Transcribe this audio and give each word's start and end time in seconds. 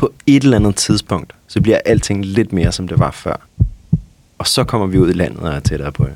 På 0.00 0.12
et 0.26 0.42
eller 0.42 0.56
andet 0.56 0.76
tidspunkt, 0.76 1.34
så 1.46 1.60
bliver 1.60 1.80
alting 1.84 2.24
lidt 2.24 2.52
mere, 2.52 2.72
som 2.72 2.88
det 2.88 2.98
var 2.98 3.10
før. 3.10 3.46
Og 4.38 4.46
så 4.46 4.64
kommer 4.64 4.86
vi 4.86 4.98
ud 4.98 5.10
i 5.10 5.12
landet 5.12 5.40
og 5.40 5.48
er 5.48 5.60
tættere 5.60 5.92
på 5.92 6.06
jer. 6.06 6.14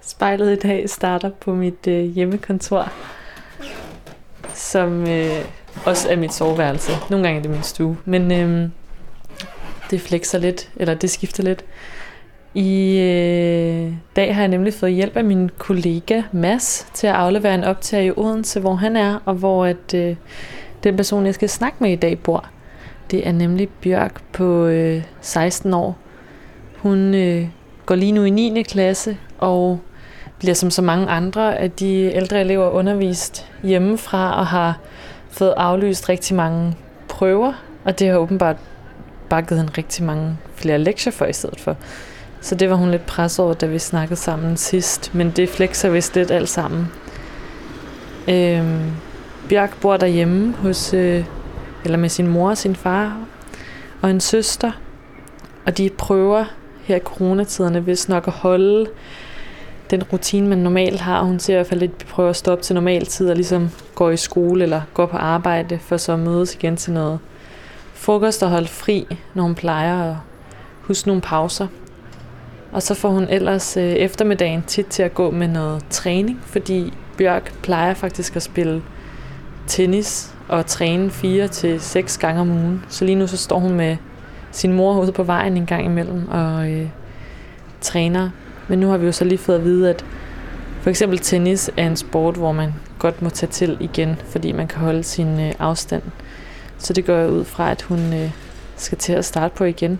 Spejlet 0.00 0.52
i 0.52 0.68
dag 0.68 0.90
starter 0.90 1.30
på 1.30 1.54
mit 1.54 1.86
øh, 1.86 2.04
hjemmekontor, 2.04 2.92
som 4.54 5.06
øh, 5.08 5.44
også 5.84 6.08
er 6.08 6.16
mit 6.16 6.34
soveværelse. 6.34 6.92
Nogle 7.10 7.26
gange 7.26 7.38
er 7.38 7.42
det 7.42 7.50
min 7.50 7.62
stue, 7.62 7.96
men 8.04 8.32
øh, 8.32 8.68
det 9.90 10.00
flexer 10.00 10.38
lidt, 10.38 10.70
eller 10.76 10.94
det 10.94 11.10
skifter 11.10 11.42
lidt. 11.42 11.64
I 12.54 12.98
øh, 12.98 13.92
dag 14.16 14.34
har 14.34 14.42
jeg 14.42 14.48
nemlig 14.48 14.74
fået 14.74 14.92
hjælp 14.92 15.16
af 15.16 15.24
min 15.24 15.50
kollega 15.58 16.22
Mads 16.32 16.86
til 16.94 17.06
at 17.06 17.14
aflevere 17.14 17.54
en 17.54 17.64
optag 17.64 18.04
i 18.04 18.10
Odense, 18.16 18.60
hvor 18.60 18.74
han 18.74 18.96
er, 18.96 19.18
og 19.24 19.34
hvor 19.34 19.66
at, 19.66 19.94
øh, 19.94 20.16
den 20.84 20.96
person, 20.96 21.26
jeg 21.26 21.34
skal 21.34 21.48
snakke 21.48 21.76
med 21.80 21.92
i 21.92 21.96
dag, 21.96 22.18
bor. 22.18 22.48
Det 23.10 23.28
er 23.28 23.32
nemlig 23.32 23.68
Bjørk 23.68 24.22
på 24.32 24.66
øh, 24.66 25.02
16 25.20 25.74
år. 25.74 25.98
Hun 26.76 27.14
øh, 27.14 27.48
går 27.86 27.94
lige 27.94 28.12
nu 28.12 28.24
i 28.24 28.30
9. 28.30 28.62
klasse, 28.62 29.16
og 29.38 29.80
bliver 30.38 30.54
som 30.54 30.70
så 30.70 30.82
mange 30.82 31.06
andre 31.06 31.58
af 31.58 31.70
de 31.70 32.14
ældre 32.14 32.40
elever 32.40 32.70
undervist 32.70 33.52
hjemmefra, 33.62 34.38
og 34.38 34.46
har 34.46 34.78
fået 35.30 35.54
aflyst 35.56 36.08
rigtig 36.08 36.36
mange 36.36 36.76
prøver, 37.08 37.52
og 37.84 37.98
det 37.98 38.08
har 38.08 38.16
åbenbart 38.16 38.56
bare 39.28 39.42
givet 39.42 39.60
hende 39.60 39.72
rigtig 39.78 40.04
mange 40.04 40.38
flere 40.54 40.78
lektier 40.78 41.12
for 41.12 41.24
i 41.24 41.32
stedet 41.32 41.60
for. 41.60 41.76
Så 42.40 42.54
det 42.54 42.70
var 42.70 42.76
hun 42.76 42.90
lidt 42.90 43.06
presset 43.06 43.44
over, 43.44 43.54
da 43.54 43.66
vi 43.66 43.78
snakkede 43.78 44.20
sammen 44.20 44.56
sidst. 44.56 45.14
Men 45.14 45.30
det 45.30 45.48
flexer 45.48 45.90
vist 45.90 46.14
lidt 46.14 46.30
alt 46.30 46.48
sammen. 46.48 46.88
Øhm, 48.28 48.90
Bjørk 49.48 49.80
bor 49.80 49.96
derhjemme 49.96 50.54
hos, 50.54 50.94
øh, 50.94 51.24
eller 51.84 51.98
med 51.98 52.08
sin 52.08 52.26
mor 52.26 52.50
og 52.50 52.58
sin 52.58 52.76
far 52.76 53.18
og 54.02 54.10
en 54.10 54.20
søster. 54.20 54.72
Og 55.66 55.78
de 55.78 55.90
prøver 55.98 56.44
her 56.84 56.96
i 56.96 57.00
coronatiderne 57.00 57.80
hvis 57.80 58.08
nok 58.08 58.26
at 58.26 58.32
holde 58.32 58.86
den 59.90 60.02
rutine, 60.02 60.48
man 60.48 60.58
normalt 60.58 61.00
har. 61.00 61.22
Hun 61.22 61.38
ser 61.38 61.52
i 61.52 61.56
hvert 61.56 61.66
fald 61.66 61.80
lidt, 61.80 62.06
prøver 62.06 62.30
at 62.30 62.36
stoppe 62.36 62.64
til 62.64 62.74
normal 62.74 63.06
tid 63.06 63.30
og 63.30 63.36
ligesom 63.36 63.70
går 63.94 64.10
i 64.10 64.16
skole 64.16 64.62
eller 64.62 64.82
går 64.94 65.06
på 65.06 65.16
arbejde, 65.16 65.78
for 65.78 65.96
så 65.96 66.12
at 66.12 66.18
mødes 66.18 66.54
igen 66.54 66.76
til 66.76 66.92
noget 66.92 67.18
frokost 67.96 68.42
og 68.42 68.50
holde 68.50 68.68
fri, 68.68 69.06
når 69.34 69.42
hun 69.42 69.54
plejer 69.54 70.10
at 70.10 70.16
huske 70.80 71.08
nogle 71.08 71.22
pauser. 71.22 71.66
Og 72.72 72.82
så 72.82 72.94
får 72.94 73.08
hun 73.08 73.26
ellers 73.30 73.76
øh, 73.76 73.82
eftermiddagen 73.82 74.62
tit 74.62 74.86
til 74.86 75.02
at 75.02 75.14
gå 75.14 75.30
med 75.30 75.48
noget 75.48 75.84
træning, 75.90 76.40
fordi 76.46 76.92
Bjørk 77.18 77.52
plejer 77.62 77.94
faktisk 77.94 78.36
at 78.36 78.42
spille 78.42 78.82
tennis 79.66 80.34
og 80.48 80.66
træne 80.66 81.10
fire 81.10 81.48
til 81.48 81.80
seks 81.80 82.18
gange 82.18 82.40
om 82.40 82.50
ugen. 82.50 82.84
Så 82.88 83.04
lige 83.04 83.16
nu 83.16 83.26
så 83.26 83.36
står 83.36 83.58
hun 83.58 83.74
med 83.74 83.96
sin 84.50 84.72
mor 84.72 85.00
ude 85.00 85.12
på 85.12 85.22
vejen 85.22 85.56
en 85.56 85.66
gang 85.66 85.84
imellem 85.84 86.28
og 86.28 86.70
øh, 86.70 86.88
træner. 87.80 88.30
Men 88.68 88.78
nu 88.78 88.88
har 88.88 88.96
vi 88.96 89.06
jo 89.06 89.12
så 89.12 89.24
lige 89.24 89.38
fået 89.38 89.56
at 89.56 89.64
vide, 89.64 89.90
at 89.90 90.04
for 90.80 90.90
eksempel 90.90 91.18
tennis 91.18 91.70
er 91.76 91.86
en 91.86 91.96
sport, 91.96 92.36
hvor 92.36 92.52
man 92.52 92.74
godt 92.98 93.22
må 93.22 93.30
tage 93.30 93.50
til 93.50 93.76
igen, 93.80 94.16
fordi 94.28 94.52
man 94.52 94.68
kan 94.68 94.80
holde 94.80 95.02
sin 95.02 95.40
øh, 95.40 95.52
afstand. 95.58 96.02
Så 96.78 96.92
det 96.92 97.04
går 97.04 97.14
jeg 97.14 97.30
ud 97.30 97.44
fra, 97.44 97.70
at 97.70 97.82
hun 97.82 98.12
øh, 98.12 98.30
skal 98.76 98.98
til 98.98 99.12
at 99.12 99.24
starte 99.24 99.54
på 99.54 99.64
igen. 99.64 99.98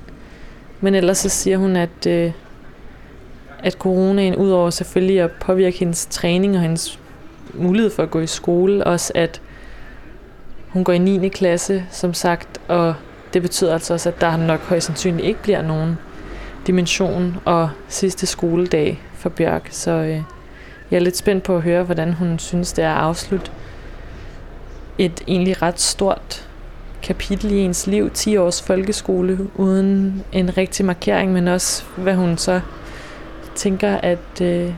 Men 0.81 0.95
ellers 0.95 1.19
så 1.19 1.29
siger 1.29 1.59
hun, 1.59 1.77
at 1.77 2.07
øh, 2.07 2.33
at 3.59 3.73
coronaen, 3.73 4.37
udover 4.37 4.71
selvfølgelig 4.71 5.21
at 5.21 5.31
påvirke 5.31 5.79
hendes 5.79 6.07
træning 6.11 6.57
og 6.57 6.63
hendes 6.63 6.99
mulighed 7.55 7.91
for 7.91 8.03
at 8.03 8.11
gå 8.11 8.21
i 8.21 8.27
skole, 8.27 8.85
også 8.85 9.13
at 9.15 9.41
hun 10.69 10.85
går 10.85 10.93
i 10.93 10.99
9. 10.99 11.29
klasse, 11.29 11.85
som 11.91 12.15
sagt, 12.15 12.61
og 12.69 12.95
det 13.33 13.43
betyder 13.43 13.73
altså 13.73 13.95
også, 13.95 14.09
at 14.09 14.21
der 14.21 14.37
nok 14.37 14.61
højst 14.61 14.87
sandsynligt 14.87 15.27
ikke 15.27 15.43
bliver 15.43 15.63
nogen 15.63 15.99
dimension 16.67 17.37
og 17.45 17.71
sidste 17.89 18.27
skoledag 18.27 19.03
for 19.15 19.29
Bjørk. 19.29 19.69
Så 19.71 19.91
øh, 19.91 20.23
jeg 20.91 20.97
er 20.97 21.01
lidt 21.01 21.17
spændt 21.17 21.45
på 21.45 21.57
at 21.57 21.63
høre, 21.63 21.83
hvordan 21.83 22.13
hun 22.13 22.39
synes, 22.39 22.73
det 22.73 22.85
er 22.85 22.95
at 22.95 23.03
afslutte 23.03 23.51
et 24.99 25.23
egentlig 25.29 25.63
ret 25.63 25.81
stort 25.81 26.46
kapitel 27.03 27.53
i 27.53 27.59
ens 27.59 27.87
liv, 27.87 28.11
10 28.11 28.37
års 28.37 28.63
folkeskole, 28.63 29.39
uden 29.55 30.23
en 30.33 30.57
rigtig 30.57 30.87
markering, 30.87 31.33
men 31.33 31.49
også 31.49 31.85
hvad 31.97 32.15
hun 32.15 32.39
så 32.39 32.61
tænker, 33.55 33.97
at 33.97 34.41
øh, 34.43 34.75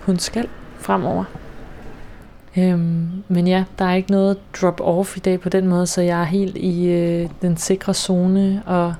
hun 0.00 0.18
skal 0.18 0.48
fremover. 0.78 1.24
Øhm, 2.56 3.08
men 3.28 3.46
ja, 3.46 3.64
der 3.78 3.84
er 3.84 3.94
ikke 3.94 4.10
noget 4.10 4.38
drop-off 4.56 5.16
i 5.16 5.20
dag 5.20 5.40
på 5.40 5.48
den 5.48 5.68
måde, 5.68 5.86
så 5.86 6.02
jeg 6.02 6.20
er 6.20 6.24
helt 6.24 6.56
i 6.56 6.88
øh, 6.88 7.28
den 7.42 7.56
sikre 7.56 7.94
zone 7.94 8.62
og 8.66 8.94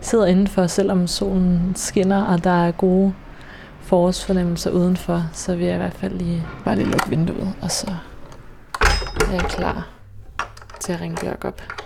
sidder 0.00 0.26
indenfor, 0.26 0.66
selvom 0.66 1.06
solen 1.06 1.72
skinner, 1.76 2.24
og 2.24 2.44
der 2.44 2.66
er 2.66 2.70
gode 2.70 3.12
forårsfornemmelser 3.82 4.70
udenfor, 4.70 5.22
så 5.32 5.56
vil 5.56 5.66
jeg 5.66 5.74
i 5.74 5.78
hvert 5.78 5.94
fald 5.94 6.12
lige 6.12 6.42
bare 6.64 6.76
lige 6.76 6.90
lukke 6.90 7.08
vinduet, 7.08 7.54
og 7.62 7.70
så 7.70 7.90
er 9.28 9.32
jeg 9.32 9.40
klar 9.40 9.88
til 10.80 10.92
at 10.92 11.00
ringe 11.00 11.16
Bjørk 11.20 11.44
op. 11.44 11.85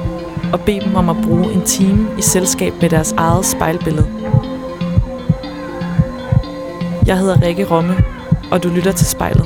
og 0.53 0.59
bede 0.65 0.79
dem 0.79 0.95
om 0.95 1.09
at 1.09 1.15
bruge 1.23 1.53
en 1.53 1.65
time 1.65 2.07
i 2.17 2.21
selskab 2.21 2.73
med 2.81 2.89
deres 2.89 3.11
eget 3.11 3.45
spejlbillede. 3.45 4.07
Jeg 7.05 7.19
hedder 7.19 7.41
Rikke 7.41 7.65
Romme, 7.71 7.95
og 8.51 8.63
du 8.63 8.69
lytter 8.69 8.91
til 8.91 9.07
spejlet. 9.07 9.45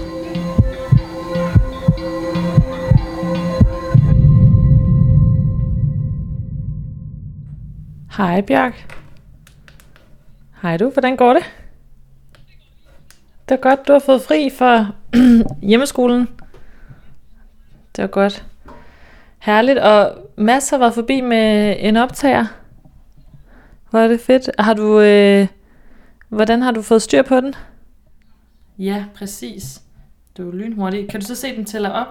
Hej 8.17 8.41
Bjørk. 8.41 8.95
Hej 10.61 10.77
du, 10.77 10.89
hvordan 10.89 11.15
går 11.15 11.33
det? 11.33 11.43
Det 13.49 13.55
er 13.55 13.61
godt, 13.61 13.87
du 13.87 13.93
har 13.93 13.99
fået 13.99 14.21
fri 14.21 14.49
fra 14.57 14.87
hjemmeskolen. 15.69 16.27
Det 17.95 18.03
er 18.03 18.07
godt. 18.07 18.45
Herligt, 19.45 19.79
og 19.79 20.17
Mads 20.37 20.69
har 20.69 20.77
været 20.77 20.93
forbi 20.93 21.21
med 21.21 21.75
en 21.79 21.97
optager. 21.97 22.45
Hvor 23.89 23.99
er 23.99 24.07
det 24.07 24.19
fedt. 24.19 24.49
Har 24.59 24.73
du, 24.73 24.99
øh, 24.99 25.47
hvordan 26.29 26.61
har 26.61 26.71
du 26.71 26.81
fået 26.81 27.01
styr 27.01 27.21
på 27.21 27.35
den? 27.35 27.53
Ja, 28.77 29.05
præcis. 29.15 29.81
Du 30.37 30.49
er 30.49 30.55
lynhurtig. 30.55 31.09
Kan 31.09 31.19
du 31.19 31.25
så 31.25 31.35
se 31.35 31.55
den 31.55 31.65
tæller 31.65 31.89
op? 31.89 32.07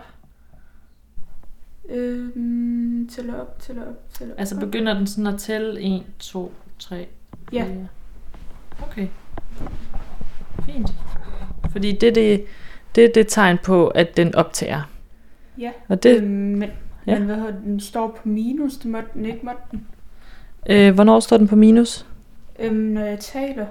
Øhm, 1.90 3.08
tæller 3.08 3.34
op, 3.40 3.58
tæller 3.60 3.82
op, 3.82 4.14
tæller 4.18 4.34
op. 4.34 4.40
Altså 4.40 4.60
begynder 4.60 4.94
den 4.94 5.06
sådan 5.06 5.26
at 5.26 5.38
tælle 5.40 5.80
1, 5.80 6.02
2, 6.18 6.52
3, 6.78 7.06
4? 7.50 7.60
Ja. 7.60 7.66
Okay. 8.82 9.06
Fint. 10.66 10.90
Fordi 11.72 11.92
det, 11.92 12.14
det, 12.14 12.44
Det 12.94 13.04
er 13.04 13.08
det 13.14 13.26
tegn 13.28 13.58
på, 13.64 13.88
at 13.88 14.16
den 14.16 14.34
optager. 14.34 14.82
Ja, 15.58 15.70
Og 15.88 16.02
det, 16.02 16.16
øhm, 16.16 16.26
men, 16.30 16.70
Ja. 17.06 17.18
men 17.18 17.26
hvad 17.26 17.36
hedder 17.36 17.52
den 17.64 17.80
står 17.80 18.08
på 18.22 18.28
minus, 18.28 18.76
det 18.76 18.90
måtte 18.90 19.08
den 19.14 19.24
ikke 19.26 19.40
måtte 19.42 19.60
den. 19.70 19.86
øh, 20.70 20.94
hvornår 20.94 21.20
står 21.20 21.36
den 21.36 21.48
på 21.48 21.56
minus? 21.56 22.06
Øhm, 22.58 22.74
når 22.74 23.00
jeg 23.04 23.18
taler. 23.20 23.66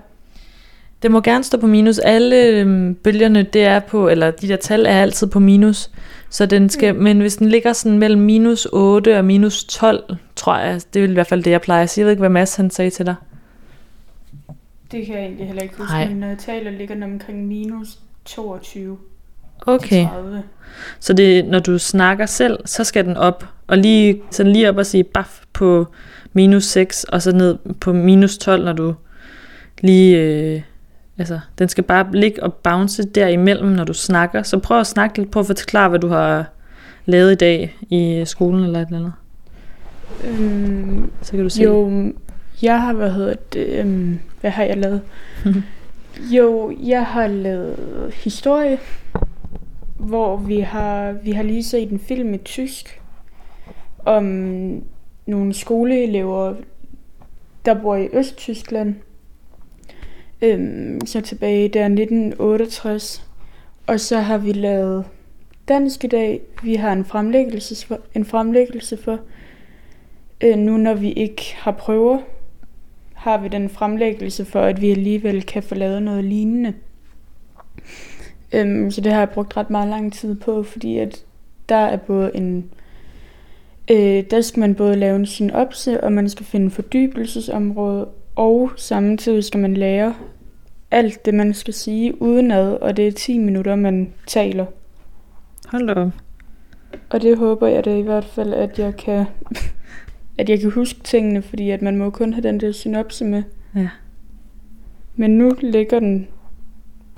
Det 1.02 1.12
må 1.12 1.22
gerne 1.22 1.44
stå 1.44 1.58
på 1.58 1.68
minus. 1.68 2.00
Alle 2.00 2.46
øhm, 2.48 2.96
bølgerne, 2.96 3.44
det 3.44 3.64
er 3.64 3.80
på, 3.80 4.10
eller 4.10 4.32
de 4.32 4.48
der 4.48 4.56
tal 4.56 4.86
er 4.86 4.90
altid 5.02 5.28
på 5.28 5.40
minus. 5.40 5.92
Så 6.30 6.46
den 6.46 6.70
skal, 6.70 6.96
men 6.96 7.20
hvis 7.20 7.36
den 7.38 7.50
ligger 7.50 7.74
sådan 7.74 8.00
mellem 8.00 8.22
minus 8.22 8.68
8 8.74 9.18
og 9.18 9.26
minus 9.26 9.64
12, 9.64 10.16
tror 10.36 10.58
jeg, 10.58 10.82
det 10.94 11.02
vil 11.02 11.10
i 11.10 11.14
hvert 11.14 11.28
fald 11.28 11.44
det, 11.44 11.52
jeg 11.52 11.62
plejer 11.62 11.84
at 11.84 11.90
sige. 11.90 12.02
Jeg 12.02 12.06
ved 12.06 12.12
ikke, 12.12 12.20
hvad 12.22 12.30
Mads 12.30 12.56
han 12.56 12.70
sagde 12.70 12.90
til 12.90 13.06
dig. 13.06 13.16
Det 14.92 15.06
kan 15.06 15.16
jeg 15.16 15.24
egentlig 15.24 15.48
heller 15.48 15.62
ikke 15.62 15.76
huske, 15.78 15.94
Nej. 15.94 16.08
men 16.08 16.18
når 16.18 16.28
jeg 16.28 16.38
taler, 16.38 16.72
ligger 16.72 16.94
den 16.96 17.04
omkring 17.04 17.48
minus 17.48 18.00
22 18.26 18.98
Okay. 19.66 19.88
til 19.88 20.08
30. 20.08 20.44
Så 21.00 21.14
det, 21.14 21.46
når 21.46 21.60
du 21.60 21.78
snakker 21.78 22.26
selv, 22.26 22.60
så 22.66 22.84
skal 22.84 23.06
den 23.06 23.18
op, 23.18 23.46
og 23.68 23.78
lige, 23.78 24.22
sådan 24.32 24.52
lige 24.52 24.70
op 24.70 24.78
og 24.78 24.86
sige 24.86 25.04
baf 25.04 25.42
på 25.54 25.88
minus 26.34 26.64
6, 26.64 27.04
og 27.04 27.22
så 27.22 27.32
ned 27.32 27.58
på 27.80 27.94
minus 27.94 28.38
12, 28.38 28.66
når 28.66 28.74
du 28.74 28.96
lige, 29.82 30.18
øh, 30.18 30.62
altså, 31.18 31.40
den 31.60 31.70
skal 31.70 31.84
bare 31.84 32.06
ligge 32.14 32.44
og 32.44 32.54
bounce 32.54 33.04
derimellem, 33.04 33.68
når 33.70 33.84
du 33.84 33.94
snakker. 33.94 34.44
Så 34.44 34.60
prøv 34.60 34.80
at 34.80 34.88
snakke 34.88 35.18
lidt, 35.18 35.32
prøv 35.32 35.40
at 35.40 35.48
forklare, 35.48 35.90
hvad 35.90 36.00
du 36.00 36.08
har 36.08 36.46
lavet 37.06 37.32
i 37.32 37.36
dag 37.36 37.78
i 37.90 38.24
skolen 38.26 38.64
eller 38.64 38.80
et 38.82 38.86
eller 38.86 39.00
andet. 39.00 39.14
Øhm, 40.28 41.12
Så 41.22 41.32
kan 41.32 41.40
du 41.44 41.50
se. 41.50 41.64
jo, 41.64 41.92
jeg 42.62 42.82
har, 42.82 42.94
hvad 42.94 43.12
hedder 43.12 43.34
det, 43.54 43.68
øhm, 43.68 44.20
hvad 44.42 44.52
har 44.52 44.64
jeg 44.64 44.78
lavet? 44.78 45.02
jo, 46.38 46.78
jeg 46.84 47.06
har 47.06 47.28
lavet 47.28 47.76
historie, 48.14 48.78
hvor 50.04 50.38
vi 50.38 50.60
har, 50.60 51.12
vi 51.12 51.32
har 51.32 51.44
lige 51.44 51.64
set 51.64 51.92
en 51.92 52.00
film 52.00 52.34
i 52.34 52.38
tysk 52.38 53.02
om 54.06 54.26
nogle 55.26 55.54
skoleelever, 55.54 56.56
der 57.66 57.82
bor 57.82 57.96
i 57.96 58.10
Østtyskland. 58.14 58.96
Øhm, 60.42 61.06
så 61.06 61.22
tilbage 61.22 61.70
der 61.70 61.84
1968. 61.86 63.28
Og 63.88 64.00
så 64.00 64.20
har 64.20 64.38
vi 64.38 64.52
lavet 64.52 65.06
dansk 65.68 66.04
i 66.04 66.08
dag. 66.08 66.42
Vi 66.64 66.76
har 66.76 66.94
en 66.94 67.06
fremlæggelse 67.06 67.88
for, 67.88 68.00
en 68.14 68.26
fremlæggelse 68.26 68.98
for 68.98 69.20
øh, 70.44 70.58
nu 70.58 70.78
når 70.78 70.94
vi 70.94 71.12
ikke 71.12 71.56
har 71.56 71.72
prøver, 71.72 72.20
har 73.14 73.38
vi 73.38 73.48
den 73.48 73.70
fremlæggelse 73.70 74.46
for, 74.46 74.62
at 74.62 74.82
vi 74.82 74.92
alligevel 74.92 75.44
kan 75.44 75.64
få 75.64 75.76
lavet 75.76 76.04
noget 76.04 76.24
lignende. 76.24 76.74
Øhm, 78.54 78.92
så 78.92 79.02
det 79.02 79.12
har 79.12 79.20
jeg 79.20 79.30
brugt 79.30 79.58
ret 79.58 79.70
meget 79.70 79.90
lang 79.90 80.14
tid 80.14 80.36
på, 80.36 80.64
fordi 80.64 80.98
at 80.98 81.26
der 81.70 81.76
er 81.76 81.98
både 81.98 82.32
en... 82.36 82.70
Øh, 83.92 84.24
der 84.32 84.42
skal 84.42 84.60
man 84.60 84.76
både 84.76 84.96
lave 84.96 85.16
en 85.16 85.26
synopse, 85.26 86.04
og 86.04 86.12
man 86.12 86.30
skal 86.30 86.46
finde 86.46 86.70
fordybelsesområde, 86.70 88.08
og 88.36 88.72
samtidig 88.76 89.44
skal 89.44 89.60
man 89.60 89.74
lære 89.74 90.16
alt 90.92 91.26
det, 91.26 91.34
man 91.34 91.54
skal 91.54 91.74
sige 91.74 92.22
udenad, 92.22 92.74
og 92.74 92.98
det 92.98 93.08
er 93.08 93.12
10 93.12 93.38
minutter, 93.38 93.76
man 93.76 94.14
taler. 94.28 94.66
Hold 95.68 95.88
da 95.88 95.94
op. 95.94 96.12
Og 97.10 97.22
det 97.22 97.38
håber 97.38 97.68
jeg 97.68 97.86
da 97.86 97.98
i 97.98 98.02
hvert 98.02 98.26
fald, 98.26 98.54
at 98.54 98.80
jeg 98.80 98.96
kan, 98.96 99.26
at 100.40 100.50
jeg 100.50 100.60
kan 100.60 100.72
huske 100.72 101.00
tingene, 101.04 101.42
fordi 101.42 101.70
at 101.70 101.82
man 101.82 101.98
må 101.98 102.10
kun 102.10 102.34
have 102.34 102.44
den 102.44 102.60
der 102.60 102.72
synopse 102.72 103.26
med. 103.26 103.44
Ja. 103.76 103.90
Men 105.16 105.38
nu 105.38 105.52
ligger 105.62 106.00
den 106.00 106.28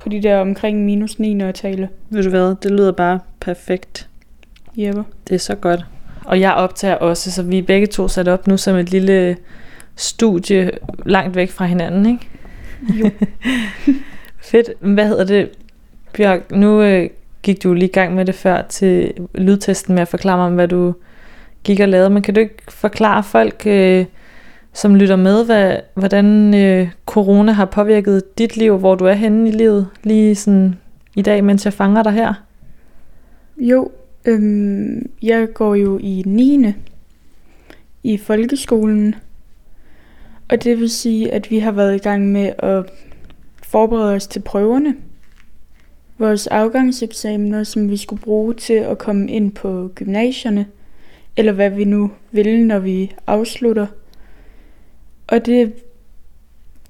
på 0.06 0.10
de 0.10 0.22
der 0.22 0.38
omkring 0.38 0.84
minus 0.84 1.18
9, 1.18 1.34
når 1.34 1.44
jeg 1.44 1.54
taler. 1.54 1.88
Ved 2.10 2.22
du 2.22 2.30
hvad, 2.30 2.54
det 2.62 2.70
lyder 2.70 2.92
bare 2.92 3.20
perfekt. 3.40 4.08
Jeppe. 4.76 5.04
Det 5.28 5.34
er 5.34 5.38
så 5.38 5.54
godt. 5.54 5.80
Og 6.24 6.40
jeg 6.40 6.54
optager 6.54 6.94
også, 6.94 7.30
så 7.30 7.42
vi 7.42 7.58
er 7.58 7.62
begge 7.62 7.86
to 7.86 8.08
sat 8.08 8.28
op 8.28 8.46
nu 8.46 8.56
som 8.56 8.76
et 8.76 8.90
lille 8.90 9.36
studie 9.96 10.70
langt 11.06 11.36
væk 11.36 11.50
fra 11.50 11.64
hinanden, 11.64 12.06
ikke? 12.06 12.28
Jo. 13.00 13.10
Fedt. 14.50 14.70
Hvad 14.80 15.08
hedder 15.08 15.24
det, 15.24 15.50
Bjørk? 16.12 16.50
Nu 16.50 16.82
øh, 16.82 17.10
gik 17.42 17.62
du 17.62 17.72
lige 17.74 17.88
i 17.88 17.92
gang 17.92 18.14
med 18.14 18.24
det 18.24 18.34
før 18.34 18.62
til 18.62 19.12
lydtesten 19.34 19.94
med 19.94 20.02
at 20.02 20.08
forklare 20.08 20.36
mig, 20.36 20.46
om, 20.46 20.54
hvad 20.54 20.68
du 20.68 20.94
gik 21.64 21.80
og 21.80 21.88
lavede. 21.88 22.10
Men 22.10 22.22
kan 22.22 22.34
du 22.34 22.40
ikke 22.40 22.62
forklare 22.68 23.22
folk, 23.22 23.62
øh, 23.66 24.04
som 24.76 24.94
lytter 24.94 25.16
med, 25.16 25.44
hvad, 25.44 25.76
hvordan 25.94 26.54
øh, 26.54 26.88
corona 27.06 27.52
har 27.52 27.64
påvirket 27.64 28.38
dit 28.38 28.56
liv, 28.56 28.78
hvor 28.78 28.94
du 28.94 29.04
er 29.04 29.12
henne 29.12 29.48
i 29.48 29.52
livet, 29.52 29.88
lige 30.02 30.34
sådan 30.34 30.74
i 31.14 31.22
dag, 31.22 31.44
mens 31.44 31.64
jeg 31.64 31.72
fanger 31.72 32.02
dig 32.02 32.12
her? 32.12 32.34
Jo, 33.58 33.90
øhm, 34.24 35.10
jeg 35.22 35.48
går 35.54 35.74
jo 35.74 35.98
i 35.98 36.22
9. 36.26 36.74
i 38.02 38.16
folkeskolen. 38.16 39.14
Og 40.48 40.64
det 40.64 40.80
vil 40.80 40.90
sige, 40.90 41.32
at 41.32 41.50
vi 41.50 41.58
har 41.58 41.72
været 41.72 41.94
i 41.94 41.98
gang 41.98 42.32
med 42.32 42.52
at 42.58 42.84
forberede 43.62 44.14
os 44.14 44.26
til 44.26 44.40
prøverne. 44.40 44.94
Vores 46.18 46.46
afgangseksamener, 46.46 47.64
som 47.64 47.90
vi 47.90 47.96
skulle 47.96 48.22
bruge 48.22 48.54
til 48.54 48.74
at 48.74 48.98
komme 48.98 49.30
ind 49.30 49.52
på 49.52 49.90
gymnasierne. 49.94 50.66
Eller 51.36 51.52
hvad 51.52 51.70
vi 51.70 51.84
nu 51.84 52.10
vil, 52.30 52.66
når 52.66 52.78
vi 52.78 53.14
afslutter. 53.26 53.86
Og 55.26 55.46
det, 55.46 55.72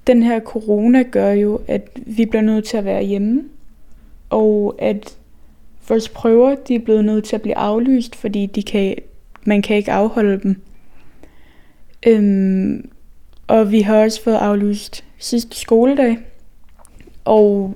den 0.07 0.23
her 0.23 0.39
corona 0.39 1.03
gør 1.11 1.31
jo, 1.31 1.61
at 1.67 1.89
vi 1.95 2.25
bliver 2.25 2.41
nødt 2.41 2.65
til 2.65 2.77
at 2.77 2.85
være 2.85 3.03
hjemme. 3.03 3.43
Og 4.29 4.75
at 4.79 5.17
vores 5.89 6.09
prøver 6.09 6.55
de 6.55 6.75
er 6.75 6.79
blevet 6.79 7.05
nødt 7.05 7.25
til 7.25 7.35
at 7.35 7.41
blive 7.41 7.57
aflyst, 7.57 8.15
fordi 8.15 8.45
de 8.45 8.63
kan, 8.63 8.95
man 9.45 9.61
kan 9.61 9.75
ikke 9.75 9.91
afholde 9.91 10.39
dem. 10.43 10.61
Øhm, 12.07 12.89
og 13.47 13.71
vi 13.71 13.81
har 13.81 13.97
også 13.97 14.23
fået 14.23 14.35
aflyst 14.35 15.03
sidste 15.17 15.57
skoledag. 15.57 16.17
Og 17.25 17.75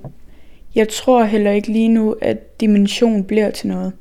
jeg 0.74 0.88
tror 0.88 1.24
heller 1.24 1.50
ikke 1.50 1.72
lige 1.72 1.88
nu, 1.88 2.16
at 2.20 2.60
dimension 2.60 3.24
bliver 3.24 3.50
til 3.50 3.68
noget. 3.68 3.92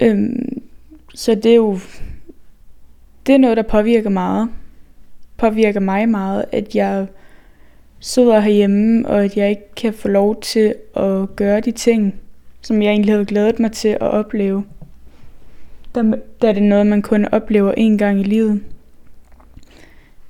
Øhm, 0.00 0.62
så 1.14 1.34
det 1.34 1.50
er 1.50 1.56
jo 1.56 1.78
det 3.26 3.34
er 3.34 3.38
noget, 3.38 3.56
der 3.56 3.62
påvirker 3.62 4.10
meget. 4.10 4.48
Påvirker 5.36 5.80
mig 5.80 6.08
meget, 6.08 6.44
at 6.52 6.74
jeg 6.74 7.06
sidder 8.00 8.40
herhjemme, 8.40 9.08
og 9.08 9.24
at 9.24 9.36
jeg 9.36 9.50
ikke 9.50 9.74
kan 9.76 9.92
få 9.92 10.08
lov 10.08 10.40
til 10.40 10.74
at 10.96 11.36
gøre 11.36 11.60
de 11.60 11.70
ting, 11.70 12.14
som 12.60 12.82
jeg 12.82 12.90
egentlig 12.90 13.14
havde 13.14 13.24
glædet 13.24 13.60
mig 13.60 13.72
til 13.72 13.88
at 13.88 14.00
opleve. 14.00 14.64
Der, 15.94 16.02
der 16.42 16.48
er 16.48 16.52
det 16.52 16.62
noget, 16.62 16.86
man 16.86 17.02
kun 17.02 17.24
oplever 17.32 17.72
én 17.72 17.96
gang 17.96 18.20
i 18.20 18.22
livet. 18.22 18.60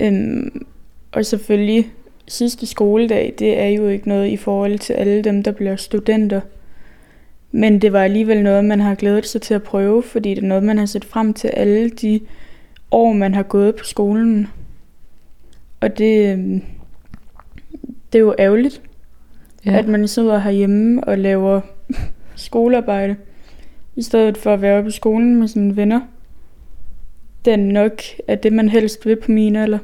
Øhm, 0.00 0.66
og 1.12 1.26
selvfølgelig, 1.26 1.90
sidste 2.28 2.66
skoledag, 2.66 3.34
det 3.38 3.58
er 3.58 3.68
jo 3.68 3.88
ikke 3.88 4.08
noget 4.08 4.28
i 4.28 4.36
forhold 4.36 4.78
til 4.78 4.92
alle 4.92 5.22
dem, 5.22 5.42
der 5.42 5.52
bliver 5.52 5.76
studenter. 5.76 6.40
Men 7.52 7.78
det 7.78 7.92
var 7.92 8.04
alligevel 8.04 8.42
noget, 8.42 8.64
man 8.64 8.80
har 8.80 8.94
glædet 8.94 9.26
sig 9.26 9.42
til 9.42 9.54
at 9.54 9.62
prøve, 9.62 10.02
fordi 10.02 10.30
det 10.34 10.44
er 10.44 10.48
noget, 10.48 10.64
man 10.64 10.78
har 10.78 10.86
set 10.86 11.04
frem 11.04 11.34
til 11.34 11.48
alle 11.48 11.90
de 11.90 12.20
år, 12.94 13.12
man 13.12 13.34
har 13.34 13.42
gået 13.42 13.76
på 13.76 13.84
skolen. 13.84 14.48
Og 15.80 15.98
det, 15.98 16.36
det 18.12 18.18
er 18.18 18.22
jo 18.22 18.34
ærgerligt, 18.38 18.82
ja. 19.66 19.78
at 19.78 19.88
man 19.88 20.08
sidder 20.08 20.38
herhjemme 20.38 21.04
og 21.04 21.18
laver 21.18 21.60
skolearbejde, 22.34 23.16
i 23.96 24.02
stedet 24.02 24.38
for 24.38 24.54
at 24.54 24.62
være 24.62 24.86
i 24.86 24.90
skolen 24.90 25.36
med 25.36 25.48
sine 25.48 25.76
venner. 25.76 26.00
Er 27.46 27.56
nok 27.56 28.02
er 28.28 28.34
det, 28.34 28.52
man 28.52 28.68
helst 28.68 29.06
vil 29.06 29.16
på 29.16 29.32
min 29.32 29.56
alder. 29.56 29.78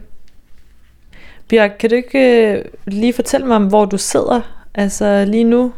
Bjørk, 1.49 1.76
kan 1.79 1.90
du 1.90 1.97
ikke 1.97 2.52
øh, 2.52 2.64
lige 2.87 3.12
fortælle 3.12 3.47
mig 3.47 3.57
om, 3.57 3.67
hvor 3.67 3.85
du 3.85 3.99
sidder? 3.99 4.67
Altså 4.75 5.25
lige 5.25 5.45
nu? 5.45 5.73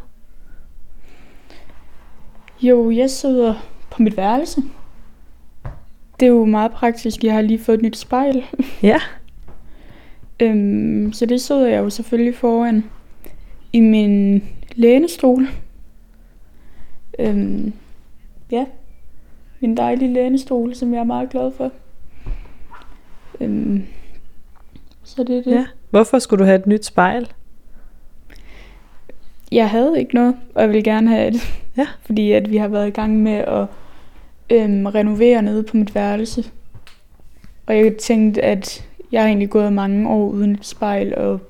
Jo, 2.63 2.91
jeg 2.91 3.11
sidder 3.11 3.55
på 3.91 4.03
mit 4.03 4.17
værelse. 4.17 4.63
Det 6.23 6.29
er 6.29 6.33
jo 6.33 6.45
meget 6.45 6.73
praktisk. 6.73 7.25
Jeg 7.25 7.35
har 7.35 7.41
lige 7.41 7.59
fået 7.59 7.77
et 7.77 7.83
nyt 7.83 7.97
spejl. 7.97 8.45
Ja. 8.83 8.99
Øhm, 10.41 11.13
så 11.13 11.27
det 11.27 11.41
sidder 11.41 11.69
jeg 11.69 11.79
jo 11.79 11.91
selvfølgelig 11.91 12.35
foran 12.35 12.85
i 13.73 13.81
min 13.81 14.45
lænestol. 14.75 15.47
Øhm, 17.19 17.73
ja, 18.51 18.65
min 19.61 19.77
dejlige 19.77 20.13
lænestol, 20.13 20.75
som 20.75 20.93
jeg 20.95 21.01
er 21.01 21.05
meget 21.05 21.31
glad 21.31 21.51
for. 21.57 21.73
Øhm, 23.41 23.83
så 25.03 25.25
det 25.25 25.39
er 25.39 25.43
det. 25.43 25.53
ja. 25.53 25.67
Hvorfor 25.91 26.19
skulle 26.19 26.41
du 26.41 26.45
have 26.45 26.59
et 26.59 26.67
nyt 26.67 26.85
spejl? 26.85 27.33
Jeg 29.53 29.71
havde 29.71 29.99
ikke 29.99 30.15
noget, 30.15 30.37
og 30.55 30.63
jeg 30.63 30.71
vil 30.71 30.85
gerne 30.85 31.09
have 31.09 31.29
et. 31.29 31.37
Ja. 31.77 31.87
Fordi 32.07 32.33
at 32.33 32.51
vi 32.51 32.57
har 32.57 32.69
været 32.69 32.89
i 32.89 32.91
gang 32.91 33.17
med 33.23 33.33
at 33.33 33.67
øhm, 34.53 34.87
renovere 34.87 35.43
nede 35.43 35.63
på 35.63 35.77
mit 35.77 35.95
værelse. 35.95 36.45
Og 37.67 37.77
jeg 37.77 37.97
tænkte, 37.97 38.43
at 38.43 38.89
jeg 39.13 39.21
har 39.21 39.29
egentlig 39.29 39.51
gået 39.51 39.73
mange 39.73 40.09
år 40.09 40.29
uden 40.29 40.53
et 40.53 40.67
spejl, 40.67 41.15
og 41.15 41.41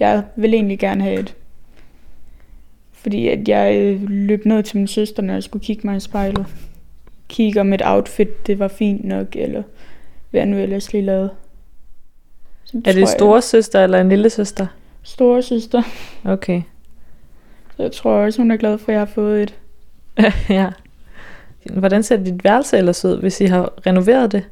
jeg 0.00 0.22
vil 0.36 0.54
egentlig 0.54 0.78
gerne 0.78 1.02
have 1.02 1.20
et. 1.20 1.34
Fordi 2.92 3.28
at 3.28 3.48
jeg 3.48 3.76
øh, 3.76 4.02
løb 4.10 4.44
ned 4.46 4.62
til 4.62 4.76
min 4.76 4.86
søster, 4.86 5.22
når 5.22 5.34
jeg 5.34 5.42
skulle 5.42 5.64
kigge 5.64 5.86
mig 5.86 5.96
i 5.96 6.00
spejlet. 6.00 6.46
Kigge 7.28 7.60
om 7.60 7.72
et 7.72 7.82
outfit, 7.84 8.46
det 8.46 8.58
var 8.58 8.68
fint 8.68 9.04
nok, 9.04 9.36
eller 9.36 9.62
hvad 10.30 10.46
nu 10.46 10.56
ellers 10.56 10.92
lige 10.92 11.04
lavede. 11.04 11.30
Så 12.64 12.76
Er 12.78 12.82
tror 12.82 12.92
det 12.92 13.00
jeg- 13.00 13.08
store 13.08 13.42
søster 13.42 13.84
eller 13.84 14.00
en 14.00 14.08
lille 14.08 14.30
søster? 14.30 14.66
Store 15.02 15.42
søster. 15.42 15.82
Okay. 16.24 16.62
Så 17.76 17.82
jeg 17.82 17.92
tror 17.92 18.12
også, 18.12 18.42
hun 18.42 18.50
er 18.50 18.56
glad 18.56 18.78
for, 18.78 18.88
at 18.88 18.92
jeg 18.92 19.00
har 19.00 19.06
fået 19.06 19.42
et. 19.42 19.54
ja. 20.48 20.70
Hvordan 21.70 22.02
ser 22.02 22.16
dit 22.16 22.44
værelse 22.44 22.78
ellers 22.78 23.04
ud, 23.04 23.20
hvis 23.20 23.40
I 23.40 23.44
har 23.44 23.72
renoveret 23.86 24.32
det? 24.32 24.48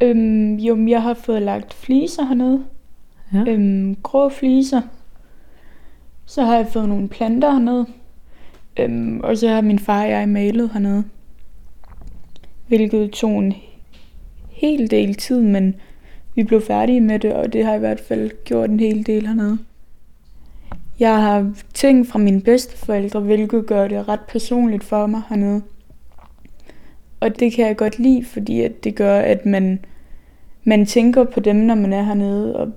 Øhm, 0.00 0.54
jo, 0.54 0.86
jeg 0.86 1.02
har 1.02 1.14
fået 1.14 1.42
lagt 1.42 1.74
fliser 1.74 2.24
hernede. 2.24 2.64
Ja. 3.34 3.44
Øhm, 3.48 3.96
grå 4.02 4.28
fliser. 4.28 4.82
Så 6.26 6.42
har 6.42 6.56
jeg 6.56 6.66
fået 6.66 6.88
nogle 6.88 7.08
planter 7.08 7.50
hernede. 7.50 7.86
Øhm, 8.76 9.20
og 9.20 9.36
så 9.36 9.48
har 9.48 9.60
min 9.60 9.78
far 9.78 10.02
og 10.02 10.10
jeg 10.10 10.28
malet 10.28 10.70
hernede. 10.72 11.04
Hvilket 12.68 13.10
tog 13.10 13.38
en 13.38 13.54
hel 14.48 14.90
del 14.90 15.14
tid, 15.14 15.40
men 15.40 15.74
vi 16.34 16.44
blev 16.44 16.60
færdige 16.60 17.00
med 17.00 17.18
det, 17.18 17.32
og 17.32 17.52
det 17.52 17.64
har 17.64 17.74
i 17.74 17.78
hvert 17.78 18.00
fald 18.00 18.30
gjort 18.44 18.70
en 18.70 18.80
hel 18.80 19.06
del 19.06 19.26
hernede. 19.26 19.58
Jeg 21.00 21.22
har 21.22 21.52
ting 21.74 22.06
fra 22.06 22.18
mine 22.18 22.40
bedsteforældre, 22.40 23.20
hvilket 23.20 23.66
gør 23.66 23.88
det 23.88 24.08
ret 24.08 24.20
personligt 24.28 24.84
for 24.84 25.06
mig 25.06 25.22
hernede. 25.28 25.62
Og 27.20 27.40
det 27.40 27.52
kan 27.52 27.66
jeg 27.66 27.76
godt 27.76 27.98
lide, 27.98 28.24
fordi 28.24 28.60
at 28.60 28.84
det 28.84 28.94
gør, 28.94 29.18
at 29.18 29.46
man, 29.46 29.78
man 30.64 30.86
tænker 30.86 31.24
på 31.24 31.40
dem, 31.40 31.56
når 31.56 31.74
man 31.74 31.92
er 31.92 32.02
hernede. 32.02 32.56
Og 32.56 32.68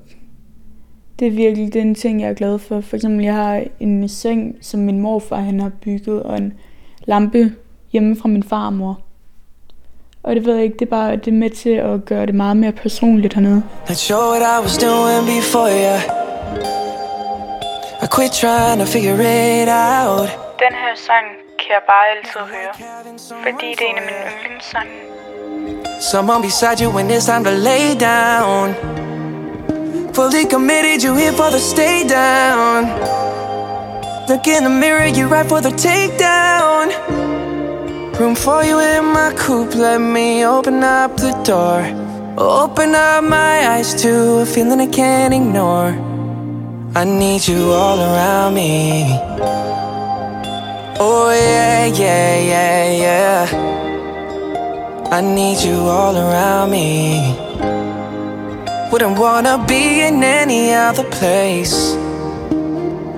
det 1.19 1.27
er 1.27 1.31
virkelig 1.31 1.73
den 1.73 1.95
ting, 1.95 2.21
jeg 2.21 2.29
er 2.29 2.33
glad 2.33 2.59
for. 2.59 2.81
For 2.81 2.95
eksempel, 2.95 3.23
jeg 3.23 3.33
har 3.33 3.63
en 3.79 4.09
seng, 4.09 4.55
som 4.61 4.79
min 4.79 4.99
morfar 4.99 5.39
han 5.39 5.59
har 5.59 5.71
bygget, 5.81 6.23
og 6.23 6.37
en 6.37 6.53
lampe 7.05 7.51
hjemme 7.91 8.15
fra 8.15 8.29
min 8.29 8.43
farmor. 8.43 8.99
Og 10.23 10.35
det 10.35 10.45
ved 10.45 10.55
jeg 10.55 10.63
ikke, 10.63 10.79
det 10.79 10.85
er 10.85 10.89
bare 10.89 11.15
det 11.15 11.27
er 11.27 11.37
med 11.37 11.49
til 11.49 11.69
at 11.69 12.05
gøre 12.05 12.25
det 12.25 12.35
meget 12.35 12.57
mere 12.57 12.71
personligt 12.71 13.33
hernede. 13.33 13.63
Not 13.89 13.97
sure 13.97 14.29
what 14.29 14.41
I 14.41 14.63
was 14.63 14.77
doing 14.77 15.25
before 15.25 15.69
yeah. 15.69 16.01
I 18.03 18.07
quit 18.15 18.31
trying 18.31 18.79
to 18.79 18.85
figure 18.85 19.63
it 19.63 19.69
out. 19.69 20.42
Den 20.59 20.73
her 20.83 20.95
sang 20.95 21.25
kan 21.59 21.69
jeg 21.77 21.83
bare 21.91 22.05
altid 22.15 22.41
høre, 22.55 22.73
fordi 23.43 23.69
det 23.79 23.85
er 23.85 23.91
en 23.91 23.97
af 23.97 24.03
mine 24.09 24.25
yndlingssange. 24.33 24.91
Someone 26.11 26.41
beside 26.41 26.77
you 26.83 26.89
when 26.95 27.11
it's 27.11 27.25
time 27.25 27.43
to 27.43 27.51
lay 27.69 27.85
down. 28.11 28.75
Fully 30.15 30.45
committed, 30.55 31.03
you 31.05 31.15
here 31.15 31.33
for 31.33 31.49
the 31.55 31.59
stay 31.59 31.97
down. 32.19 32.79
Look 34.29 34.47
in 34.47 34.63
the 34.67 34.73
mirror, 34.83 35.07
you 35.17 35.27
right 35.35 35.47
for 35.49 35.61
the 35.67 35.73
takedown. 35.87 36.85
Room 38.19 38.35
for 38.35 38.61
you 38.69 38.77
in 38.79 39.05
my 39.17 39.31
coupe, 39.35 39.75
let 39.75 39.99
me 39.99 40.45
open 40.45 40.83
up 40.83 41.17
the 41.17 41.33
door. 41.51 41.79
Open 42.37 42.95
up 42.95 43.23
my 43.23 43.55
eyes 43.73 43.93
to 44.03 44.11
a 44.43 44.45
feeling 44.45 44.81
I 44.81 44.87
can't 44.87 45.33
ignore. 45.33 45.91
I 46.95 47.03
need 47.05 47.47
you 47.47 47.71
all 47.71 47.99
around 47.99 48.53
me. 48.53 49.19
Oh, 50.99 51.31
yeah, 51.31 51.85
yeah, 51.85 52.39
yeah, 52.39 52.91
yeah. 53.05 55.09
I 55.11 55.21
need 55.21 55.59
you 55.59 55.73
all 55.73 56.15
around 56.15 56.69
me. 56.69 57.35
Wouldn't 58.91 59.17
wanna 59.17 59.57
be 59.67 60.01
in 60.01 60.23
any 60.23 60.71
other 60.71 61.03
place. 61.09 61.93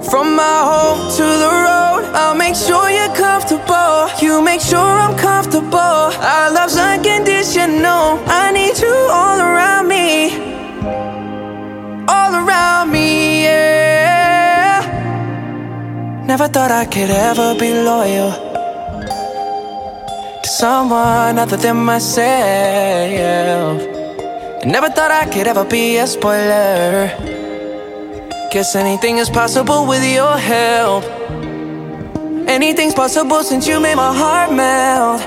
From 0.09 0.35
my 0.35 0.57
home 0.71 1.11
to 1.17 1.23
the 1.23 1.51
road, 1.67 2.11
I'll 2.15 2.35
make 2.35 2.55
sure 2.55 2.89
you're 2.89 3.13
comfortable. 3.13 4.07
You 4.21 4.41
make 4.41 4.61
sure 4.61 4.79
I'm 4.79 5.17
comfortable. 5.17 5.77
Our 5.77 6.51
love's 6.51 6.77
unconditional. 6.77 8.19
I 8.25 8.51
need 8.53 8.79
you 8.79 8.95
all 9.11 9.37
around 9.39 9.89
me. 9.89 10.44
Never 16.35 16.49
thought 16.49 16.69
I 16.69 16.83
could 16.83 17.09
ever 17.09 17.55
be 17.57 17.71
loyal 17.71 18.31
to 20.43 20.49
someone 20.49 21.39
other 21.39 21.55
than 21.55 21.77
myself. 21.77 22.27
I 24.61 24.65
never 24.65 24.89
thought 24.89 25.11
I 25.11 25.27
could 25.31 25.47
ever 25.47 25.63
be 25.63 25.95
a 25.95 26.05
spoiler. 26.05 27.07
Guess 28.51 28.75
anything 28.75 29.17
is 29.17 29.29
possible 29.29 29.87
with 29.87 30.03
your 30.03 30.37
help. 30.37 31.05
Anything's 32.49 32.93
possible 32.93 33.41
since 33.41 33.65
you 33.65 33.79
made 33.79 33.95
my 33.95 34.13
heart 34.13 34.51
melt. 34.51 35.21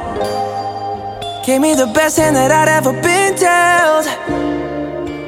Gave 1.47 1.63
me 1.63 1.75
the 1.75 1.87
best 1.87 2.19
hand 2.19 2.37
that 2.37 2.51
I'd 2.51 2.69
ever 2.69 2.93
been 2.93 3.35
dealt. 3.35 4.07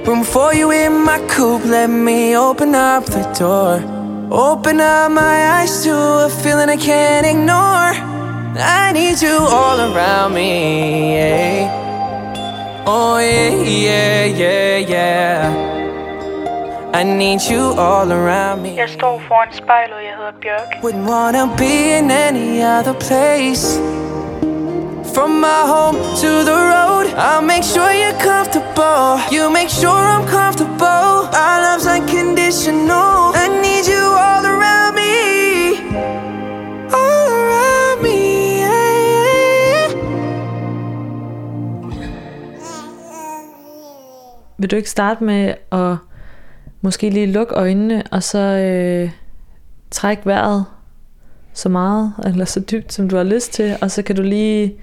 Room 0.07 0.25
for 0.25 0.53
you 0.53 0.73
in 0.73 0.93
my 0.93 1.19
coupe, 1.27 1.65
let 1.65 1.89
me 1.89 2.37
open 2.37 2.75
up 2.75 3.07
the 3.07 3.23
door. 3.39 4.00
Open 4.33 4.81
up 4.81 5.11
my 5.11 5.59
eyes 5.59 5.83
to 5.83 5.93
a 5.93 6.29
feeling 6.31 6.69
I 6.69 6.77
can't 6.77 7.27
ignore. 7.27 7.93
I 8.63 8.93
need 8.93 9.21
you 9.21 9.37
all 9.37 9.81
around 9.81 10.35
me. 10.35 11.17
yeah. 11.17 12.85
Oh, 12.87 13.19
yeah, 13.19 13.51
yeah, 13.65 14.27
yeah, 14.27 14.77
yeah. 14.79 15.71
I 16.95 17.03
need 17.03 17.41
you 17.43 17.75
all 17.77 18.13
around 18.13 18.63
me. 18.63 18.77
Jeg 18.77 18.89
står 18.89 19.21
foran 19.29 19.49
spejlet, 19.53 20.03
jeg 20.05 20.15
hedder 20.17 20.33
Bjørk. 20.41 20.83
Wouldn't 20.83 21.11
wanna 21.11 21.47
be 21.57 21.99
in 21.99 22.11
any 22.11 22.63
other 22.63 22.95
place. 23.09 23.81
From 25.15 25.31
my 25.41 25.63
home 25.67 25.99
to 26.23 26.31
the 26.51 26.59
road, 26.75 27.07
I'll 27.17 27.43
make 27.43 27.65
sure 27.65 27.91
you're 28.03 28.21
comfortable. 28.31 29.19
You 29.35 29.51
make 29.51 29.71
sure 29.81 30.01
I'm 30.15 30.25
comfortable. 30.39 31.27
Our 31.43 31.57
love's 31.67 31.87
unconditional. 31.97 33.40
Around 34.61 34.95
me. 34.95 35.13
All 36.93 37.29
around 37.41 38.03
me. 38.03 38.19
yeah, 38.61 39.11
yeah. 39.13 39.91
Vil 44.59 44.71
du 44.71 44.77
ikke 44.77 44.91
starte 44.91 45.25
med 45.25 45.55
at 45.73 45.97
måske 46.81 47.11
lige 47.11 47.33
lukke 47.33 47.55
øjnene, 47.55 48.03
og 48.11 48.23
så 48.23 48.39
øh, 48.39 49.11
trække 49.91 50.27
vejret 50.27 50.65
så 51.53 51.69
meget, 51.69 52.15
eller 52.25 52.45
så 52.45 52.61
dybt, 52.61 52.93
som 52.93 53.09
du 53.09 53.17
har 53.17 53.25
lyst 53.25 53.53
til, 53.53 53.77
og 53.83 53.91
så 53.91 54.03
kan 54.03 54.17
du 54.17 54.23
lige 54.23 54.77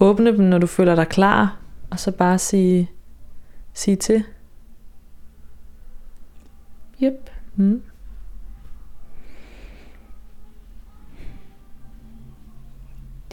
åbne 0.00 0.36
dem, 0.36 0.44
når 0.44 0.58
du 0.58 0.66
føler 0.66 0.94
dig 0.94 1.08
klar, 1.08 1.56
og 1.90 2.00
så 2.00 2.10
bare 2.10 2.38
sige, 2.38 2.90
sige 3.74 3.96
til. 3.96 4.24
Yep. 7.02 7.30
Mm. 7.56 7.82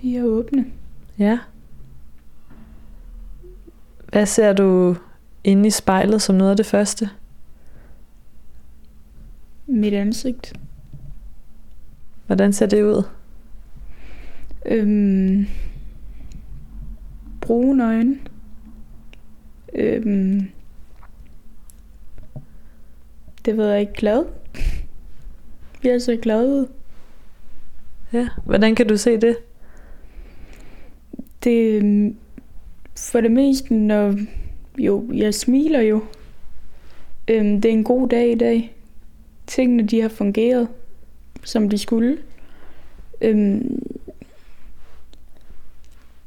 De 0.01 0.17
er 0.17 0.23
åbne. 0.23 0.65
Ja. 1.19 1.39
Hvad 4.09 4.25
ser 4.25 4.53
du 4.53 4.95
inde 5.43 5.67
i 5.67 5.71
spejlet 5.71 6.21
som 6.21 6.35
noget 6.35 6.51
af 6.51 6.57
det 6.57 6.65
første? 6.65 7.09
Mit 9.67 9.93
ansigt. 9.93 10.53
Hvordan 12.25 12.53
ser 12.53 12.65
det 12.65 12.83
ud? 12.83 13.03
Øhm, 14.65 15.47
brune 17.41 17.85
øjne. 17.85 18.19
Øhm, 19.73 20.51
det 23.45 23.57
ved 23.57 23.69
jeg 23.69 23.81
ikke 23.81 23.93
glad. 23.93 24.25
Jeg 25.83 26.01
ser 26.01 26.17
glad 26.17 26.47
ud. 26.47 26.67
Ja. 28.13 28.27
Hvordan 28.45 28.75
kan 28.75 28.87
du 28.87 28.97
se 28.97 29.17
det? 29.21 29.37
Det 31.43 31.81
øhm, 31.81 32.15
for 32.97 33.21
det 33.21 33.31
meste, 33.31 33.73
når 33.73 34.15
jo, 34.77 35.11
jeg 35.13 35.33
smiler 35.33 35.81
jo. 35.81 36.03
Øhm, 37.27 37.61
det 37.61 37.69
er 37.69 37.73
en 37.73 37.83
god 37.83 38.09
dag 38.09 38.31
i 38.31 38.35
dag. 38.35 38.75
Tingene, 39.47 39.83
de 39.83 40.01
har 40.01 40.09
fungeret, 40.09 40.67
som 41.43 41.69
de 41.69 41.77
skulle. 41.77 42.17
Øhm, 43.21 43.83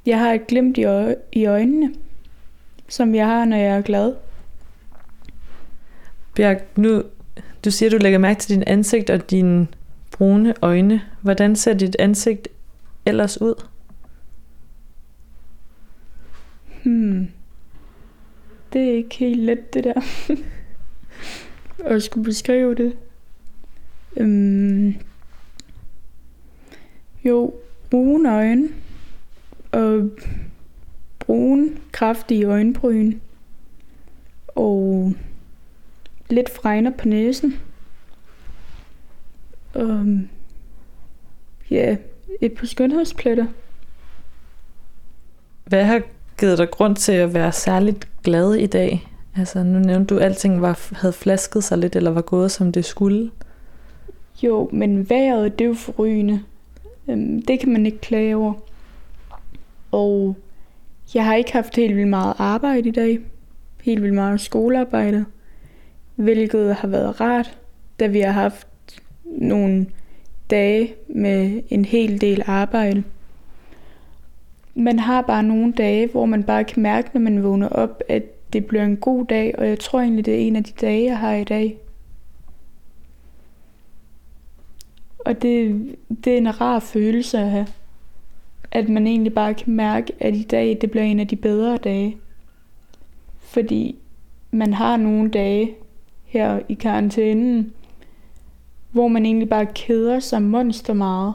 jeg 0.07 0.19
har 0.19 0.33
et 0.33 0.47
glimt 0.47 0.79
i, 0.79 0.85
øje, 0.85 1.17
i 1.33 1.47
øjnene, 1.47 1.95
som 2.89 3.15
jeg 3.15 3.27
har, 3.27 3.45
når 3.45 3.57
jeg 3.57 3.77
er 3.77 3.83
glad. 3.83 4.15
Bjerg, 6.35 6.61
nu, 6.77 7.03
du 7.65 7.71
siger, 7.71 7.91
du 7.91 7.97
lægger 7.97 8.19
mærke 8.19 8.41
til 8.41 8.55
din 8.55 8.65
ansigt 8.67 9.11
og 9.11 9.31
dine 9.31 9.67
brune 10.11 10.55
øjne. 10.63 11.01
Hvordan 11.21 11.57
ser 11.57 11.75
dit 11.75 11.97
ansigt 11.99 12.49
ellers 13.07 13.41
ud? 13.41 13.70
Hmm. 16.91 17.29
Det 18.73 18.91
er 18.91 18.93
ikke 18.93 19.17
helt 19.17 19.41
let, 19.41 19.75
det 19.75 19.85
der. 19.85 20.01
at 21.95 22.03
skulle 22.03 22.25
beskrive 22.25 22.75
det. 22.75 22.97
Øhm, 24.17 24.95
Jo, 27.25 27.55
brune 27.91 28.35
øjne 28.35 28.69
og 29.73 30.11
brune, 31.19 31.77
kraftige 31.93 32.45
øjenbryn 32.45 33.21
og 34.49 35.15
lidt 36.31 36.51
fregner 36.51 36.91
på 36.91 37.09
næsen. 37.09 37.61
Og 39.75 40.19
ja, 41.71 41.97
et 42.41 42.55
par 42.55 42.67
skønhedspletter. 42.67 43.47
Hvad 45.65 45.85
har 45.85 46.03
givet 46.41 46.59
dig 46.59 46.71
grund 46.71 46.97
til 46.97 47.13
at 47.13 47.35
være 47.35 47.53
særligt 47.53 48.09
glad 48.23 48.55
i 48.55 48.67
dag? 48.67 49.09
Altså, 49.37 49.63
nu 49.63 49.79
nævnte 49.79 50.15
du, 50.15 50.19
at 50.19 50.25
alting 50.25 50.63
var, 50.63 50.97
havde 51.01 51.13
flasket 51.13 51.65
sig 51.65 51.79
lidt, 51.79 51.97
eller 51.97 52.11
var 52.11 52.21
gået, 52.21 52.51
som 52.51 52.73
det 52.73 52.85
skulle. 52.85 53.31
Jo, 54.43 54.69
men 54.73 55.11
vejret, 55.11 55.59
det 55.59 55.65
er 55.65 55.69
jo 55.69 55.75
forrygende. 55.75 56.41
Øhm, 57.09 57.43
det 57.43 57.61
kan 57.61 57.73
man 57.73 57.87
ikke 57.87 57.99
klage 57.99 58.37
over. 58.37 58.53
Og 59.91 60.37
jeg 61.15 61.25
har 61.25 61.35
ikke 61.35 61.53
haft 61.53 61.77
helt 61.77 61.97
vildt 61.97 62.09
meget 62.09 62.35
arbejde 62.39 62.89
i 62.89 62.93
dag. 62.93 63.19
Helt 63.83 64.03
vildt 64.03 64.15
meget 64.15 64.41
skolearbejde. 64.41 65.25
Hvilket 66.17 66.75
har 66.75 66.89
været 66.89 67.21
rart, 67.21 67.59
da 68.01 68.07
vi 68.07 68.21
har 68.21 68.33
haft 68.33 68.67
nogle 69.25 69.87
dage 70.51 70.95
med 71.09 71.63
en 71.69 71.85
hel 71.85 72.21
del 72.21 72.43
arbejde. 72.47 73.03
Man 74.75 74.99
har 74.99 75.23
bare 75.23 75.43
nogle 75.43 75.73
dage, 75.73 76.07
hvor 76.07 76.27
man 76.27 76.45
bare 76.45 76.65
kan 76.65 76.83
mærke, 76.83 77.11
når 77.15 77.21
man 77.21 77.43
vågner 77.43 77.69
op, 77.69 78.03
at 78.09 78.53
det 78.53 78.67
bliver 78.67 78.85
en 78.85 78.97
god 78.97 79.27
dag, 79.27 79.55
og 79.59 79.69
jeg 79.69 79.79
tror 79.79 80.01
egentlig, 80.01 80.27
det 80.27 80.35
er 80.35 80.39
en 80.39 80.57
af 80.57 80.65
de 80.65 80.73
dage, 80.81 81.05
jeg 81.05 81.19
har 81.19 81.35
i 81.35 81.45
dag. 81.45 81.79
Og 85.19 85.43
det, 85.43 85.87
det 86.25 86.33
er 86.33 86.39
en 86.39 86.61
rar 86.61 86.79
følelse 86.79 87.39
at 87.39 87.51
have. 87.51 87.67
At 88.71 88.89
man 88.89 89.07
egentlig 89.07 89.35
bare 89.35 89.55
kan 89.55 89.73
mærke, 89.73 90.13
at 90.21 90.37
i 90.37 90.43
dag 90.43 90.79
det 90.81 90.91
bliver 90.91 91.05
en 91.05 91.21
af 91.21 91.29
de 91.29 91.37
bedre 91.37 91.77
dage. 91.77 92.17
Fordi 93.39 93.97
man 94.51 94.75
har 94.75 94.97
nogle 94.97 95.31
dage 95.31 95.75
her 96.25 96.61
i 96.69 96.75
karantænen, 96.75 97.73
hvor 98.91 99.09
man 99.09 99.27
egentlig 99.27 99.49
bare 99.49 99.67
keder 99.67 100.21
sig 100.21 100.43
monster 100.43 100.95
meget. 100.95 101.35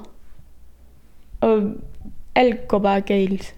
Og 1.42 1.74
alt 2.36 2.68
går 2.68 2.80
bare 2.80 3.02
galt. 3.02 3.56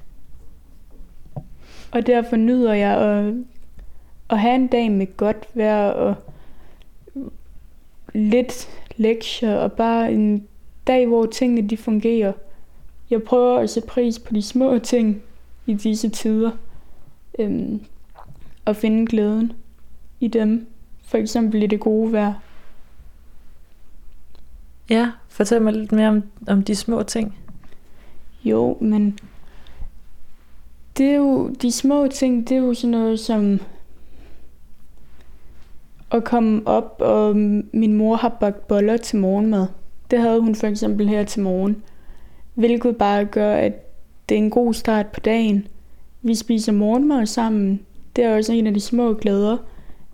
Og 1.92 2.08
derfor 2.08 2.36
nyder 2.36 2.74
jeg 2.74 2.98
at, 2.98 3.34
at 4.30 4.40
have 4.40 4.56
en 4.56 4.68
dag 4.68 4.92
med 4.92 5.18
godt 5.18 5.48
vejr 5.54 5.90
og 5.90 6.16
lidt 8.14 8.70
lektier 8.98 9.56
og 9.56 9.72
bare 9.72 10.12
en 10.12 10.48
dag, 10.88 11.08
hvor 11.08 11.26
tingene 11.26 11.70
de 11.70 11.78
fungerer. 11.78 12.34
Jeg 13.10 13.24
prøver 13.24 13.60
at 13.60 13.70
sætte 13.70 13.90
pris 13.90 14.20
på 14.20 14.34
de 14.34 14.42
små 14.42 14.80
ting 14.80 15.22
i 15.66 15.74
disse 15.74 16.10
tider. 16.10 16.52
Øhm, 17.40 17.82
og 18.66 18.76
finde 18.76 19.06
glæden 19.06 19.54
i 20.20 20.28
dem. 20.28 20.68
For 21.04 21.18
eksempel 21.18 21.64
i 21.64 21.68
det 21.68 21.80
gode 21.80 22.12
vejr. 22.12 22.34
Ja, 24.90 25.12
fortæl 25.28 25.62
mig 25.62 25.74
lidt 25.74 25.92
mere 25.92 26.08
om, 26.08 26.24
om 26.48 26.64
de 26.64 26.76
små 26.76 27.04
ting. 27.04 27.38
Jo, 28.50 28.78
men 28.82 29.20
det 30.98 31.06
er 31.06 31.16
jo, 31.16 31.50
de 31.62 31.72
små 31.72 32.08
ting, 32.08 32.50
det 32.50 32.58
er 32.58 32.62
jo 32.62 32.74
sådan 32.74 32.92
noget 32.92 33.20
som 33.20 33.60
at 36.12 36.24
komme 36.24 36.62
op, 36.66 36.96
og 37.00 37.36
min 37.74 37.94
mor 37.94 38.16
har 38.16 38.30
bagt 38.30 38.68
boller 38.68 38.98
til 38.98 39.20
morgenmad. 39.20 39.68
Det 40.12 40.20
havde 40.20 40.42
hun 40.42 40.56
for 40.56 40.68
eksempel 40.68 41.10
her 41.10 41.24
til 41.24 41.42
morgen. 41.42 41.84
Hvilket 42.54 42.98
bare 42.98 43.26
gør, 43.26 43.56
at 43.56 43.74
det 44.30 44.36
er 44.36 44.40
en 44.40 44.50
god 44.50 44.74
start 44.74 45.08
på 45.08 45.20
dagen. 45.20 45.68
Vi 46.22 46.36
spiser 46.36 46.72
morgenmad 46.72 47.26
sammen. 47.26 47.80
Det 48.16 48.24
er 48.24 48.36
også 48.36 48.54
en 48.54 48.68
af 48.68 48.74
de 48.74 48.80
små 48.80 49.14
glæder, 49.14 49.58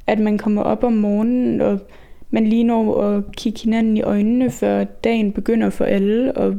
at 0.08 0.19
man 0.19 0.38
kommer 0.38 0.62
op 0.62 0.84
om 0.84 0.93
morgenen, 0.93 1.62
og 1.62 1.80
man 2.30 2.48
lige 2.48 2.63
når 2.63 3.02
at 3.02 3.24
kigge 3.38 3.60
hinanden 3.63 3.98
i 3.98 4.02
øjnene, 4.02 4.52
før 4.52 4.84
dagen 4.84 5.32
begynder 5.32 5.69
for 5.69 5.86
alle, 5.86 6.38
og 6.38 6.56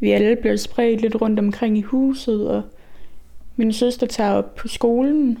vi 0.00 0.10
alle 0.10 0.36
bliver 0.36 0.56
spredt 0.56 1.00
lidt 1.00 1.20
rundt 1.20 1.38
omkring 1.38 1.78
i 1.78 1.82
huset, 1.82 2.48
og 2.48 2.62
min 3.56 3.72
søster 3.72 4.06
tager 4.06 4.32
op 4.32 4.54
på 4.54 4.68
skolen. 4.68 5.38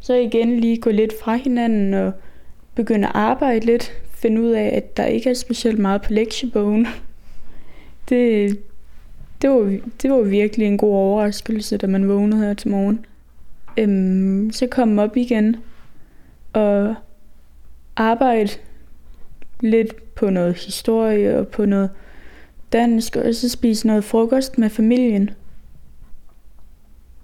Så 0.00 0.14
igen 0.14 0.60
lige 0.60 0.76
gå 0.76 0.90
lidt 0.90 1.12
fra 1.22 1.36
hinanden 1.36 1.94
og 1.94 2.12
begynde 2.74 3.08
at 3.08 3.14
arbejde 3.14 3.66
lidt. 3.66 3.92
Finde 4.14 4.40
ud 4.40 4.50
af, 4.50 4.70
at 4.76 4.96
der 4.96 5.04
ikke 5.04 5.30
er 5.30 5.34
specielt 5.34 5.78
meget 5.78 6.02
på 6.02 6.12
lektiebogen. 6.12 6.86
Det, 8.08 8.58
det, 9.42 9.50
var, 9.50 9.78
det 10.02 10.10
var 10.10 10.22
virkelig 10.22 10.66
en 10.66 10.78
god 10.78 10.94
overraskelse, 10.94 11.76
da 11.76 11.86
man 11.86 12.08
vågnede 12.08 12.40
her 12.40 12.54
til 12.54 12.70
morgen. 12.70 13.06
Øhm, 13.76 14.50
så 14.52 14.66
kom 14.66 14.98
op 14.98 15.16
igen 15.16 15.56
og 16.52 16.94
arbejde 17.96 18.50
lidt 19.60 20.14
på 20.14 20.30
noget 20.30 20.54
historie 20.54 21.38
og 21.38 21.48
på 21.48 21.64
noget 21.64 21.90
dansk, 22.72 23.16
og 23.16 23.34
så 23.34 23.48
spise 23.48 23.86
noget 23.86 24.04
frokost 24.04 24.58
med 24.58 24.70
familien. 24.70 25.30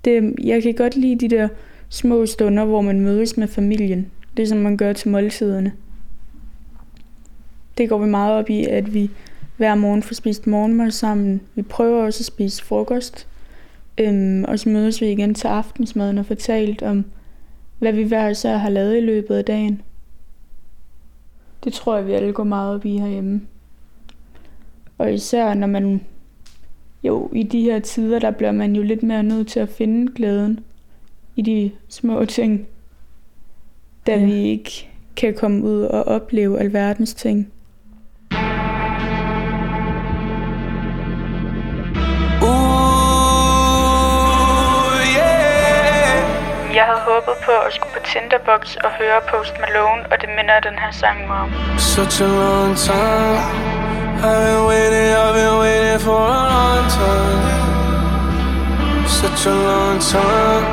Det, 0.04 0.34
jeg 0.44 0.62
kan 0.62 0.74
godt 0.74 0.96
lide 0.96 1.28
de 1.28 1.36
der 1.36 1.48
små 1.88 2.26
stunder, 2.26 2.64
hvor 2.64 2.80
man 2.80 3.00
mødes 3.00 3.36
med 3.36 3.48
familien. 3.48 4.10
Det 4.36 4.48
som 4.48 4.58
man 4.58 4.76
gør 4.76 4.92
til 4.92 5.10
måltiderne. 5.10 5.72
Det 7.78 7.88
går 7.88 7.98
vi 7.98 8.06
meget 8.06 8.34
op 8.34 8.50
i, 8.50 8.64
at 8.64 8.94
vi 8.94 9.10
hver 9.56 9.74
morgen 9.74 10.02
får 10.02 10.14
spist 10.14 10.46
morgenmad 10.46 10.90
sammen. 10.90 11.40
Vi 11.54 11.62
prøver 11.62 12.04
også 12.04 12.20
at 12.20 12.26
spise 12.26 12.64
frokost. 12.64 13.26
Øhm, 13.98 14.44
og 14.44 14.58
så 14.58 14.68
mødes 14.68 15.00
vi 15.00 15.10
igen 15.10 15.34
til 15.34 15.48
aftensmaden 15.48 16.18
og 16.18 16.26
fortalt 16.26 16.82
om, 16.82 17.04
hvad 17.78 17.92
vi 17.92 18.02
hver 18.02 18.28
især 18.28 18.56
har 18.56 18.70
lavet 18.70 18.96
i 18.96 19.00
løbet 19.00 19.34
af 19.34 19.44
dagen. 19.44 19.82
Det 21.64 21.72
tror 21.72 21.96
jeg, 21.96 22.06
vi 22.06 22.12
alle 22.12 22.32
går 22.32 22.44
meget 22.44 22.74
op 22.74 22.84
i 22.84 22.98
herhjemme. 22.98 23.40
Og 24.98 25.14
især 25.14 25.54
når 25.54 25.66
man, 25.66 26.00
jo 27.02 27.30
i 27.32 27.42
de 27.42 27.60
her 27.60 27.78
tider, 27.78 28.18
der 28.18 28.30
bliver 28.30 28.52
man 28.52 28.76
jo 28.76 28.82
lidt 28.82 29.02
mere 29.02 29.22
nødt 29.22 29.48
til 29.48 29.60
at 29.60 29.68
finde 29.68 30.12
glæden 30.14 30.60
i 31.36 31.42
de 31.42 31.70
små 31.88 32.24
ting, 32.24 32.66
da 34.06 34.16
ja. 34.16 34.24
vi 34.24 34.32
ikke 34.32 34.88
kan 35.16 35.34
komme 35.34 35.64
ud 35.64 35.82
og 35.82 36.02
opleve 36.02 36.60
alverdens 36.60 37.14
ting. 37.14 37.52
Jeg 46.74 46.84
havde 46.84 47.00
håbet 47.00 47.34
på 47.44 47.52
at 47.66 47.72
skulle 47.72 47.92
på 47.92 48.00
Tinderbox 48.12 48.76
og 48.76 48.90
høre 48.90 49.20
Post 49.30 49.54
Malone, 49.60 50.02
og 50.12 50.20
det 50.20 50.28
minder 50.36 50.60
den 50.60 50.78
her 50.78 50.90
sang 50.90 51.26
mig 51.26 51.36
om. 51.36 51.50
Such 51.78 52.22
a 52.22 52.26
long 52.26 52.76
time 52.76 53.85
I've 54.18 54.22
been 54.22 54.64
waiting, 54.66 55.12
I've 55.12 55.34
been 55.34 55.58
waiting 55.58 55.98
for 55.98 56.16
a 56.16 56.40
long 56.48 56.88
time. 56.88 57.66
Such 59.06 59.46
a 59.46 59.54
long 59.54 59.98
time. 59.98 60.64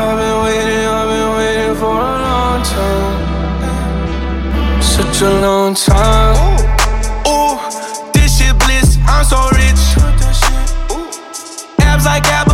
I've 0.00 0.16
been 0.18 0.36
waiting, 0.44 0.86
I've 0.88 1.08
been 1.12 1.30
waiting 1.36 1.74
for 1.76 1.92
a 1.92 2.18
long 2.24 2.62
time. 2.62 3.16
Such 4.82 5.20
a 5.22 5.30
long 5.40 5.74
time. 5.74 6.36
Ooh, 7.28 7.58
this 8.14 8.38
shit 8.38 8.58
bliss, 8.58 8.96
I'm 9.06 9.24
so 9.24 9.38
rich. 9.52 9.82
Abs 11.80 12.06
like 12.06 12.26
Abercrombie 12.26 12.53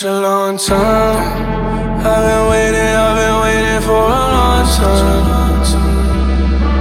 Such 0.00 0.08
a 0.08 0.18
long 0.18 0.56
time. 0.56 2.00
I've 2.00 2.24
been 2.24 2.48
waiting, 2.48 2.80
I've 2.80 3.16
been 3.20 3.36
waiting 3.42 3.82
for 3.84 4.00
a 4.00 4.32
long 4.32 4.64
time. 4.80 5.64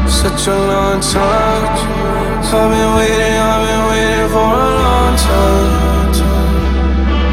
Such 0.07 0.47
a 0.47 0.55
long 0.55 1.01
time. 1.01 1.65
I've 2.47 2.71
been 2.71 2.95
waiting, 2.95 3.35
I've 3.35 3.67
been 3.67 3.83
waiting 3.91 4.29
for 4.31 4.39
a 4.39 4.71
long 4.85 5.17
time. 5.17 6.13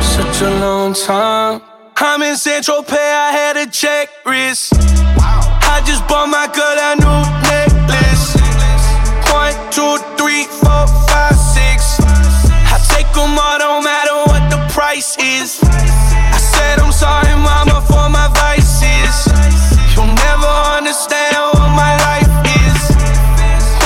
Such 0.02 0.42
a 0.42 0.50
long 0.58 0.92
time. 0.92 1.62
I'm 1.98 2.20
in 2.22 2.36
Central 2.36 2.82
Pay, 2.82 2.96
I 2.96 3.30
had 3.30 3.56
a 3.56 3.70
check 3.70 4.08
wrist. 4.26 4.72
I 4.74 5.80
just 5.86 6.04
bought 6.08 6.28
my 6.28 6.48
girl 6.50 6.78
a 6.82 6.96
new 6.98 7.22
necklace. 7.46 8.34
One, 9.30 9.54
two, 9.70 10.02
three, 10.18 10.46
four, 10.50 10.88
five, 11.06 11.36
six. 11.36 12.00
I 12.74 12.76
take 12.90 13.06
them 13.14 13.38
all, 13.38 13.58
don't 13.60 13.84
matter 13.84 14.15
price 14.76 15.16
is. 15.16 15.58
I 15.64 16.36
said 16.36 16.80
I'm 16.80 16.92
sorry, 16.92 17.32
mama, 17.32 17.80
for 17.88 18.10
my 18.12 18.28
vices. 18.36 19.16
You'll 19.96 20.12
never 20.28 20.52
understand 20.76 21.32
what 21.56 21.70
my 21.72 21.96
life 22.08 22.34
is. 22.60 22.80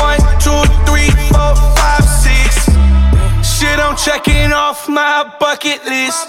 One, 0.02 0.18
two, 0.42 0.62
three, 0.90 1.10
four, 1.30 1.54
five, 1.78 2.02
six. 2.02 2.66
Shit, 3.46 3.78
I'm 3.78 3.96
checking 3.96 4.52
off 4.52 4.88
my 4.88 5.32
bucket 5.38 5.84
list. 5.84 6.26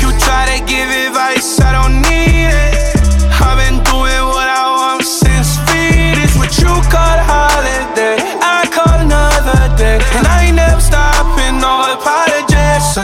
You 0.00 0.08
try 0.22 0.46
to 0.54 0.64
give 0.70 0.88
advice, 0.88 1.60
I 1.60 1.72
don't 1.72 1.96
need 2.02 2.46
it. 2.46 2.79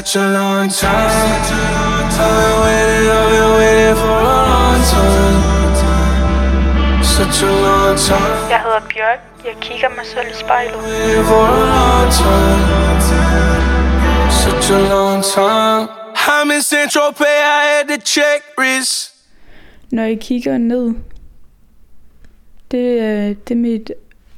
Such 0.06 0.22
a 0.22 0.32
long 0.32 0.68
time. 0.68 0.92
I've 0.92 2.30
been 2.38 2.56
waiting, 2.62 3.10
I've 3.10 3.30
been 3.32 3.50
waiting 3.58 3.96
for 3.96 4.06
a 4.06 4.30
long 4.30 4.80
time. 4.94 5.40
Such 7.02 7.42
a 7.42 7.44
long 7.66 7.96
time. 7.98 8.50
Jeg 8.50 8.60
hedder 8.62 8.80
Bjørk. 8.88 9.20
Jeg 9.44 9.54
kigger 9.60 9.88
mig 9.88 10.06
selv 10.06 10.26
i 10.30 10.34
spejlet. 10.34 10.74
For 11.28 11.46
a 11.46 11.66
long 11.76 12.12
time. 12.12 12.60
Such 14.30 14.70
a 14.70 14.78
long 14.94 15.22
time. 15.24 15.88
I'm 16.14 16.50
in 16.56 16.62
Central 16.62 17.12
Pay, 17.12 17.38
I 17.58 17.64
had 17.72 17.88
to 17.88 17.98
check 18.04 18.42
wrist. 18.58 19.14
Når 19.90 20.02
jeg 20.02 20.20
kigger 20.20 20.58
ned, 20.58 20.94
det 22.70 23.00
er, 23.00 23.34
det 23.34 23.50
er 23.50 23.54
mit 23.54 23.92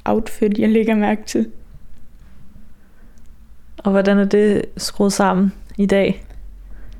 outfit, 0.05 0.59
jeg 0.59 0.69
lægger 0.69 0.95
mærke 0.95 1.23
til. 1.27 1.51
Og 3.79 3.91
hvordan 3.91 4.19
er 4.19 4.25
det 4.25 4.65
skruet 4.77 5.13
sammen 5.13 5.53
i 5.77 5.87
dag? 5.87 6.25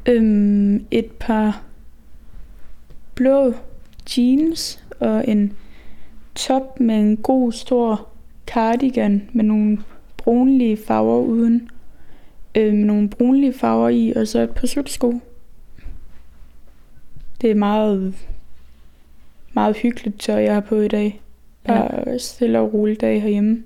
Øhm, 0.07 0.87
et 0.91 1.11
par 1.21 1.63
blå 3.15 3.55
jeans 4.17 4.85
og 5.01 5.29
en 5.29 5.57
top 6.35 6.81
med 6.81 6.95
en 6.95 7.17
god 7.17 7.53
stor 7.53 8.09
cardigan 8.47 9.31
med 9.33 9.45
nogle 9.45 9.79
brunlige 10.17 10.79
farver 10.87 11.21
uden. 11.21 11.69
Øh, 12.55 12.75
med 12.75 12.85
nogle 12.85 13.09
brunlige 13.09 13.53
farver 13.53 13.89
i, 13.89 14.13
og 14.17 14.29
så 14.29 14.41
et 14.41 14.51
par 14.51 14.87
sko. 14.87 15.21
Det 17.41 17.51
er 17.51 17.55
meget, 17.55 18.15
meget 19.53 19.77
hyggeligt 19.77 20.21
tøj, 20.21 20.43
jeg 20.43 20.55
har 20.55 20.61
på 20.61 20.81
i 20.81 20.89
dag. 20.89 21.21
Bare 21.67 22.11
ja. 22.11 22.19
stille 22.19 22.61
og 22.61 22.75
rolig 22.75 23.01
dag 23.01 23.23
herhjemme. 23.23 23.65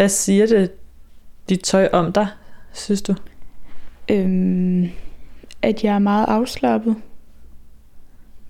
Hvad 0.00 0.08
siger 0.08 0.46
det, 0.46 0.70
dit 1.48 1.60
tøj 1.60 1.88
om 1.92 2.12
dig, 2.12 2.26
synes 2.72 3.02
du? 3.02 3.14
Øhm, 4.10 4.88
at 5.62 5.84
jeg 5.84 5.94
er 5.94 5.98
meget 5.98 6.26
afslappet. 6.28 6.96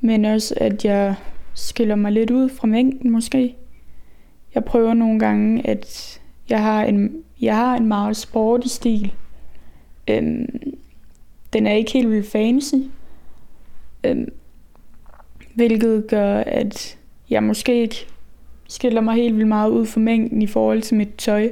Men 0.00 0.24
også, 0.24 0.54
at 0.56 0.84
jeg 0.84 1.14
skiller 1.54 1.94
mig 1.94 2.12
lidt 2.12 2.30
ud 2.30 2.48
fra 2.48 2.66
mængden 2.66 3.10
måske. 3.10 3.56
Jeg 4.54 4.64
prøver 4.64 4.94
nogle 4.94 5.18
gange, 5.18 5.66
at 5.66 6.20
jeg 6.48 6.62
har 6.62 6.84
en, 6.84 7.22
jeg 7.40 7.56
har 7.56 7.76
en 7.76 7.86
meget 7.86 8.16
sporty 8.16 8.68
stil. 8.68 9.14
Øhm, 10.08 10.74
den 11.52 11.66
er 11.66 11.72
ikke 11.72 11.92
helt 11.92 12.10
vildt 12.10 12.30
fancy. 12.30 12.74
Øhm, 14.04 14.32
hvilket 15.54 16.06
gør, 16.08 16.36
at 16.36 16.98
jeg 17.30 17.42
måske 17.42 17.82
ikke 17.82 18.06
skiller 18.70 19.00
mig 19.00 19.14
helt 19.14 19.37
vildt 19.37 19.48
meget 19.48 19.70
ud 19.70 19.87
for 19.87 20.00
mængden 20.00 20.42
i 20.42 20.46
forhold 20.46 20.83
til 20.83 20.96
mit 20.96 21.14
tøj. 21.18 21.50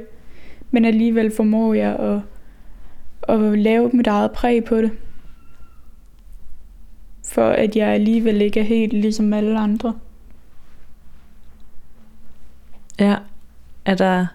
Men 0.71 0.85
alligevel 0.85 1.31
formår 1.35 1.73
jeg 1.73 1.95
at, 1.95 2.21
at 3.35 3.59
lave 3.59 3.89
mit 3.93 4.07
eget 4.07 4.31
præg 4.31 4.63
på 4.63 4.77
det. 4.77 4.91
For 7.25 7.49
at 7.49 7.75
jeg 7.75 7.87
alligevel 7.87 8.41
ikke 8.41 8.59
er 8.59 8.63
helt 8.63 8.93
ligesom 8.93 9.33
alle 9.33 9.59
andre. 9.59 9.95
Ja. 12.99 13.15
Er 13.85 13.95
der, 13.95 14.27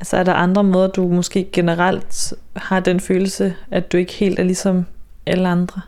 altså 0.00 0.16
er 0.16 0.24
der 0.24 0.34
andre 0.34 0.64
måder, 0.64 0.88
du 0.88 1.08
måske 1.08 1.48
generelt 1.52 2.34
har 2.56 2.80
den 2.80 3.00
følelse, 3.00 3.54
at 3.70 3.92
du 3.92 3.96
ikke 3.96 4.12
helt 4.12 4.38
er 4.38 4.44
ligesom 4.44 4.84
alle 5.26 5.48
andre? 5.48 5.80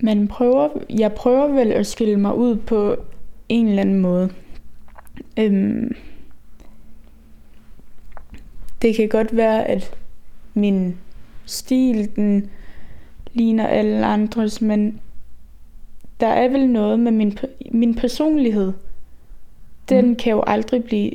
Man 0.00 0.28
prøver, 0.28 0.68
jeg 0.90 1.12
prøver 1.12 1.48
vel 1.48 1.72
at 1.72 1.86
skille 1.86 2.16
mig 2.16 2.34
ud 2.34 2.56
på 2.56 2.96
en 3.48 3.68
eller 3.68 3.82
anden 3.82 4.00
måde. 4.00 4.30
Øhm, 5.38 5.94
det 8.82 8.96
kan 8.96 9.08
godt 9.08 9.36
være, 9.36 9.64
at 9.64 9.94
min 10.54 10.96
stil, 11.46 12.16
den 12.16 12.50
ligner 13.32 13.66
alle 13.66 14.06
andres, 14.06 14.60
men 14.60 15.00
der 16.20 16.26
er 16.26 16.48
vel 16.48 16.68
noget 16.68 17.00
med 17.00 17.12
min, 17.12 17.38
min 17.72 17.94
personlighed. 17.94 18.72
Den 19.88 20.08
mm. 20.08 20.16
kan 20.16 20.32
jo 20.32 20.42
aldrig 20.46 20.84
blive 20.84 21.10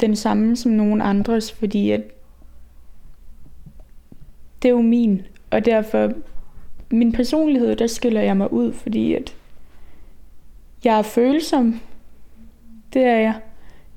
den 0.00 0.16
samme 0.16 0.56
som 0.56 0.72
nogen 0.72 1.00
andres, 1.00 1.52
fordi 1.52 1.90
at 1.90 2.02
det 4.62 4.68
er 4.68 4.72
jo 4.72 4.82
min, 4.82 5.22
og 5.50 5.64
derfor 5.64 6.12
min 6.90 7.12
personlighed, 7.12 7.76
der 7.76 7.86
skiller 7.86 8.20
jeg 8.20 8.36
mig 8.36 8.52
ud, 8.52 8.72
fordi 8.72 9.14
at 9.14 9.36
jeg 10.84 10.98
er 10.98 11.02
følsom. 11.02 11.80
Det 12.92 13.02
er 13.02 13.16
jeg. 13.16 13.34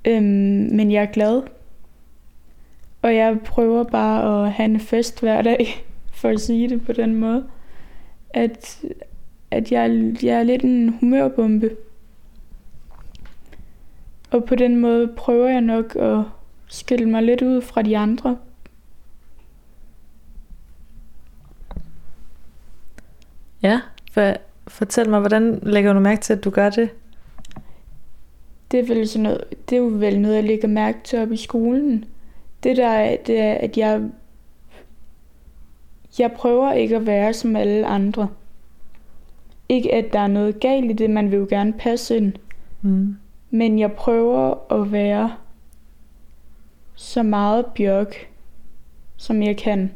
Øhm, 0.05 0.69
men 0.75 0.91
jeg 0.91 1.01
er 1.01 1.11
glad. 1.11 1.41
Og 3.01 3.15
jeg 3.15 3.39
prøver 3.45 3.83
bare 3.83 4.45
at 4.45 4.51
have 4.51 4.65
en 4.65 4.79
fest 4.79 5.19
hver 5.19 5.41
dag, 5.41 5.85
for 6.19 6.29
at 6.29 6.39
sige 6.39 6.69
det 6.69 6.85
på 6.85 6.93
den 6.93 7.15
måde. 7.15 7.45
At, 8.29 8.83
at 9.51 9.71
jeg, 9.71 10.13
jeg 10.23 10.39
er 10.39 10.43
lidt 10.43 10.63
en 10.63 10.89
humørbombe. 10.99 11.69
Og 14.31 14.43
på 14.43 14.55
den 14.55 14.75
måde 14.75 15.07
prøver 15.07 15.49
jeg 15.49 15.61
nok 15.61 15.95
at 15.95 16.23
skille 16.67 17.09
mig 17.09 17.23
lidt 17.23 17.41
ud 17.41 17.61
fra 17.61 17.81
de 17.81 17.97
andre. 17.97 18.37
Ja, 23.67 23.81
for, 24.11 24.33
fortæl 24.67 25.09
mig, 25.09 25.19
hvordan 25.19 25.59
lægger 25.63 25.93
du 25.93 25.99
mærke 25.99 26.21
til, 26.21 26.33
at 26.33 26.43
du 26.43 26.49
gør 26.49 26.69
det? 26.69 26.89
Det 28.71 28.79
er, 28.79 28.85
vel 28.85 29.07
sådan 29.07 29.23
noget, 29.23 29.43
det 29.69 29.75
er 29.75 29.79
jo 29.79 29.89
vel 29.93 30.19
noget, 30.19 30.35
jeg 30.35 30.43
lægger 30.43 30.67
mærke 30.67 30.99
til 31.03 31.19
op 31.19 31.31
i 31.31 31.37
skolen. 31.37 32.05
Det 32.63 32.77
der 32.77 32.87
er, 32.87 33.17
det 33.27 33.39
er, 33.39 33.53
at 33.53 33.77
jeg, 33.77 34.01
jeg 36.19 36.31
prøver 36.31 36.71
ikke 36.71 36.95
at 36.95 37.05
være 37.05 37.33
som 37.33 37.55
alle 37.55 37.85
andre. 37.85 38.29
Ikke 39.69 39.93
at 39.93 40.13
der 40.13 40.19
er 40.19 40.27
noget 40.27 40.59
galt 40.59 40.91
i 40.91 40.93
det, 40.93 41.09
man 41.09 41.31
vil 41.31 41.39
jo 41.39 41.47
gerne 41.49 41.73
passe 41.73 42.17
ind. 42.17 42.33
Mm. 42.81 43.15
Men 43.49 43.79
jeg 43.79 43.91
prøver 43.91 44.71
at 44.73 44.91
være 44.91 45.33
så 46.95 47.23
meget 47.23 47.65
bjørk, 47.65 48.29
som 49.17 49.43
jeg 49.43 49.57
kan. 49.57 49.91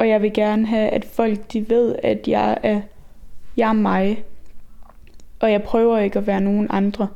Og 0.00 0.08
jeg 0.08 0.22
vil 0.22 0.32
gerne 0.32 0.66
have, 0.66 0.88
at 0.88 1.04
folk 1.04 1.52
de 1.52 1.70
ved, 1.70 1.96
at 2.02 2.28
jeg 2.28 2.58
er, 2.62 2.80
jeg 3.56 3.68
er 3.68 3.72
mig. 3.72 4.24
Og 5.40 5.52
jeg 5.52 5.62
prøver 5.62 5.98
ikke 5.98 6.18
at 6.18 6.26
være 6.26 6.40
nogen 6.40 6.66
andre. 6.70 7.08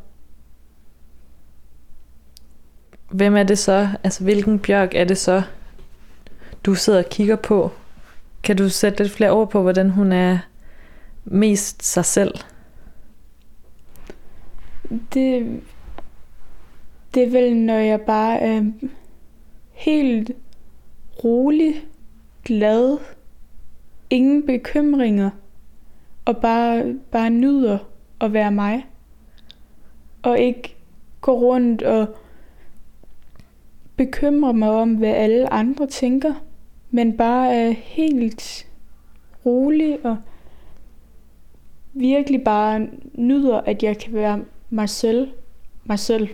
Hvem 3.10 3.36
er 3.36 3.42
det 3.42 3.58
så? 3.58 3.88
Altså, 4.02 4.24
hvilken 4.24 4.58
bjørk 4.58 4.94
er 4.94 5.04
det 5.04 5.18
så, 5.18 5.42
du 6.64 6.74
sidder 6.74 6.98
og 6.98 7.10
kigger 7.10 7.36
på? 7.36 7.70
Kan 8.42 8.56
du 8.56 8.68
sætte 8.68 9.02
lidt 9.02 9.12
flere 9.12 9.30
ord 9.30 9.50
på, 9.50 9.62
hvordan 9.62 9.90
hun 9.90 10.12
er 10.12 10.38
mest 11.24 11.82
sig 11.82 12.04
selv? 12.04 12.34
Det, 14.90 15.60
det 17.14 17.22
er 17.22 17.30
vel, 17.30 17.56
når 17.56 17.78
jeg 17.78 18.00
bare 18.00 18.40
er 18.40 18.62
helt 19.72 20.30
rolig, 21.24 21.74
glad, 22.44 22.98
ingen 24.10 24.46
bekymringer, 24.46 25.30
og 26.24 26.36
bare, 26.36 26.94
bare 27.10 27.30
nyder 27.30 27.78
at 28.20 28.32
være 28.32 28.52
mig. 28.52 28.86
Og 30.22 30.38
ikke 30.38 30.76
gå 31.20 31.32
rundt 31.32 31.82
og 31.82 32.06
bekymre 33.96 34.54
mig 34.54 34.70
om, 34.70 34.94
hvad 34.94 35.10
alle 35.10 35.52
andre 35.52 35.86
tænker, 35.86 36.34
men 36.90 37.16
bare 37.16 37.54
er 37.54 37.70
helt 37.70 38.66
rolig 39.46 40.06
og 40.06 40.16
virkelig 41.92 42.44
bare 42.44 42.88
nyder, 43.14 43.60
at 43.60 43.82
jeg 43.82 43.98
kan 43.98 44.14
være 44.14 44.40
mig 44.70 44.88
selv. 44.88 45.28
Mig 45.84 45.98
selv. 45.98 46.28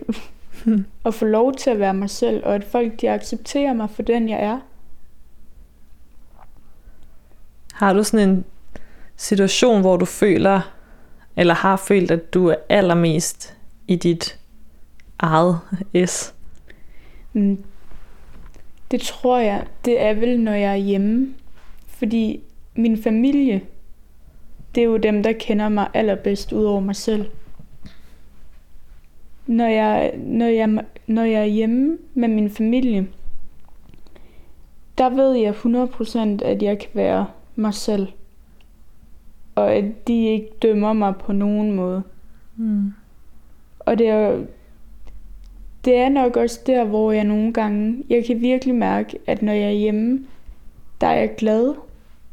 at 1.05 1.13
få 1.13 1.25
lov 1.25 1.53
til 1.53 1.69
at 1.69 1.79
være 1.79 1.93
mig 1.93 2.09
selv, 2.09 2.45
og 2.45 2.55
at 2.55 2.63
folk 2.63 3.01
de 3.01 3.09
accepterer 3.09 3.73
mig 3.73 3.89
for 3.89 4.01
den, 4.01 4.29
jeg 4.29 4.43
er. 4.43 4.59
Har 7.81 7.93
du 7.93 8.03
sådan 8.03 8.29
en 8.29 8.45
situation, 9.15 9.81
hvor 9.81 9.97
du 9.97 10.05
føler, 10.05 10.73
eller 11.37 11.53
har 11.53 11.75
følt, 11.75 12.11
at 12.11 12.33
du 12.33 12.47
er 12.47 12.55
allermest 12.69 13.57
i 13.87 13.95
dit 13.95 14.39
eget 15.19 15.59
S? 16.05 16.33
Mm, 17.33 17.63
Det 18.91 19.01
tror 19.01 19.37
jeg, 19.37 19.65
det 19.85 20.01
er 20.01 20.13
vel, 20.13 20.39
når 20.39 20.51
jeg 20.51 20.71
er 20.71 20.75
hjemme. 20.75 21.33
Fordi 21.87 22.43
min 22.75 23.03
familie, 23.03 23.61
det 24.75 24.81
er 24.81 24.85
jo 24.85 24.97
dem, 24.97 25.23
der 25.23 25.33
kender 25.33 25.69
mig 25.69 25.87
allerbedst 25.93 26.51
ud 26.51 26.63
over 26.63 26.79
mig 26.79 26.95
selv. 26.95 27.25
Når 29.47 29.67
jeg, 29.67 30.13
når 30.17 30.45
jeg, 30.45 30.85
når 31.07 31.23
jeg 31.23 31.41
er 31.41 31.45
hjemme 31.45 31.97
med 32.13 32.27
min 32.27 32.49
familie, 32.49 33.07
der 34.97 35.09
ved 35.09 35.33
jeg 35.33 35.53
100% 35.53 36.45
at 36.45 36.63
jeg 36.63 36.79
kan 36.79 36.89
være 36.93 37.25
mig 37.55 37.73
selv. 37.73 38.07
Og 39.55 39.73
at 39.73 40.07
de 40.07 40.25
ikke 40.25 40.49
dømmer 40.61 40.93
mig 40.93 41.15
på 41.15 41.33
nogen 41.33 41.71
måde. 41.71 42.03
Mm. 42.55 42.93
Og 43.79 43.97
det 43.97 44.07
er, 44.07 44.39
det 45.85 45.95
er 45.95 46.09
nok 46.09 46.37
også 46.37 46.59
der, 46.65 46.83
hvor 46.83 47.11
jeg 47.11 47.23
nogle 47.23 47.53
gange, 47.53 48.03
jeg 48.09 48.25
kan 48.25 48.41
virkelig 48.41 48.75
mærke, 48.75 49.19
at 49.27 49.41
når 49.41 49.53
jeg 49.53 49.67
er 49.67 49.71
hjemme, 49.71 50.25
der 51.01 51.07
er 51.07 51.19
jeg 51.19 51.35
glad. 51.37 51.75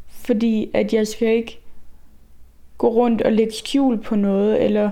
Fordi 0.08 0.70
at 0.74 0.94
jeg 0.94 1.06
skal 1.06 1.28
ikke 1.28 1.60
gå 2.78 2.88
rundt 2.88 3.22
og 3.22 3.32
lægge 3.32 3.52
skjul 3.52 3.98
på 3.98 4.16
noget, 4.16 4.64
eller 4.64 4.90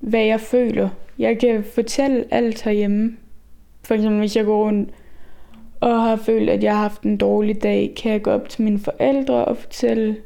hvad 0.00 0.24
jeg 0.24 0.40
føler. 0.40 0.88
Jeg 1.18 1.38
kan 1.38 1.64
fortælle 1.74 2.24
alt 2.30 2.62
herhjemme. 2.62 3.16
For 3.82 3.94
eksempel 3.94 4.18
hvis 4.18 4.36
jeg 4.36 4.44
går 4.44 4.64
rundt 4.64 4.90
og 5.80 6.02
har 6.02 6.16
følt, 6.16 6.50
at 6.50 6.62
jeg 6.62 6.72
har 6.74 6.82
haft 6.82 7.02
en 7.02 7.16
dårlig 7.16 7.62
dag, 7.62 7.94
kan 8.02 8.12
jeg 8.12 8.22
gå 8.22 8.30
op 8.30 8.48
til 8.48 8.62
mine 8.62 8.78
forældre 8.78 9.44
og 9.44 9.56
fortælle, 9.56 10.16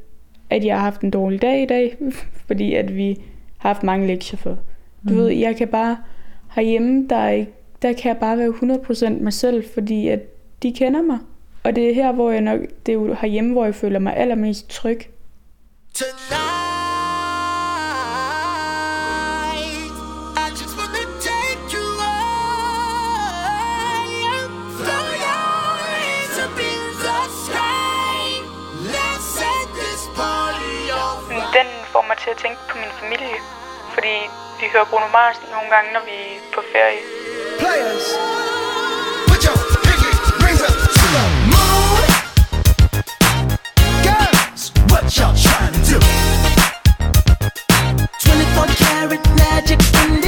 at 0.50 0.64
jeg 0.64 0.76
har 0.76 0.84
haft 0.84 1.00
en 1.00 1.10
dårlig 1.10 1.42
dag 1.42 1.62
i 1.62 1.66
dag, 1.66 1.96
fordi 2.46 2.74
at 2.74 2.96
vi 2.96 3.20
har 3.58 3.68
haft 3.68 3.82
mange 3.82 4.06
lektier 4.06 4.38
for. 4.38 4.50
Du 5.08 5.12
Mm. 5.12 5.16
ved, 5.16 5.28
jeg 5.28 5.56
kan 5.56 5.68
bare 5.68 5.96
herhjemme, 6.54 7.06
der, 7.10 7.16
er 7.16 7.30
ikke, 7.30 7.52
der 7.82 7.92
kan 7.92 8.08
jeg 8.08 8.16
bare 8.16 8.38
være 8.38 8.48
100% 8.48 9.22
mig 9.22 9.32
selv, 9.32 9.64
fordi 9.74 10.08
at 10.08 10.20
de 10.62 10.72
kender 10.72 11.02
mig. 11.02 11.18
Og 11.64 11.76
det 11.76 11.90
er 11.90 11.94
her, 11.94 12.12
hvor 12.12 12.30
jeg 12.30 12.40
nok, 12.40 12.60
det 12.86 12.92
er 12.92 12.96
jo 12.96 13.14
herhjemme, 13.14 13.52
hvor 13.52 13.64
jeg 13.64 13.74
føler 13.74 13.98
mig 13.98 14.16
allermest 14.16 14.70
tryg. 14.70 15.00
Tonight, 15.94 16.67
får 31.98 32.06
mig 32.12 32.18
til 32.24 32.30
at 32.34 32.38
tænke 32.44 32.60
på 32.70 32.74
min 32.82 32.92
familie, 33.00 33.38
fordi 33.94 34.14
vi 34.60 34.66
hører 34.72 34.86
Bruno 34.90 35.08
Mars 35.16 35.36
nogle 35.54 35.68
gange, 35.74 35.88
når 35.96 36.02
vi 36.08 36.16
er 36.34 36.40
på 36.54 36.60
ferie. 36.72 37.02
Players, 37.62 38.06
put 39.28 39.40
your 39.46 39.58
pinky 39.86 40.12
rings 40.44 40.62
up 40.68 40.76
to 40.98 41.04
the 41.16 41.24
moon. 41.52 42.02
Girls, 44.06 44.62
what 44.90 45.04
y'all 45.16 45.36
trying 45.46 45.74
to 45.76 45.82
do? 45.92 45.98
24 48.20 48.66
karat 48.82 49.22
magic 49.42 49.80
in 50.02 50.10
the 50.24 50.27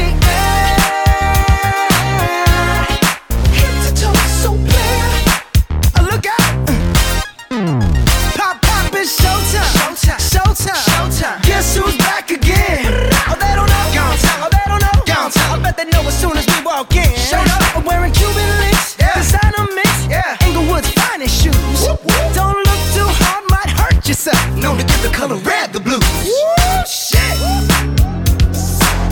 soon 16.81 16.97
as 16.97 16.97
walk 16.97 16.97
in. 16.97 17.17
Showed 17.17 17.49
up. 17.49 17.77
I'm 17.77 17.85
wearing 17.85 18.13
Cuban 18.13 18.49
links. 18.59 18.97
Yeah. 18.99 19.15
Designer 19.15 19.67
mix. 19.75 20.07
Yeah. 20.09 20.37
Inglewood's 20.47 20.91
finest 20.93 21.43
shoes. 21.43 21.87
Don't 22.35 22.57
look 22.57 22.81
too 22.95 23.09
hard, 23.21 23.45
might 23.51 23.71
hurt 23.71 24.07
yourself. 24.07 24.41
Known 24.57 24.79
to 24.79 24.85
give 24.85 25.03
the 25.03 25.11
color 25.11 25.37
red 25.37 25.73
the 25.73 25.81
blues. 25.81 26.03
Woo, 26.25 26.85
shit. 26.87 27.37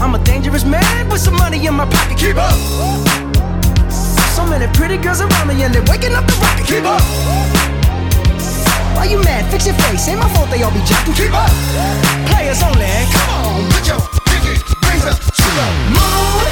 I'm 0.01 0.15
a 0.15 0.19
dangerous 0.25 0.65
man 0.65 1.09
with 1.09 1.21
some 1.21 1.37
money 1.37 1.67
in 1.67 1.75
my 1.75 1.87
pocket. 1.87 2.19
Keep 2.19 2.37
up. 2.37 2.57
So 4.35 4.47
many 4.47 4.67
pretty 4.73 4.97
girls 4.97 5.21
around 5.21 5.49
me 5.49 5.63
and 5.63 5.75
they're 5.75 5.85
waking 5.91 6.15
up 6.15 6.27
the 6.27 6.37
rocket. 6.41 6.67
Keep 6.67 6.85
up. 6.85 7.03
Why 8.97 9.05
you 9.05 9.23
mad? 9.23 9.51
Fix 9.51 9.67
your 9.67 9.75
face. 9.75 10.09
Ain't 10.09 10.21
my 10.21 10.29
fault 10.35 10.51
they 10.51 10.63
all 10.63 10.73
be 10.73 10.83
jacking. 10.85 11.15
Keep 11.15 11.35
up. 11.35 11.51
Players 12.31 12.63
only. 12.63 12.87
Come 13.13 13.29
on, 13.31 13.71
put 13.71 13.87
your 13.87 14.01
pinky 14.27 14.55
rings 14.87 15.05
up 15.05 15.19
to 15.19 15.43
the 15.43 15.67
moon. 15.95 16.48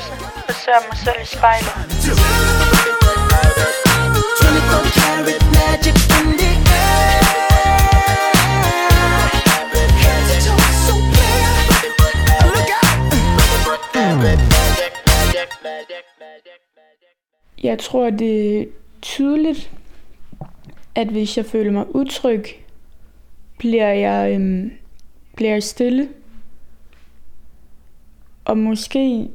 følelsen 0.00 0.42
Forsøger 0.46 0.78
mig 0.88 0.98
selv 1.04 1.20
i 1.22 1.26
spejlet 1.26 1.72
karat 4.98 5.44
magic 5.58 5.98
in 6.18 6.28
the 6.40 6.52
air 6.80 7.22
Head 10.02 10.20
to 10.30 10.36
toe 10.46 10.64
so 10.86 10.94
clear 11.12 11.48
Look 12.54 12.70
out 12.76 14.40
Jeg 17.62 17.78
tror 17.78 18.10
det 18.10 18.60
er 18.60 18.64
tydeligt 19.02 19.70
at 20.94 21.08
hvis 21.08 21.36
jeg 21.36 21.46
føler 21.46 21.72
mig 21.72 21.94
utryg, 21.94 22.44
bliver 23.58 23.92
jeg, 23.92 24.32
øhm, 24.34 24.72
bliver 25.36 25.52
jeg 25.52 25.62
stille. 25.62 26.08
Og 28.44 28.58
måske 28.58 29.30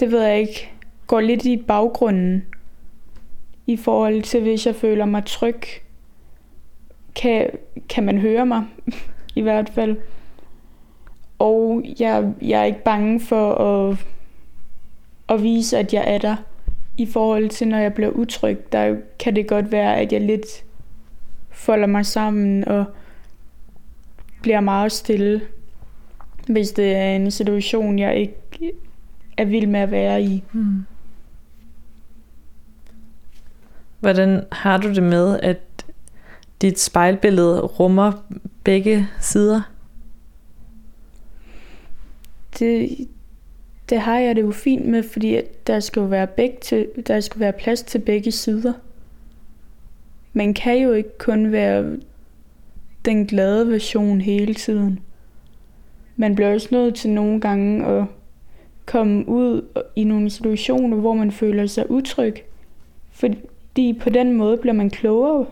det 0.00 0.10
ved 0.10 0.22
jeg 0.22 0.40
ikke, 0.40 0.70
går 1.06 1.20
lidt 1.20 1.44
i 1.44 1.56
baggrunden 1.56 2.44
i 3.66 3.76
forhold 3.76 4.22
til, 4.22 4.42
hvis 4.42 4.66
jeg 4.66 4.74
føler 4.74 5.04
mig 5.04 5.24
tryg, 5.24 5.60
kan, 7.14 7.50
kan 7.88 8.04
man 8.04 8.18
høre 8.18 8.46
mig 8.46 8.64
i 9.34 9.40
hvert 9.40 9.68
fald. 9.68 9.96
Og 11.38 11.84
jeg, 12.00 12.32
jeg 12.42 12.60
er 12.60 12.64
ikke 12.64 12.84
bange 12.84 13.20
for 13.20 13.54
at, 13.54 13.98
at 15.28 15.42
vise, 15.42 15.78
at 15.78 15.94
jeg 15.94 16.04
er 16.06 16.18
der. 16.18 16.36
I 16.96 17.06
forhold 17.06 17.48
til, 17.48 17.68
når 17.68 17.78
jeg 17.78 17.94
bliver 17.94 18.10
utryg, 18.10 18.72
der 18.72 18.96
kan 19.18 19.36
det 19.36 19.46
godt 19.46 19.72
være, 19.72 19.96
at 19.96 20.12
jeg 20.12 20.20
lidt 20.20 20.64
folder 21.50 21.86
mig 21.86 22.06
sammen 22.06 22.68
og 22.68 22.84
bliver 24.42 24.60
meget 24.60 24.92
stille, 24.92 25.40
hvis 26.48 26.70
det 26.70 26.96
er 26.96 27.10
en 27.10 27.30
situation, 27.30 27.98
jeg 27.98 28.16
ikke 28.16 28.34
er 29.38 29.44
vild 29.44 29.66
med 29.66 29.80
at 29.80 29.90
være 29.90 30.22
i. 30.22 30.44
Mm. 30.52 30.84
Hvordan 34.00 34.44
har 34.52 34.78
du 34.78 34.94
det 34.94 35.02
med, 35.02 35.40
at 35.42 35.58
dit 36.62 36.80
spejlbillede 36.80 37.60
rummer 37.60 38.12
begge 38.64 39.08
sider? 39.20 39.60
Det, 42.58 43.08
det 43.88 44.00
har 44.00 44.18
jeg 44.18 44.36
det 44.36 44.42
jo 44.42 44.52
fint 44.52 44.86
med, 44.86 45.02
fordi 45.02 45.40
der 45.66 45.80
skal 45.80 46.00
jo 46.00 46.06
være, 46.06 46.26
begge 46.26 46.56
til, 46.62 46.88
der 47.06 47.20
skal 47.20 47.40
være 47.40 47.52
plads 47.52 47.82
til 47.82 47.98
begge 47.98 48.32
sider. 48.32 48.72
Man 50.32 50.54
kan 50.54 50.78
jo 50.78 50.92
ikke 50.92 51.18
kun 51.18 51.52
være 51.52 51.96
den 53.04 53.26
glade 53.26 53.68
version 53.68 54.20
hele 54.20 54.54
tiden. 54.54 55.00
Man 56.16 56.34
bliver 56.34 56.54
også 56.54 56.68
nødt 56.70 56.94
til 56.94 57.10
nogle 57.10 57.40
gange 57.40 57.86
at 57.86 58.04
komme 58.88 59.28
ud 59.28 59.62
i 59.96 60.04
nogle 60.04 60.30
situationer, 60.30 60.96
hvor 60.96 61.14
man 61.14 61.32
føler 61.32 61.66
sig 61.66 61.90
utryg. 61.90 62.34
Fordi 63.10 63.98
på 64.00 64.10
den 64.10 64.32
måde 64.32 64.56
bliver 64.56 64.74
man 64.74 64.90
klogere. 64.90 65.46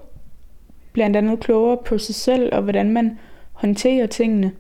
Blandt 0.93 1.17
andet 1.17 1.41
klogere 1.41 1.79
på 1.85 1.99
sig 1.99 2.15
selv 2.15 2.55
og 2.55 2.63
hvordan 2.63 2.91
man 2.91 3.19
håndterer 3.53 4.07
tingene. 4.07 4.53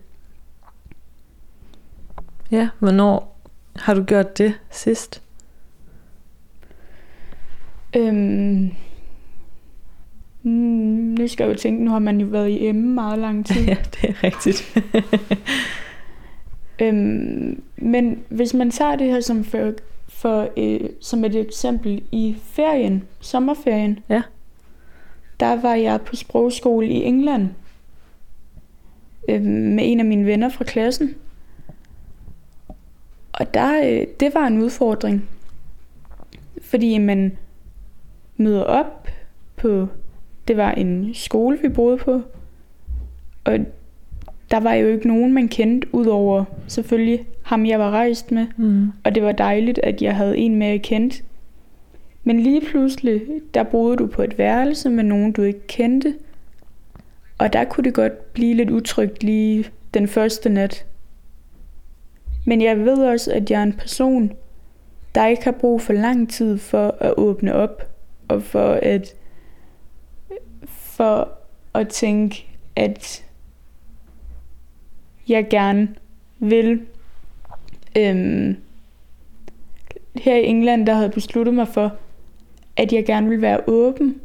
Ja, 2.50 2.68
hvornår 2.78 3.40
har 3.76 3.94
du 3.94 4.02
gjort 4.02 4.38
det 4.38 4.54
sidst? 4.70 5.22
Øhm, 7.96 8.70
mm, 10.42 10.50
nu 11.18 11.28
skal 11.28 11.44
jeg 11.44 11.54
jo 11.54 11.58
tænke, 11.58 11.84
nu 11.84 11.90
har 11.90 11.98
man 11.98 12.20
jo 12.20 12.26
været 12.26 12.48
i 12.48 12.72
M 12.72 12.74
meget 12.74 13.18
lang 13.18 13.46
tid. 13.46 13.64
ja, 13.68 13.76
det 14.02 14.10
er 14.10 14.24
rigtigt. 14.24 14.78
øhm, 16.80 17.62
men 17.76 18.24
hvis 18.28 18.54
man 18.54 18.70
tager 18.70 18.96
det 18.96 19.06
her 19.06 19.20
som, 19.20 19.44
for, 19.44 19.72
for, 20.08 20.48
øh, 20.56 20.90
som 21.00 21.24
et 21.24 21.34
eksempel 21.36 22.02
i 22.12 22.36
ferien, 22.42 23.04
sommerferien, 23.20 23.98
ja. 24.08 24.22
der 25.40 25.60
var 25.60 25.74
jeg 25.74 26.00
på 26.00 26.16
sprogskole 26.16 26.86
i 26.86 27.04
England 27.04 27.48
øh, 29.28 29.42
med 29.42 29.84
en 29.86 30.00
af 30.00 30.06
mine 30.06 30.26
venner 30.26 30.48
fra 30.48 30.64
klassen. 30.64 31.14
Og 33.32 33.54
der, 33.54 33.90
øh, 33.90 34.06
det 34.20 34.34
var 34.34 34.46
en 34.46 34.62
udfordring. 34.62 35.28
Fordi 36.62 36.98
man 36.98 37.38
møder 38.36 38.62
op 38.62 39.08
på, 39.56 39.88
det 40.48 40.56
var 40.56 40.72
en 40.72 41.14
skole, 41.14 41.58
vi 41.62 41.68
boede 41.68 41.96
på, 41.96 42.22
og 43.44 43.58
der 44.50 44.60
var 44.60 44.74
jo 44.74 44.88
ikke 44.88 45.08
nogen, 45.08 45.32
man 45.32 45.48
kendte, 45.48 45.94
udover 45.94 46.44
selvfølgelig 46.66 47.26
ham, 47.42 47.66
jeg 47.66 47.78
var 47.78 47.90
rejst 47.90 48.32
med. 48.32 48.46
Mm. 48.56 48.92
Og 49.04 49.14
det 49.14 49.22
var 49.22 49.32
dejligt, 49.32 49.78
at 49.78 50.02
jeg 50.02 50.16
havde 50.16 50.38
en 50.38 50.56
med, 50.56 50.66
jeg 50.66 50.82
kendte. 50.82 51.22
Men 52.24 52.40
lige 52.40 52.60
pludselig, 52.60 53.22
der 53.54 53.62
boede 53.62 53.96
du 53.96 54.06
på 54.06 54.22
et 54.22 54.38
værelse 54.38 54.90
med 54.90 55.04
nogen, 55.04 55.32
du 55.32 55.42
ikke 55.42 55.66
kendte. 55.66 56.14
Og 57.38 57.52
der 57.52 57.64
kunne 57.64 57.84
det 57.84 57.94
godt 57.94 58.32
blive 58.32 58.54
lidt 58.54 58.70
utrygt 58.70 59.22
lige 59.22 59.64
den 59.94 60.08
første 60.08 60.48
nat. 60.48 60.86
Men 62.44 62.62
jeg 62.62 62.78
ved 62.78 62.98
også, 62.98 63.32
at 63.32 63.50
jeg 63.50 63.58
er 63.58 63.62
en 63.62 63.72
person, 63.72 64.32
der 65.14 65.26
ikke 65.26 65.44
har 65.44 65.52
brug 65.52 65.80
for 65.80 65.92
lang 65.92 66.30
tid 66.30 66.58
for 66.58 66.96
at 67.00 67.14
åbne 67.16 67.54
op. 67.54 67.88
Og 68.28 68.42
for 68.42 68.78
at, 68.82 69.14
for 70.66 71.28
at 71.74 71.88
tænke, 71.88 72.46
at 72.76 73.25
jeg 75.28 75.48
gerne 75.50 75.88
vil. 76.38 76.82
Øhm, 77.98 78.56
her 80.14 80.36
i 80.36 80.44
England, 80.44 80.86
der 80.86 80.92
havde 80.92 81.04
jeg 81.04 81.14
besluttet 81.14 81.54
mig 81.54 81.68
for, 81.68 81.92
at 82.76 82.92
jeg 82.92 83.06
gerne 83.06 83.28
vil 83.28 83.42
være 83.42 83.60
åben, 83.66 84.20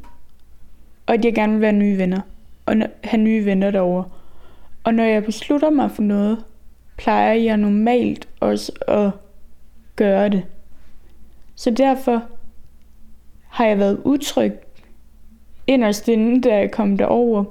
og 1.06 1.14
at 1.14 1.26
jeg 1.26 1.36
gerne 1.36 1.54
vil 1.54 1.62
være 1.62 1.74
nye 1.74 1.98
venner, 1.98 2.22
og 2.66 2.76
have 3.04 3.22
nye 3.22 3.46
venner 3.46 3.72
derovre. 3.72 4.06
Og 4.84 4.94
når 4.94 5.04
jeg 5.04 5.26
beslutter 5.26 5.70
mig 5.70 5.92
for 5.92 6.02
noget, 6.02 6.44
plejer 6.98 7.34
jeg 7.34 7.58
normalt 7.58 8.28
også 8.40 8.72
at 8.88 9.10
gøre 9.96 10.30
det. 10.30 10.46
Så 11.56 11.72
derfor 11.72 12.24
har 13.48 13.66
jeg 13.66 13.80
været 13.80 14.02
utryg 14.06 14.54
inderst 15.68 16.08
inden, 16.08 16.42
da 16.42 16.58
jeg 16.58 16.72
kom 16.72 16.98
derover. 16.98 17.44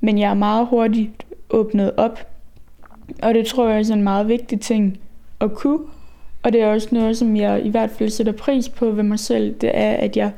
Men 0.00 0.18
jeg 0.18 0.30
er 0.30 0.34
meget 0.34 0.66
hurtigt 0.66 1.26
åbnet 1.50 1.92
op. 1.96 2.37
Og 3.22 3.34
det 3.34 3.46
tror 3.46 3.68
jeg 3.68 3.80
er 3.80 3.92
en 3.92 4.02
meget 4.02 4.28
vigtig 4.28 4.60
ting 4.60 5.00
at 5.40 5.54
kunne. 5.54 5.86
Og 6.42 6.52
det 6.52 6.62
er 6.62 6.66
også 6.66 6.88
noget, 6.92 7.16
som 7.16 7.36
jeg 7.36 7.66
i 7.66 7.68
hvert 7.68 7.90
fald 7.90 8.10
sætter 8.10 8.32
pris 8.32 8.68
på 8.68 8.90
ved 8.90 9.02
mig 9.02 9.18
selv. 9.18 9.54
Det 9.60 9.70
er, 9.74 9.92
at 9.92 10.16
jeg, 10.16 10.32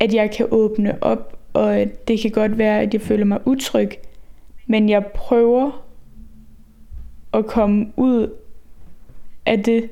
at 0.00 0.14
jeg 0.14 0.30
kan 0.30 0.46
åbne 0.50 1.02
op, 1.02 1.38
og 1.52 1.84
det 2.08 2.20
kan 2.20 2.30
godt 2.30 2.58
være, 2.58 2.80
at 2.80 2.94
jeg 2.94 3.00
føler 3.00 3.24
mig 3.24 3.46
utryg. 3.46 3.90
Men 4.66 4.88
jeg 4.88 5.06
prøver 5.06 5.84
at 7.32 7.46
komme 7.46 7.92
ud 7.96 8.28
af 9.46 9.62
det 9.62 9.90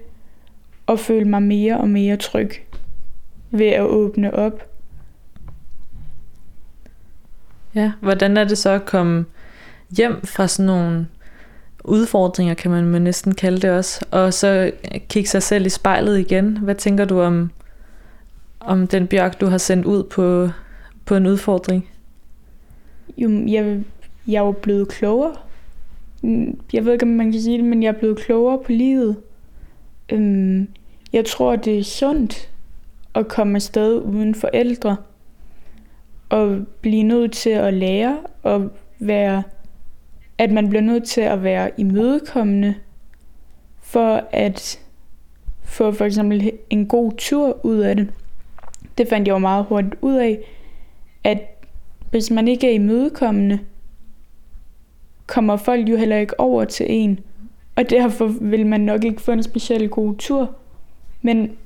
og 0.87 0.99
føle 0.99 1.25
mig 1.25 1.43
mere 1.43 1.79
og 1.79 1.89
mere 1.89 2.17
tryg 2.17 2.51
ved 3.51 3.67
at 3.67 3.83
åbne 3.83 4.35
op. 4.35 4.69
Ja, 7.75 7.93
hvordan 8.01 8.37
er 8.37 8.45
det 8.45 8.59
så 8.59 8.71
at 8.71 8.85
komme 8.85 9.25
hjem 9.97 10.27
fra 10.27 10.49
sådan 10.49 10.67
nogle 10.67 11.07
udfordringer, 11.89 12.55
kan 12.55 12.71
man 12.71 13.03
næsten 13.03 13.35
kalde 13.35 13.61
det 13.61 13.71
også, 13.71 14.05
og 14.11 14.35
så 14.35 14.73
kigge 15.09 15.29
sig 15.29 15.43
selv 15.43 15.67
i 15.67 15.69
spejlet 15.69 16.19
igen. 16.19 16.57
Hvad 16.57 16.75
tænker 16.75 17.05
du 17.05 17.21
om, 17.21 17.51
om 18.61 18.87
den 18.87 19.07
bjørk, 19.07 19.41
du 19.41 19.47
har 19.47 19.59
sendt 19.59 19.87
ud 19.87 20.05
på, 20.05 20.49
på 21.05 21.15
en 21.15 21.27
udfordring? 21.27 21.89
Jo, 23.17 23.31
jeg, 23.47 23.81
jeg 24.27 24.37
er 24.37 24.47
jo 24.47 24.53
blevet 24.53 24.89
klogere. 24.89 25.35
Jeg 26.73 26.85
ved 26.85 26.93
ikke, 26.93 27.03
om 27.03 27.09
man 27.09 27.33
kan 27.33 27.41
sige 27.41 27.59
det, 27.59 27.65
men 27.65 27.83
jeg 27.83 27.89
er 27.89 27.99
blevet 27.99 28.19
klogere 28.19 28.59
på 28.59 28.73
livet. 28.73 29.17
Øhm, 30.13 30.69
jeg 31.13 31.25
tror, 31.25 31.57
det 31.57 31.79
er 31.79 31.85
sundt 31.85 32.51
at 33.15 33.29
komme 33.29 33.57
afsted 33.57 34.01
uden 34.03 34.35
forældre. 34.35 34.97
Og 36.29 36.59
blive 36.81 37.03
nødt 37.03 37.33
til 37.33 37.51
at 37.51 37.75
lære 37.75 38.19
og 38.43 38.71
være 38.99 39.43
at 40.39 40.51
man 40.51 40.69
bliver 40.69 40.83
nødt 40.83 41.05
til 41.05 41.21
at 41.21 41.43
være 41.43 41.71
imødekommende 41.77 42.75
for 43.81 44.23
at 44.33 44.81
få 45.63 45.93
for 45.93 46.05
eksempel 46.05 46.53
en 46.71 46.87
god 46.87 47.13
tur 47.19 47.67
ud 47.67 47.79
af 47.79 47.97
det. 47.97 48.09
Det 48.99 49.09
fandt 49.09 49.29
jeg 49.29 49.33
jo 49.33 49.39
meget 49.39 49.65
hurtigt 49.65 49.95
ud 50.01 50.15
af, 50.15 50.39
at 51.25 51.39
hvis 52.11 52.31
man 52.31 52.49
ikke 52.49 52.67
er 52.69 52.75
imødekommende, 52.75 53.59
kommer 55.27 55.57
folk 55.57 55.89
jo 55.89 55.97
heller 55.97 56.17
ikke 56.17 56.41
over 56.41 56.65
til 56.65 56.87
en. 56.89 57.21
Og 57.77 57.91
derfor 57.91 58.27
vil 58.27 58.67
man 58.67 58.81
nok 58.81 59.05
ikke 59.05 59.23
få 59.23 59.33
en 59.33 59.43
speciel 59.43 59.89
god 59.89 60.15
tur. 60.17 60.55
Men 61.23 61.57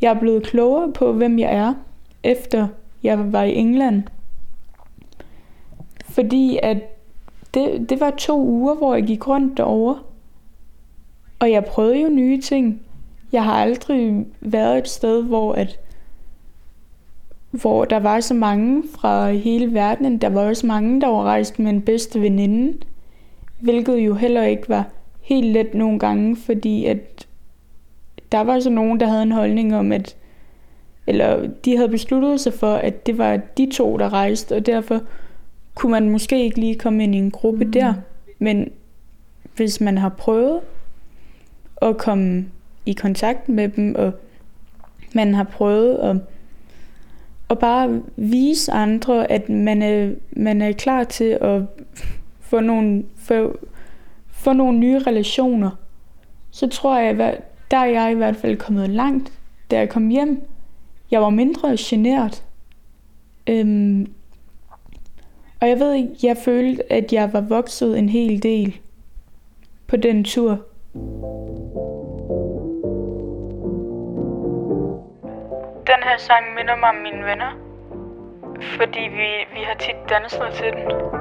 jeg 0.00 0.10
er 0.10 0.20
blevet 0.20 0.42
klogere 0.42 0.92
på, 0.92 1.12
hvem 1.12 1.38
jeg 1.38 1.54
er, 1.54 1.74
efter 2.22 2.68
jeg 3.02 3.32
var 3.32 3.42
i 3.42 3.54
England. 3.54 4.02
Fordi 6.04 6.58
at 6.62 6.97
det, 7.54 7.90
det 7.90 8.00
var 8.00 8.10
to 8.10 8.40
uger, 8.40 8.74
hvor 8.74 8.94
jeg 8.94 9.04
gik 9.04 9.28
rundt 9.28 9.56
derovre. 9.56 9.98
Og 11.38 11.50
jeg 11.50 11.64
prøvede 11.64 12.00
jo 12.00 12.08
nye 12.08 12.40
ting. 12.40 12.82
Jeg 13.32 13.44
har 13.44 13.52
aldrig 13.52 14.26
været 14.40 14.78
et 14.78 14.88
sted, 14.88 15.22
hvor 15.22 15.52
at 15.52 15.78
hvor 17.50 17.84
der 17.84 17.98
var 17.98 18.20
så 18.20 18.34
mange 18.34 18.82
fra 18.94 19.30
hele 19.30 19.74
verden. 19.74 20.18
Der 20.18 20.28
var 20.28 20.40
også 20.40 20.66
mange, 20.66 21.00
der 21.00 21.06
var 21.06 21.22
rejst 21.22 21.58
med 21.58 21.70
en 21.70 21.82
bedste 21.82 22.20
veninde. 22.20 22.78
Hvilket 23.60 23.96
jo 23.98 24.14
heller 24.14 24.42
ikke 24.42 24.68
var 24.68 24.84
helt 25.20 25.46
let 25.46 25.74
nogle 25.74 25.98
gange, 25.98 26.36
fordi 26.36 26.84
at 26.84 27.26
der 28.32 28.40
var 28.40 28.60
så 28.60 28.70
nogen, 28.70 29.00
der 29.00 29.06
havde 29.06 29.22
en 29.22 29.32
holdning 29.32 29.76
om, 29.76 29.92
at 29.92 30.16
eller 31.06 31.48
de 31.64 31.76
havde 31.76 31.88
besluttet 31.88 32.40
sig 32.40 32.52
for, 32.52 32.74
at 32.74 33.06
det 33.06 33.18
var 33.18 33.36
de 33.36 33.70
to, 33.72 33.96
der 33.96 34.12
rejste, 34.12 34.56
og 34.56 34.66
derfor 34.66 35.00
kunne 35.78 35.92
man 35.92 36.10
måske 36.10 36.44
ikke 36.44 36.60
lige 36.60 36.74
komme 36.74 37.04
ind 37.04 37.14
i 37.14 37.18
en 37.18 37.30
gruppe 37.30 37.64
mm. 37.64 37.72
der. 37.72 37.94
Men 38.38 38.70
hvis 39.56 39.80
man 39.80 39.98
har 39.98 40.08
prøvet 40.08 40.60
at 41.82 41.96
komme 41.96 42.46
i 42.86 42.92
kontakt 42.92 43.48
med 43.48 43.68
dem, 43.68 43.94
og 43.94 44.12
man 45.12 45.34
har 45.34 45.44
prøvet 45.44 45.96
at, 45.96 46.16
at 47.50 47.58
bare 47.58 48.02
vise 48.16 48.72
andre, 48.72 49.30
at 49.30 49.48
man 49.48 49.82
er, 49.82 50.10
man 50.30 50.62
er 50.62 50.72
klar 50.72 51.04
til 51.04 51.38
at 51.40 51.62
få 52.40 52.60
nogle, 52.60 53.04
få, 53.16 53.58
få 54.30 54.52
nogle 54.52 54.78
nye 54.78 54.98
relationer, 54.98 55.70
så 56.50 56.66
tror 56.68 56.98
jeg, 56.98 57.38
der 57.70 57.76
er 57.76 57.86
jeg 57.86 58.12
i 58.12 58.14
hvert 58.14 58.36
fald 58.36 58.56
kommet 58.56 58.90
langt. 58.90 59.32
Da 59.70 59.78
jeg 59.78 59.88
kom 59.88 60.08
hjem, 60.08 60.42
jeg 61.10 61.22
var 61.22 61.30
mindre 61.30 61.76
generet. 61.78 62.44
Øhm, 63.46 64.06
og 65.60 65.68
jeg 65.68 65.80
ved 65.80 65.92
ikke, 65.92 66.14
jeg 66.22 66.36
følte, 66.44 66.92
at 66.92 67.12
jeg 67.12 67.32
var 67.32 67.40
vokset 67.40 67.98
en 67.98 68.08
hel 68.08 68.42
del 68.42 68.78
på 69.86 69.96
den 69.96 70.24
tur. 70.24 70.50
Den 75.86 76.00
her 76.08 76.18
sang 76.18 76.44
minder 76.56 76.76
mig 76.76 76.88
om 76.88 76.94
mine 76.94 77.24
venner, 77.24 77.52
fordi 78.60 79.00
vi, 79.00 79.28
vi 79.54 79.62
har 79.66 79.76
tit 79.78 79.96
danset 80.08 80.52
til 80.54 80.72
den. 80.72 81.18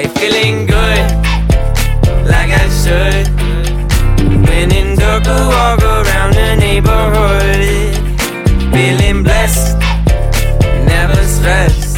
Hey, 0.00 0.06
feeling 0.06 0.66
good, 0.66 1.04
like 2.24 2.50
I 2.50 2.68
should. 2.68 3.26
When 4.48 4.72
in 4.72 4.96
dark, 4.96 5.26
walk 5.26 5.82
around 5.82 6.34
the 6.34 6.56
neighborhood. 6.56 7.59
Stressed. 11.40 11.96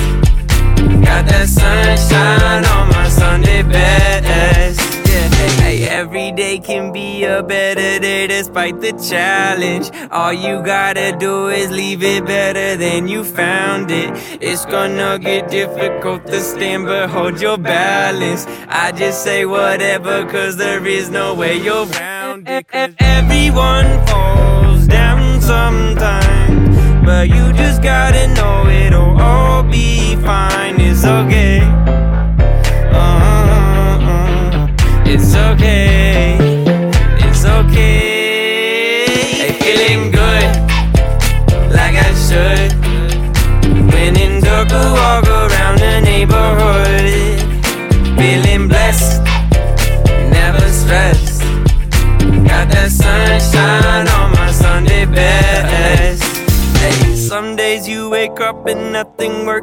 Got 1.06 1.26
that 1.26 1.48
sunshine 1.48 2.64
on 2.76 2.88
my 2.90 3.08
Sunday 3.08 3.62
best. 3.62 4.80
Yeah, 5.08 5.28
hey, 5.62 5.88
every 5.88 6.32
day 6.32 6.58
can 6.58 6.92
be 6.92 7.24
a 7.24 7.42
better 7.42 7.98
day 7.98 8.26
despite 8.26 8.80
the 8.80 8.92
challenge. 8.92 9.90
All 10.10 10.32
you 10.32 10.62
gotta 10.62 11.16
do 11.18 11.48
is 11.48 11.70
leave 11.70 12.02
it 12.02 12.24
better 12.24 12.76
than 12.76 13.08
you 13.08 13.24
found 13.24 13.90
it. 13.90 14.10
It's 14.40 14.64
gonna 14.66 15.18
get 15.18 15.50
difficult 15.50 16.26
to 16.26 16.40
stand, 16.40 16.86
but 16.86 17.10
hold 17.10 17.40
your 17.40 17.58
balance. 17.58 18.46
I 18.68 18.92
just 18.92 19.24
say 19.24 19.44
whatever, 19.44 20.24
cause 20.26 20.56
there 20.56 20.86
is 20.86 21.10
no 21.10 21.34
way 21.34 21.56
you're 21.56 21.86
round 21.86 22.48
it. 22.48 22.66
Everyone 22.72 24.06
falls 24.06 24.41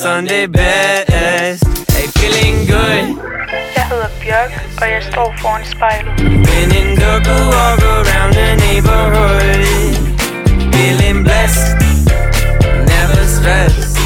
Sunday 0.00 0.46
best. 0.46 1.62
Hey, 1.92 2.06
feeling 2.16 2.56
good. 2.72 3.04
Jeg 3.76 3.84
hedder 3.90 4.10
Bjørk, 4.22 4.52
og 4.80 4.86
jeg 4.94 5.02
står 5.02 5.34
foran 5.40 5.64
spejlet. 5.64 6.12
When 6.46 6.70
in 6.80 6.88
dark, 7.00 7.26
walk 7.54 7.80
around 7.96 8.32
the 8.40 8.50
neighborhood. 8.66 9.64
Feeling 10.74 11.18
blessed, 11.26 11.76
never 12.92 13.22
stressed. 13.36 13.96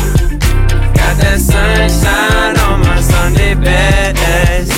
Got 0.99 1.15
that 1.23 1.41
sunshine 1.51 2.57
on 2.69 2.77
my 2.87 2.99
Sunday 3.13 3.55
best. 3.65 4.73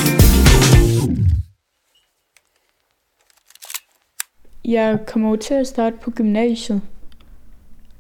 Jeg 4.65 4.99
kommer 5.07 5.31
jo 5.31 5.37
til 5.37 5.55
at 5.55 5.67
starte 5.67 5.97
på 6.03 6.11
gymnasiet, 6.11 6.81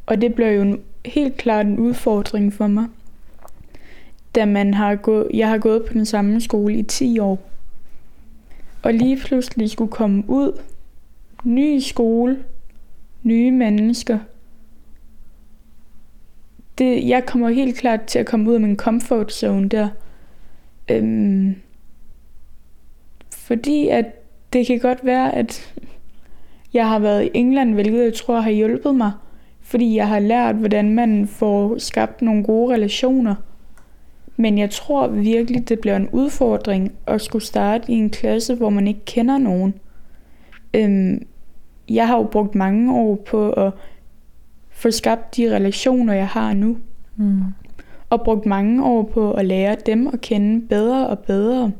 og 0.06 0.20
det 0.20 0.34
bliver 0.34 0.50
jo 0.50 0.78
helt 1.04 1.36
klart 1.36 1.66
en 1.66 1.78
udfordring 1.78 2.54
for 2.54 2.66
mig, 2.66 2.86
da 4.36 4.44
man 4.44 4.74
har 4.74 4.96
gået, 4.96 5.28
jeg 5.34 5.48
har 5.48 5.58
gået 5.58 5.84
på 5.84 5.92
den 5.92 6.06
samme 6.06 6.40
skole 6.40 6.74
i 6.74 6.82
10 6.82 7.18
år. 7.18 7.38
Og 8.82 8.94
lige 8.94 9.16
pludselig 9.16 9.70
skulle 9.70 9.90
komme 9.90 10.24
ud, 10.28 10.60
ny 11.44 11.78
skole, 11.78 12.44
nye 13.22 13.50
mennesker. 13.50 14.18
Det, 16.78 17.08
jeg 17.08 17.26
kommer 17.26 17.48
helt 17.48 17.76
klart 17.76 18.02
til 18.02 18.18
at 18.18 18.26
komme 18.26 18.50
ud 18.50 18.54
af 18.54 18.60
min 18.60 18.76
comfort 18.76 19.32
zone 19.32 19.68
der. 19.68 19.88
Øhm, 20.90 21.54
fordi 23.30 23.88
at 23.88 24.04
det 24.52 24.66
kan 24.66 24.78
godt 24.78 25.04
være, 25.04 25.34
at 25.34 25.74
jeg 26.72 26.88
har 26.88 26.98
været 26.98 27.24
i 27.24 27.30
England, 27.34 27.74
hvilket 27.74 28.04
jeg 28.04 28.14
tror 28.14 28.40
har 28.40 28.50
hjulpet 28.50 28.94
mig. 28.94 29.12
Fordi 29.60 29.96
jeg 29.96 30.08
har 30.08 30.18
lært, 30.18 30.54
hvordan 30.54 30.94
man 30.94 31.26
får 31.26 31.78
skabt 31.78 32.22
nogle 32.22 32.44
gode 32.44 32.74
relationer. 32.74 33.34
Men 34.36 34.58
jeg 34.58 34.70
tror 34.70 35.08
virkelig, 35.08 35.68
det 35.68 35.80
bliver 35.80 35.96
en 35.96 36.08
udfordring 36.12 36.92
at 37.06 37.20
skulle 37.20 37.44
starte 37.44 37.92
i 37.92 37.94
en 37.94 38.10
klasse, 38.10 38.54
hvor 38.54 38.70
man 38.70 38.88
ikke 38.88 39.04
kender 39.04 39.38
nogen. 39.38 39.74
Øhm, 40.74 41.26
jeg 41.88 42.08
har 42.08 42.16
jo 42.16 42.22
brugt 42.22 42.54
mange 42.54 42.94
år 42.94 43.14
på 43.14 43.50
at 43.50 43.72
få 44.70 44.90
skabt 44.90 45.36
de 45.36 45.54
relationer, 45.54 46.14
jeg 46.14 46.28
har 46.28 46.54
nu. 46.54 46.76
Mm. 47.16 47.42
Og 48.10 48.20
brugt 48.20 48.46
mange 48.46 48.84
år 48.84 49.02
på 49.02 49.32
at 49.32 49.46
lære 49.46 49.76
dem 49.86 50.06
at 50.06 50.20
kende 50.20 50.66
bedre 50.66 51.06
og 51.06 51.18
bedre. 51.18 51.72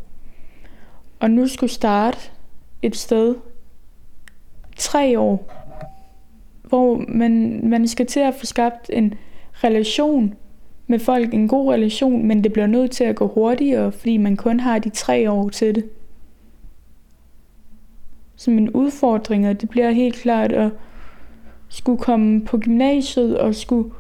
Og 1.21 1.31
nu 1.31 1.47
skulle 1.47 1.73
starte 1.73 2.19
et 2.83 2.97
sted 2.97 3.35
tre 4.77 5.19
år, 5.19 5.53
hvor 6.63 7.05
man, 7.09 7.61
man 7.69 7.89
skal 7.89 8.07
til 8.07 8.21
at 8.21 8.35
få 8.35 8.47
skabt 8.47 8.91
en 8.93 9.15
relation 9.55 10.35
med 10.87 10.99
folk, 10.99 11.34
en 11.34 11.49
god 11.49 11.72
relation, 11.72 12.26
men 12.26 12.45
det 12.45 12.53
bliver 12.53 12.66
nødt 12.66 12.91
til 12.91 13.05
at 13.05 13.16
gå 13.16 13.26
hurtigere, 13.26 13.93
fordi 13.93 14.16
man 14.16 14.37
kun 14.37 14.61
har 14.61 14.78
de 14.78 14.89
tre 14.89 15.30
år 15.30 15.49
til 15.49 15.74
det. 15.74 15.84
Så 18.37 18.51
mine 18.51 18.76
udfordringer, 18.76 19.53
det 19.53 19.68
bliver 19.68 19.91
helt 19.91 20.14
klart 20.14 20.53
at 20.53 20.70
skulle 21.68 21.99
komme 21.99 22.45
på 22.45 22.59
gymnasiet 22.59 23.39
og 23.39 23.55
skulle 23.55 23.91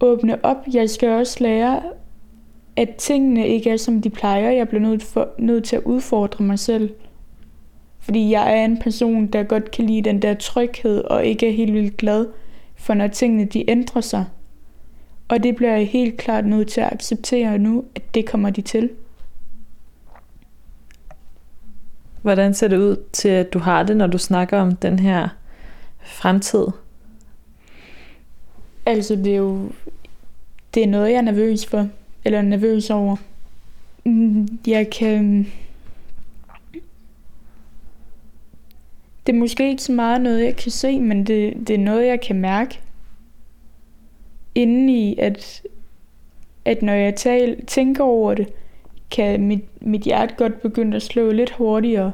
åbne 0.00 0.44
op. 0.44 0.56
Jeg 0.72 0.90
skal 0.90 1.08
også 1.08 1.36
lære, 1.40 1.82
at 2.76 2.94
tingene 2.98 3.48
ikke 3.48 3.70
er, 3.70 3.76
som 3.76 4.02
de 4.02 4.10
plejer. 4.10 4.50
Jeg 4.50 4.68
bliver 4.68 4.82
nødt, 4.82 5.02
for, 5.02 5.28
nødt 5.38 5.64
til 5.64 5.76
at 5.76 5.82
udfordre 5.82 6.44
mig 6.44 6.58
selv. 6.58 6.90
Fordi 7.98 8.30
jeg 8.30 8.60
er 8.60 8.64
en 8.64 8.78
person, 8.78 9.26
der 9.26 9.42
godt 9.42 9.70
kan 9.70 9.84
lide 9.84 10.02
den 10.02 10.22
der 10.22 10.34
tryghed, 10.34 11.04
og 11.04 11.24
ikke 11.24 11.48
er 11.48 11.52
helt 11.52 11.72
vildt 11.72 11.96
glad 11.96 12.26
for, 12.76 12.94
når 12.94 13.06
tingene 13.06 13.44
de 13.44 13.70
ændrer 13.70 14.00
sig. 14.00 14.24
Og 15.28 15.42
det 15.42 15.56
bliver 15.56 15.76
jeg 15.76 15.88
helt 15.88 16.16
klart 16.16 16.46
nødt 16.46 16.68
til 16.68 16.80
at 16.80 16.92
acceptere 16.92 17.58
nu, 17.58 17.84
at 17.94 18.14
det 18.14 18.26
kommer 18.26 18.50
de 18.50 18.62
til. 18.62 18.90
Hvordan 22.22 22.54
ser 22.54 22.68
det 22.68 22.76
ud 22.76 22.96
til, 23.12 23.28
at 23.28 23.52
du 23.52 23.58
har 23.58 23.82
det, 23.82 23.96
når 23.96 24.06
du 24.06 24.18
snakker 24.18 24.58
om 24.58 24.76
den 24.76 24.98
her 24.98 25.28
fremtid? 26.02 26.66
Altså, 28.86 29.16
det 29.16 29.32
er 29.32 29.36
jo 29.36 29.70
det 30.76 30.82
er 30.82 30.86
noget, 30.86 31.10
jeg 31.10 31.16
er 31.16 31.22
nervøs 31.22 31.66
for, 31.66 31.88
eller 32.24 32.42
nervøs 32.42 32.90
over. 32.90 33.16
Jeg 34.66 34.90
kan... 34.90 35.46
Det 39.26 39.34
er 39.34 39.38
måske 39.38 39.70
ikke 39.70 39.82
så 39.82 39.92
meget 39.92 40.20
noget, 40.20 40.44
jeg 40.44 40.56
kan 40.56 40.70
se, 40.70 41.00
men 41.00 41.26
det, 41.26 41.54
det 41.68 41.74
er 41.74 41.78
noget, 41.78 42.06
jeg 42.06 42.20
kan 42.20 42.36
mærke 42.36 42.80
indeni, 44.56 45.18
at, 45.18 45.62
at 46.64 46.82
når 46.82 46.92
jeg 46.92 47.14
tal, 47.14 47.66
tænker 47.66 48.04
over 48.04 48.34
det, 48.34 48.48
kan 49.10 49.46
mit, 49.46 49.82
mit 49.82 50.02
hjerte 50.02 50.34
godt 50.34 50.62
begynde 50.62 50.96
at 50.96 51.02
slå 51.02 51.30
lidt 51.32 51.50
hurtigere 51.50 52.12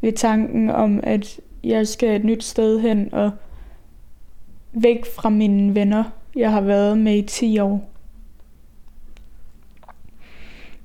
ved 0.00 0.12
tanken 0.12 0.70
om, 0.70 1.00
at 1.02 1.40
jeg 1.64 1.88
skal 1.88 2.16
et 2.16 2.24
nyt 2.24 2.44
sted 2.44 2.80
hen 2.80 3.14
og 3.14 3.30
væk 4.72 5.06
fra 5.06 5.28
mine 5.28 5.74
venner, 5.74 6.04
jeg 6.36 6.52
har 6.52 6.60
været 6.60 6.98
med 6.98 7.16
i 7.16 7.22
10 7.22 7.58
år. 7.58 7.90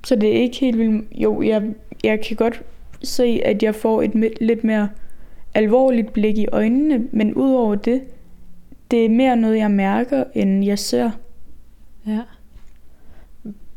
Så 0.04 0.16
det 0.16 0.36
er 0.36 0.40
ikke 0.40 0.56
helt 0.56 0.78
vildt. 0.78 1.08
Jo, 1.12 1.42
jeg, 1.42 1.62
jeg 2.04 2.20
kan 2.20 2.36
godt 2.36 2.62
se, 3.02 3.40
at 3.44 3.62
jeg 3.62 3.74
får 3.74 4.02
et 4.02 4.34
lidt 4.40 4.64
mere 4.64 4.88
alvorligt 5.54 6.12
blik 6.12 6.38
i 6.38 6.46
øjnene, 6.52 7.08
men 7.12 7.34
udover 7.34 7.74
det, 7.74 8.02
det 8.94 9.04
er 9.04 9.08
mere 9.08 9.36
noget, 9.36 9.58
jeg 9.58 9.70
mærker, 9.70 10.24
end 10.34 10.64
jeg 10.64 10.78
ser. 10.78 11.10
Ja. 12.06 12.20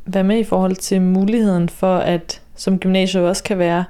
Hvad 0.06 0.24
med 0.24 0.40
i 0.40 0.44
forhold 0.44 0.76
til 0.76 1.02
muligheden 1.02 1.70
for, 1.70 1.98
at 1.98 2.42
som 2.56 2.80
gymnasiet 2.80 3.24
også 3.24 3.44
kan 3.44 3.58
være, 3.58 3.86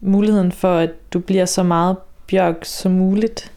muligheden 0.00 0.52
for, 0.52 0.74
at 0.74 0.90
du 1.12 1.18
bliver 1.18 1.44
så 1.44 1.62
meget 1.62 1.96
bjørk 2.26 2.64
som 2.64 2.92
muligt? 2.92 3.52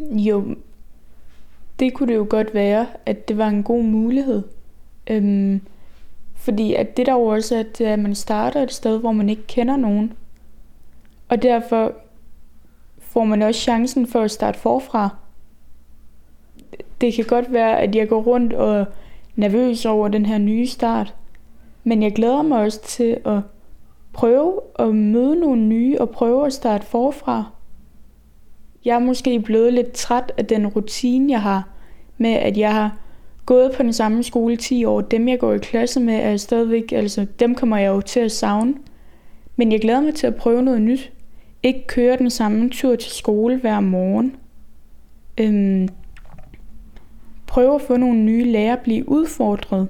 Jo, 0.00 0.56
det 1.78 1.94
kunne 1.94 2.08
det 2.08 2.18
jo 2.18 2.26
godt 2.30 2.54
være, 2.54 2.86
at 3.06 3.28
det 3.28 3.38
var 3.38 3.48
en 3.48 3.62
god 3.62 3.82
mulighed. 3.82 4.42
Øhm, 5.06 5.60
fordi 6.34 6.74
at 6.74 6.96
det 6.96 7.06
der 7.06 7.12
jo 7.12 7.22
også 7.22 7.56
er, 7.80 7.92
at 7.92 7.98
man 7.98 8.14
starter 8.14 8.62
et 8.62 8.72
sted, 8.72 8.98
hvor 8.98 9.12
man 9.12 9.28
ikke 9.28 9.46
kender 9.46 9.76
nogen. 9.76 10.12
Og 11.28 11.42
derfor 11.42 11.92
får 13.16 13.24
man 13.24 13.42
også 13.42 13.60
chancen 13.60 14.06
for 14.06 14.20
at 14.20 14.30
starte 14.30 14.58
forfra. 14.58 15.08
Det 17.00 17.14
kan 17.14 17.24
godt 17.24 17.52
være, 17.52 17.80
at 17.80 17.94
jeg 17.94 18.08
går 18.08 18.22
rundt 18.22 18.52
og 18.52 18.76
er 18.76 18.84
nervøs 19.36 19.84
over 19.84 20.08
den 20.08 20.26
her 20.26 20.38
nye 20.38 20.66
start. 20.66 21.14
Men 21.84 22.02
jeg 22.02 22.12
glæder 22.12 22.42
mig 22.42 22.60
også 22.60 22.82
til 22.82 23.18
at 23.24 23.40
prøve 24.12 24.60
at 24.78 24.94
møde 24.94 25.40
nogle 25.40 25.62
nye 25.62 26.00
og 26.00 26.10
prøve 26.10 26.46
at 26.46 26.52
starte 26.52 26.86
forfra. 26.86 27.44
Jeg 28.84 28.94
er 28.94 28.98
måske 28.98 29.40
blevet 29.40 29.72
lidt 29.72 29.92
træt 29.92 30.32
af 30.36 30.46
den 30.46 30.66
rutine, 30.66 31.32
jeg 31.32 31.42
har 31.42 31.68
med, 32.18 32.32
at 32.32 32.58
jeg 32.58 32.74
har 32.74 32.96
gået 33.46 33.72
på 33.72 33.82
den 33.82 33.92
samme 33.92 34.22
skole 34.22 34.56
10 34.56 34.84
år. 34.84 35.00
Dem, 35.00 35.28
jeg 35.28 35.38
går 35.38 35.52
i 35.52 35.58
klasse 35.58 36.00
med, 36.00 36.14
er 36.14 36.36
stadigvæk, 36.36 36.92
altså 36.92 37.26
dem 37.40 37.54
kommer 37.54 37.76
jeg 37.76 37.88
jo 37.88 38.00
til 38.00 38.20
at 38.20 38.32
savne. 38.32 38.74
Men 39.56 39.72
jeg 39.72 39.80
glæder 39.80 40.00
mig 40.00 40.14
til 40.14 40.26
at 40.26 40.34
prøve 40.34 40.62
noget 40.62 40.82
nyt. 40.82 41.12
Ikke 41.66 41.86
køre 41.86 42.16
den 42.16 42.30
samme 42.30 42.70
tur 42.70 42.96
til 42.96 43.10
skole 43.10 43.56
hver 43.56 43.80
morgen. 43.80 44.36
Øhm, 45.40 45.88
prøve 47.46 47.74
at 47.74 47.82
få 47.82 47.96
nogle 47.96 48.18
nye 48.18 48.44
lærer, 48.44 48.76
blive 48.76 49.08
udfordret. 49.08 49.88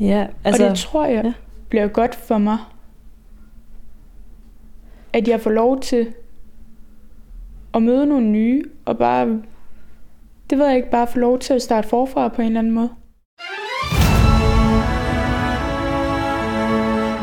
Ja, 0.00 0.26
Altså, 0.44 0.64
og 0.64 0.70
det 0.70 0.78
tror 0.78 1.06
jeg 1.06 1.24
ja. 1.24 1.32
bliver 1.68 1.88
godt 1.88 2.14
for 2.14 2.38
mig. 2.38 2.58
At 5.12 5.28
jeg 5.28 5.40
får 5.40 5.50
lov 5.50 5.80
til 5.80 6.14
at 7.74 7.82
møde 7.82 8.06
nogle 8.06 8.26
nye, 8.26 8.64
og 8.84 8.98
bare, 8.98 9.42
det 10.50 10.58
ved 10.58 10.66
jeg 10.66 10.76
ikke, 10.76 10.90
bare 10.90 11.06
få 11.06 11.18
lov 11.18 11.38
til 11.38 11.54
at 11.54 11.62
starte 11.62 11.88
forfra 11.88 12.28
på 12.28 12.42
en 12.42 12.46
eller 12.46 12.58
anden 12.60 12.72
måde. 12.72 12.90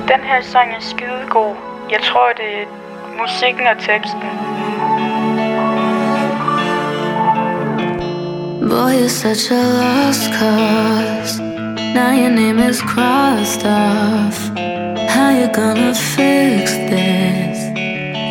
Den 0.08 0.24
her 0.24 0.42
sang 0.42 0.72
er 0.72 0.80
skidegod. 0.80 1.67
Jeg 1.92 2.00
tror, 2.04 2.28
det 2.38 2.50
er 2.62 2.66
musikken 3.22 3.68
og 3.68 3.78
teksten. 3.78 4.30
Boy, 8.70 8.92
you're 9.00 9.10
such 9.10 9.52
a 9.52 9.62
lost 9.80 10.26
cause. 10.38 11.40
Now 11.96 12.12
your 12.12 12.30
name 12.30 12.60
is 12.70 12.82
crossed 12.82 13.66
off. 13.66 14.38
How 15.14 15.30
you 15.40 15.48
gonna 15.54 15.94
fix 15.96 16.72
this? 16.92 17.58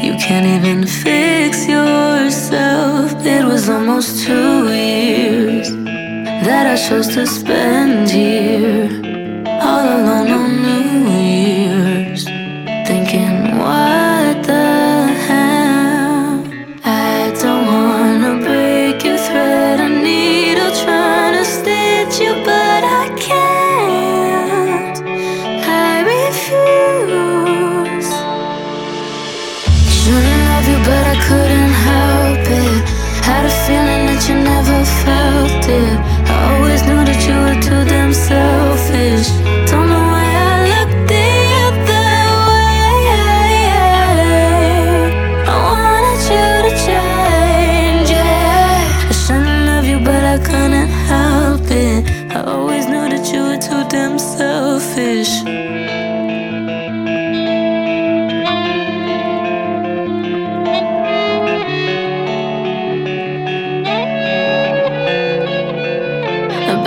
You 0.07 0.15
can't 0.27 0.47
even 0.57 0.87
fix 0.87 1.67
yourself. 1.67 3.15
It 3.25 3.45
was 3.45 3.71
almost 3.71 4.27
two 4.27 4.69
years 4.73 5.71
that 6.47 6.67
I 6.67 6.77
chose 6.89 7.09
to 7.15 7.27
spend 7.27 8.11
here, 8.11 8.91
all 9.63 9.87
alone 9.99 10.56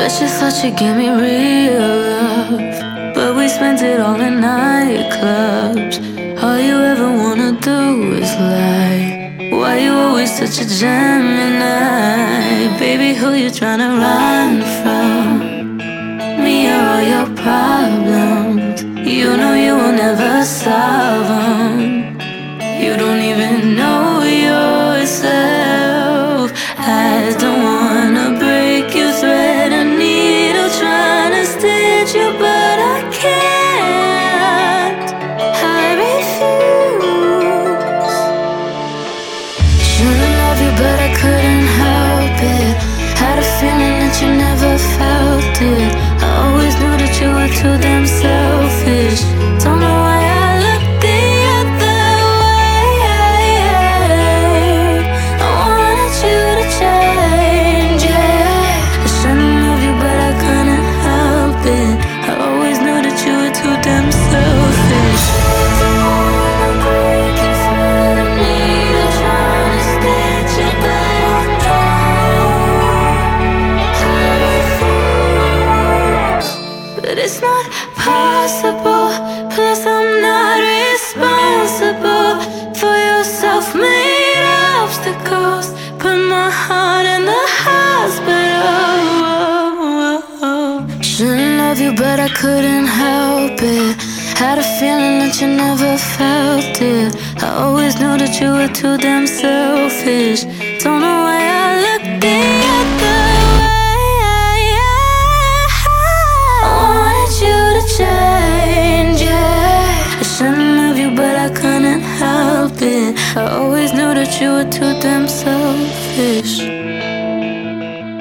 bet 0.10 0.22
you 0.22 0.28
thought 0.28 0.64
you'd 0.64 0.76
give 0.76 0.95
me 0.97 1.07
real 1.10 1.80
love. 2.10 3.14
But 3.14 3.36
we 3.36 3.47
spent 3.47 3.82
it 3.82 3.99
all 3.99 4.20
in 4.20 4.36
nightclubs. 4.41 5.95
All 6.41 6.60
you 6.70 6.78
ever 6.91 7.10
wanna 7.24 7.51
do 7.72 8.14
is 8.24 8.32
lie. 8.36 9.51
Why 9.51 9.74
you 9.86 9.93
always 9.93 10.32
such 10.41 10.55
a 10.64 10.68
Gemini? 10.80 11.70
Baby, 12.80 13.10
who 13.20 13.30
you 13.34 13.49
tryna 13.60 13.89
run 14.05 14.51
from? 14.80 15.78
Me 16.43 16.55
or 16.74 16.82
all 16.91 17.03
your 17.14 17.28
problems? 17.43 18.78
You 19.16 19.38
know 19.41 19.53
you 19.66 19.74
will 19.80 19.95
never 20.05 20.43
couldn't 92.39 92.87
help 92.87 93.59
it. 93.61 94.01
Had 94.39 94.59
a 94.59 94.67
feeling 94.79 95.19
that 95.19 95.41
you 95.41 95.47
never 95.47 95.97
felt 95.97 96.81
it. 96.81 97.11
I 97.43 97.49
always 97.63 97.99
knew 97.99 98.15
that 98.17 98.39
you 98.39 98.49
were 98.57 98.71
too 98.81 98.95
damn 98.97 99.27
selfish. 99.27 100.43
Don't 100.81 101.01
know 101.01 101.19
why 101.27 101.41
I 101.63 101.69
looked 101.85 102.21
the 102.23 102.39
other 102.77 103.19
way. 103.59 103.99
I 106.63 106.79
wanted 106.95 107.33
you 107.43 107.59
to 107.77 107.83
change. 107.99 109.21
I 109.27 110.23
shouldn't 110.23 110.71
love 110.79 110.97
you, 110.97 111.11
but 111.11 111.35
I 111.35 111.49
couldn't 111.49 112.03
help 112.23 112.81
it. 112.81 113.19
I 113.35 113.51
always 113.59 113.91
knew 113.91 114.13
that 114.19 114.39
you 114.39 114.49
were 114.55 114.69
too 114.77 114.93
damn 115.03 115.27
selfish. 115.27 116.63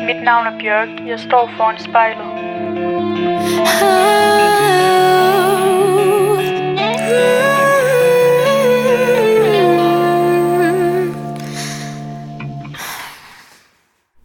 Mit 0.07 0.21
navn 0.25 0.47
er 0.47 0.55
Bjørk. 0.59 0.89
Jeg 1.07 1.19
står 1.21 1.51
foran 1.57 1.79
spejlet. 1.79 2.48
Oh. 3.21 4.09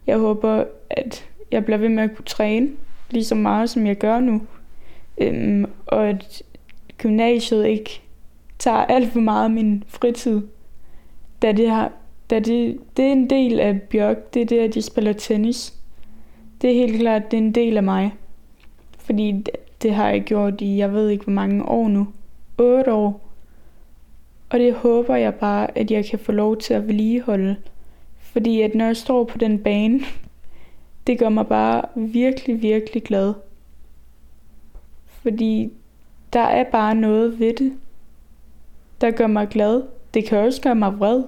Jeg 0.06 0.18
håber, 0.18 0.64
at 0.90 1.28
jeg 1.50 1.64
bliver 1.64 1.78
ved 1.78 1.88
med 1.88 2.02
at 2.02 2.16
kunne 2.16 2.24
træne 2.24 2.70
lige 3.10 3.24
så 3.24 3.34
meget, 3.34 3.70
som 3.70 3.86
jeg 3.86 3.96
gør 3.96 4.20
nu. 4.20 4.42
Øhm, 5.18 5.64
og 5.86 6.08
at 6.08 6.42
gymnasiet 6.98 7.66
ikke 7.66 8.02
tager 8.58 8.76
alt 8.76 9.12
for 9.12 9.20
meget 9.20 9.44
af 9.44 9.50
min 9.50 9.84
fritid. 9.88 10.42
Da 11.42 11.52
det, 11.52 11.70
har, 11.70 11.92
da 12.30 12.38
det, 12.38 12.78
det 12.96 13.04
er 13.04 13.12
en 13.12 13.30
del 13.30 13.60
af 13.60 13.82
Bjørk, 13.82 14.34
det 14.34 14.42
er 14.42 14.46
det, 14.46 14.58
at 14.58 14.74
de 14.74 14.82
spiller 14.82 15.12
tennis. 15.12 15.74
Det 16.62 16.70
er 16.70 16.74
helt 16.74 17.00
klart, 17.00 17.30
det 17.30 17.36
er 17.36 17.42
en 17.42 17.54
del 17.54 17.76
af 17.76 17.82
mig. 17.82 18.12
Fordi 19.04 19.32
det, 19.32 19.50
det 19.82 19.94
har 19.94 20.08
jeg 20.08 20.22
gjort 20.22 20.60
i, 20.60 20.76
jeg 20.76 20.92
ved 20.92 21.08
ikke 21.08 21.24
hvor 21.24 21.32
mange 21.32 21.64
år 21.64 21.88
nu. 21.88 22.06
8 22.58 22.92
år. 22.92 23.20
Og 24.50 24.58
det 24.58 24.74
håber 24.74 25.16
jeg 25.16 25.34
bare, 25.34 25.78
at 25.78 25.90
jeg 25.90 26.04
kan 26.04 26.18
få 26.18 26.32
lov 26.32 26.56
til 26.56 26.74
at 26.74 26.88
vedligeholde. 26.88 27.56
Fordi 28.18 28.60
at 28.60 28.74
når 28.74 28.84
jeg 28.84 28.96
står 28.96 29.24
på 29.24 29.38
den 29.38 29.58
bane, 29.58 30.00
det 31.06 31.18
gør 31.18 31.28
mig 31.28 31.46
bare 31.46 31.82
virkelig, 31.96 32.62
virkelig 32.62 33.02
glad. 33.02 33.34
Fordi 35.06 35.72
der 36.32 36.40
er 36.40 36.64
bare 36.64 36.94
noget 36.94 37.38
ved 37.38 37.54
det, 37.54 37.72
der 39.00 39.10
gør 39.10 39.26
mig 39.26 39.48
glad. 39.48 39.82
Det 40.14 40.24
kan 40.24 40.38
også 40.38 40.62
gøre 40.62 40.74
mig 40.74 40.98
vred. 40.98 41.22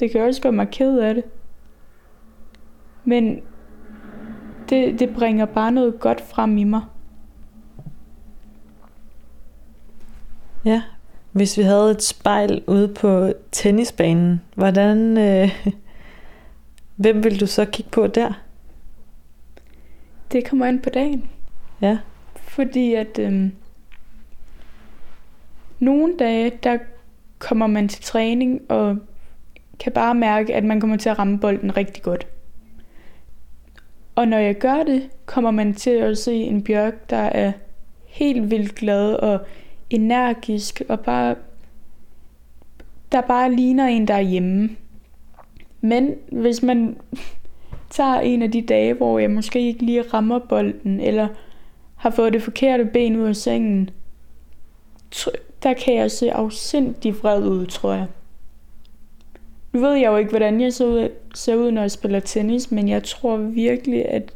Det 0.00 0.10
kan 0.10 0.20
også 0.20 0.42
gøre 0.42 0.52
mig 0.52 0.68
ked 0.70 0.98
af 0.98 1.14
det. 1.14 1.24
Men 3.04 3.40
det, 4.68 5.00
det 5.00 5.14
bringer 5.14 5.46
bare 5.46 5.72
noget 5.72 6.00
godt 6.00 6.20
frem 6.20 6.58
i 6.58 6.64
mig. 6.64 6.82
Ja, 10.66 10.82
hvis 11.32 11.58
vi 11.58 11.62
havde 11.62 11.90
et 11.90 12.02
spejl 12.02 12.62
ude 12.66 12.88
på 12.88 13.32
tennisbanen, 13.52 14.42
hvordan, 14.54 15.18
øh, 15.18 15.66
hvem 17.02 17.24
vil 17.24 17.40
du 17.40 17.46
så 17.46 17.64
kigge 17.64 17.90
på 17.90 18.06
der? 18.06 18.42
Det 20.32 20.48
kommer 20.48 20.66
ind 20.66 20.80
på 20.80 20.90
dagen. 20.90 21.30
Ja, 21.80 21.98
Fordi 22.36 22.94
at 22.94 23.18
øhm, 23.18 23.52
nogle 25.78 26.16
dage, 26.18 26.52
der 26.62 26.78
kommer 27.38 27.66
man 27.66 27.88
til 27.88 28.02
træning 28.02 28.60
og 28.68 28.98
kan 29.78 29.92
bare 29.92 30.14
mærke, 30.14 30.54
at 30.54 30.64
man 30.64 30.80
kommer 30.80 30.96
til 30.96 31.08
at 31.08 31.18
ramme 31.18 31.38
bolden 31.38 31.76
rigtig 31.76 32.02
godt. 32.02 32.26
Og 34.14 34.28
når 34.28 34.38
jeg 34.38 34.58
gør 34.58 34.82
det, 34.82 35.10
kommer 35.26 35.50
man 35.50 35.74
til 35.74 35.90
at 35.90 36.18
se 36.18 36.34
en 36.34 36.64
bjørk, 36.64 37.10
der 37.10 37.16
er 37.16 37.52
helt 38.06 38.50
vildt 38.50 38.74
glad 38.74 39.14
og 39.14 39.40
energisk 39.90 40.82
og 40.88 41.00
bare 41.00 41.34
der 43.12 43.20
bare 43.20 43.54
ligner 43.54 43.86
en, 43.86 44.08
der 44.08 44.14
er 44.14 44.20
hjemme. 44.20 44.76
Men 45.80 46.14
hvis 46.32 46.62
man 46.62 46.96
tager 47.90 48.20
en 48.20 48.42
af 48.42 48.52
de 48.52 48.62
dage, 48.62 48.94
hvor 48.94 49.18
jeg 49.18 49.30
måske 49.30 49.60
ikke 49.60 49.82
lige 49.82 50.02
rammer 50.02 50.38
bolden, 50.38 51.00
eller 51.00 51.28
har 51.96 52.10
fået 52.10 52.32
det 52.32 52.42
forkerte 52.42 52.84
ben 52.84 53.16
ud 53.16 53.28
af 53.28 53.36
sengen, 53.36 53.90
der 55.62 55.74
kan 55.84 55.94
jeg 55.94 56.10
se 56.10 56.32
afsindig 56.32 57.22
vred 57.22 57.46
ud, 57.48 57.66
tror 57.66 57.92
jeg. 57.92 58.06
Nu 59.72 59.80
ved 59.80 59.92
jeg 59.92 60.06
jo 60.06 60.16
ikke, 60.16 60.30
hvordan 60.30 60.60
jeg 60.60 60.72
ser 60.72 60.86
ud, 60.86 61.08
ser 61.34 61.54
ud, 61.54 61.70
når 61.70 61.80
jeg 61.80 61.90
spiller 61.90 62.20
tennis, 62.20 62.70
men 62.70 62.88
jeg 62.88 63.02
tror 63.02 63.36
virkelig, 63.36 64.08
at 64.08 64.32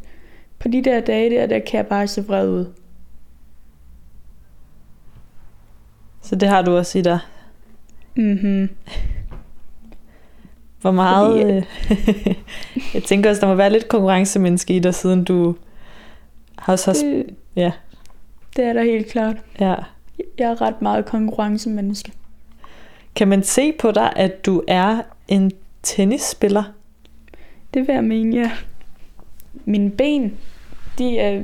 på 0.59 0.69
de 0.69 0.83
der 0.83 1.01
dage 1.01 1.31
der, 1.31 1.47
der 1.47 1.59
kan 1.59 1.77
jeg 1.77 1.87
bare 1.87 2.07
se 2.07 2.27
vred 2.27 2.49
ud. 2.49 2.67
så 6.31 6.37
det 6.37 6.49
har 6.49 6.63
du 6.63 6.77
også 6.77 6.99
i 6.99 7.03
dig. 7.03 7.19
Mhm. 8.17 8.69
Hvor 10.81 10.91
meget... 10.91 11.65
Fordi- 11.87 12.29
Øh, 12.31 12.35
jeg 12.95 13.03
tænker 13.03 13.31
også, 13.31 13.41
der 13.41 13.47
må 13.47 13.55
være 13.55 13.71
lidt 13.73 13.89
konkurrencemenneske 13.89 14.77
i 14.77 14.79
dig, 14.79 14.95
siden 14.95 15.25
du 15.25 15.57
har. 16.59 16.83
Har, 16.87 16.93
Det, 16.93 17.27
ja, 17.57 17.73
det 18.57 18.65
er 18.65 18.73
der 18.73 18.83
helt 18.83 19.07
klart. 19.07 19.37
ja. 19.61 19.75
Jeg 20.39 20.51
er 20.51 20.61
ret 20.61 20.83
meget 20.83 21.05
konkurrencemenneske. 21.05 22.13
Kan 23.15 23.29
man 23.29 23.43
se 23.43 23.73
på 23.73 23.91
dig, 23.93 24.13
at 24.17 24.47
du 24.47 24.63
er 24.69 25.03
en 25.29 25.53
tennisspiller? 25.83 26.63
Det 27.75 27.87
vil 27.87 27.93
jeg 27.95 28.05
mene, 28.05 28.37
ja. 28.37 28.51
Mine 29.65 29.91
ben, 29.91 30.39
de 30.99 31.19
er 31.19 31.43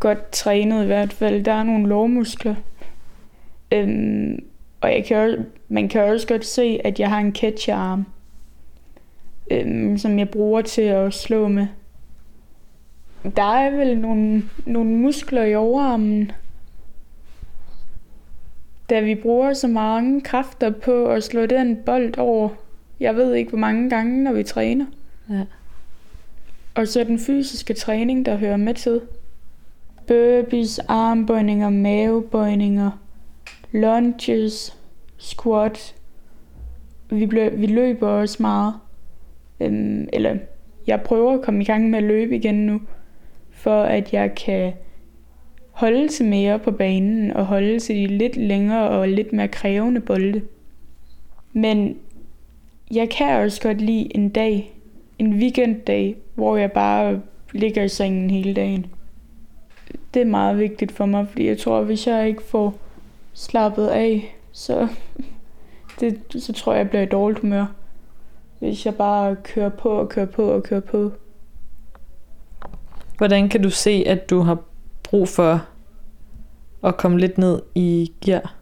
godt 0.00 0.30
trænet 0.32 0.82
i 0.82 0.86
hvert 0.86 1.12
fald. 1.12 1.44
Der 1.44 1.52
er 1.52 1.62
nogle 1.62 1.88
lårmuskler. 1.88 2.54
Øhm, 3.72 4.44
og 4.80 4.92
jeg 4.92 5.04
kan 5.04 5.46
man 5.68 5.88
kan 5.88 6.02
også 6.02 6.26
godt 6.26 6.44
se, 6.44 6.80
at 6.84 7.00
jeg 7.00 7.08
har 7.08 7.18
en 7.18 7.34
catcherarm, 7.34 8.06
øhm, 9.50 9.98
som 9.98 10.18
jeg 10.18 10.28
bruger 10.28 10.62
til 10.62 10.82
at 10.82 11.14
slå 11.14 11.48
med. 11.48 11.66
Der 13.36 13.54
er 13.54 13.70
vel 13.70 13.98
nogle, 13.98 14.42
nogle 14.66 14.90
muskler 14.90 15.44
i 15.44 15.54
overarmen. 15.54 16.32
Da 18.90 19.00
vi 19.00 19.14
bruger 19.14 19.52
så 19.52 19.68
mange 19.68 20.20
kræfter 20.20 20.70
på 20.70 21.06
at 21.06 21.22
slå 21.22 21.46
den 21.46 21.76
bold 21.86 22.18
over, 22.18 22.48
jeg 23.00 23.16
ved 23.16 23.34
ikke 23.34 23.48
hvor 23.48 23.58
mange 23.58 23.90
gange, 23.90 24.24
når 24.24 24.32
vi 24.32 24.42
træner. 24.42 24.86
Ja. 25.30 25.44
Og 26.74 26.88
så 26.88 27.04
den 27.04 27.18
fysiske 27.18 27.74
træning, 27.74 28.26
der 28.26 28.36
hører 28.36 28.56
med 28.56 28.74
til. 28.74 29.00
Burpees, 30.06 30.78
armbøjninger, 30.78 31.70
mavebøjninger, 31.70 32.90
lunges, 33.72 34.78
squat. 35.16 35.94
Vi, 37.10 37.26
blø- 37.26 37.56
vi 37.56 37.66
løber 37.66 38.08
også 38.08 38.36
meget. 38.40 38.74
Øhm, 39.60 40.08
eller 40.12 40.36
jeg 40.86 41.00
prøver 41.00 41.32
at 41.32 41.42
komme 41.42 41.62
i 41.62 41.64
gang 41.64 41.90
med 41.90 41.98
at 41.98 42.04
løbe 42.04 42.36
igen 42.36 42.66
nu, 42.66 42.80
for 43.50 43.82
at 43.82 44.12
jeg 44.12 44.34
kan 44.34 44.72
holde 45.70 46.08
til 46.08 46.26
mere 46.26 46.58
på 46.58 46.70
banen 46.70 47.30
og 47.30 47.46
holde 47.46 47.78
til 47.78 47.96
de 47.96 48.06
lidt 48.06 48.36
længere 48.36 48.88
og 48.88 49.08
lidt 49.08 49.32
mere 49.32 49.48
krævende 49.48 50.00
bolde. 50.00 50.42
Men 51.52 51.96
jeg 52.94 53.10
kan 53.10 53.36
også 53.36 53.62
godt 53.62 53.80
lide 53.80 54.16
en 54.16 54.28
dag, 54.28 54.74
en 55.18 55.34
weekenddag, 55.34 56.16
hvor 56.34 56.56
jeg 56.56 56.72
bare 56.72 57.20
ligger 57.52 57.82
i 57.82 57.88
sengen 57.88 58.30
hele 58.30 58.54
dagen. 58.54 58.86
Det 60.14 60.22
er 60.22 60.26
meget 60.26 60.58
vigtigt 60.58 60.92
for 60.92 61.06
mig, 61.06 61.28
fordi 61.28 61.46
jeg 61.46 61.58
tror, 61.58 61.82
hvis 61.82 62.06
jeg 62.06 62.28
ikke 62.28 62.42
får 62.42 62.78
slappet 63.38 63.86
af, 63.86 64.36
så, 64.52 64.88
det, 66.00 66.22
så 66.38 66.52
tror 66.52 66.72
jeg, 66.72 66.78
jeg 66.78 66.88
bliver 66.88 67.02
i 67.02 67.06
dårligt 67.06 67.40
humør. 67.40 67.66
Hvis 68.58 68.86
jeg 68.86 68.94
bare 68.94 69.36
kører 69.36 69.68
på 69.68 69.88
og 69.88 70.08
kører 70.08 70.26
på 70.26 70.50
og 70.50 70.62
kører 70.62 70.80
på. 70.80 71.12
Hvordan 73.16 73.48
kan 73.48 73.62
du 73.62 73.70
se, 73.70 74.04
at 74.06 74.30
du 74.30 74.40
har 74.40 74.62
brug 75.02 75.28
for 75.28 75.66
at 76.84 76.96
komme 76.96 77.18
lidt 77.18 77.38
ned 77.38 77.62
i 77.74 78.12
gear? 78.24 78.54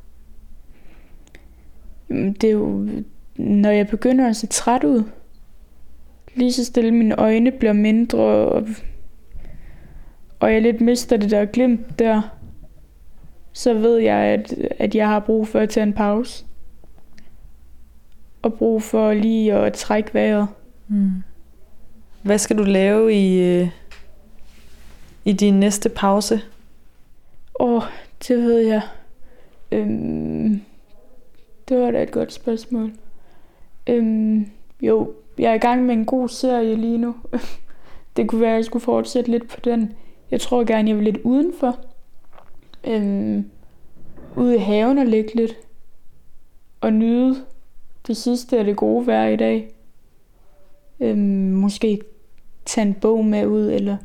Det 2.08 2.44
er 2.44 2.50
jo, 2.50 2.88
når 3.36 3.70
jeg 3.70 3.88
begynder 3.88 4.28
at 4.28 4.36
se 4.36 4.46
træt 4.46 4.84
ud. 4.84 5.04
Lige 6.34 6.52
så 6.52 6.64
stille 6.64 6.90
mine 6.90 7.20
øjne 7.20 7.50
bliver 7.50 7.72
mindre, 7.72 8.18
og, 8.18 8.66
og 10.40 10.52
jeg 10.52 10.62
lidt 10.62 10.80
mister 10.80 11.16
det 11.16 11.30
der 11.30 11.44
glimt 11.44 11.98
der, 11.98 12.35
så 13.56 13.74
ved 13.74 13.98
jeg, 13.98 14.16
at, 14.16 14.54
at 14.78 14.94
jeg 14.94 15.08
har 15.08 15.20
brug 15.20 15.48
for 15.48 15.58
at 15.60 15.68
tage 15.68 15.86
en 15.86 15.92
pause. 15.92 16.44
Og 18.42 18.54
brug 18.54 18.82
for 18.82 19.12
lige 19.12 19.54
at 19.54 19.72
trække 19.72 20.14
vejret. 20.14 20.48
Mm. 20.88 21.10
Hvad 22.22 22.38
skal 22.38 22.58
du 22.58 22.62
lave 22.62 23.14
i, 23.14 23.38
øh, 23.38 23.68
i 25.24 25.32
din 25.32 25.60
næste 25.60 25.88
pause? 25.88 26.40
Åh, 27.60 27.74
oh, 27.74 27.82
det 28.28 28.38
ved 28.38 28.58
jeg. 28.58 28.82
Øhm, 29.72 30.60
det 31.68 31.78
var 31.78 31.90
da 31.90 32.02
et 32.02 32.10
godt 32.10 32.32
spørgsmål. 32.32 32.92
Øhm, 33.86 34.50
jo, 34.80 35.12
Jeg 35.38 35.50
er 35.50 35.54
i 35.54 35.58
gang 35.58 35.86
med 35.86 35.94
en 35.94 36.04
god 36.04 36.28
serie 36.28 36.74
lige 36.74 36.98
nu. 36.98 37.14
det 38.16 38.28
kunne 38.28 38.40
være, 38.40 38.50
at 38.50 38.56
jeg 38.56 38.64
skulle 38.64 38.84
fortsætte 38.84 39.30
lidt 39.30 39.48
på 39.48 39.60
den. 39.64 39.92
Jeg 40.30 40.40
tror 40.40 40.64
gerne, 40.64 40.88
jeg 40.88 40.96
vil 40.96 41.04
lidt 41.04 41.18
udenfor. 41.24 41.78
Øhm, 42.86 43.50
ud 44.36 44.52
i 44.52 44.58
haven 44.58 44.98
og 44.98 45.06
ligge 45.06 45.34
lidt. 45.34 45.52
Og 46.80 46.92
nyde 46.92 47.36
det 48.06 48.16
sidste 48.16 48.58
af 48.58 48.64
det 48.64 48.76
gode 48.76 49.06
vejr 49.06 49.28
i 49.28 49.36
dag. 49.36 49.68
Øhm, 51.00 51.52
måske 51.52 52.00
tage 52.64 52.86
en 52.86 52.94
bog 52.94 53.24
med 53.24 53.46
ud, 53.46 53.70
eller 53.70 53.96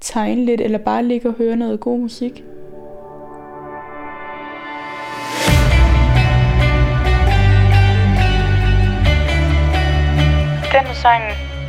tegne 0.00 0.44
lidt, 0.44 0.60
eller 0.60 0.78
bare 0.78 1.04
ligge 1.04 1.28
og 1.28 1.34
høre 1.34 1.56
noget 1.56 1.80
god 1.80 1.98
musik. 1.98 2.44
Den 10.72 10.94
sang 10.94 11.22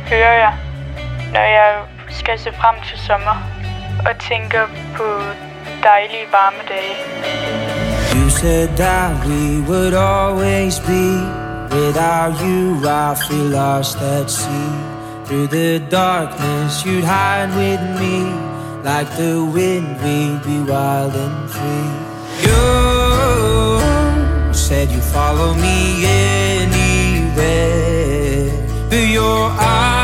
hører 0.08 0.36
jeg, 0.44 0.54
når 1.32 1.40
jeg 1.40 1.82
skal 2.10 2.38
se 2.38 2.52
frem 2.52 2.76
til 2.88 2.98
sommer 2.98 3.36
og 4.08 4.20
tænker 4.28 4.66
på 4.96 5.04
dejlige 5.82 6.26
varme 6.34 6.62
dage. 6.68 7.02
You 8.14 8.30
said 8.30 8.76
that 8.76 9.26
we 9.26 9.60
would 9.68 9.94
always 9.94 10.78
be. 10.80 11.06
Without 11.70 12.34
you, 12.44 12.60
I 12.84 13.14
feel 13.14 13.48
lost 13.60 13.98
at 13.98 14.30
sea. 14.30 14.72
Through 15.26 15.48
the 15.48 15.78
darkness, 15.90 16.84
you'd 16.84 17.04
hide 17.04 17.50
with 17.62 17.82
me. 18.00 18.16
Like 18.82 19.08
the 19.16 19.34
wind, 19.56 19.88
we'd 20.02 20.42
be 20.48 20.58
wild 20.70 21.14
and 21.24 21.50
free. 21.54 21.90
You 22.46 22.62
said 24.54 24.90
you'd 24.90 25.02
follow 25.02 25.54
me 25.54 26.04
anywhere. 26.56 27.38
But 28.90 29.06
your 29.18 29.50
eyes 29.50 29.97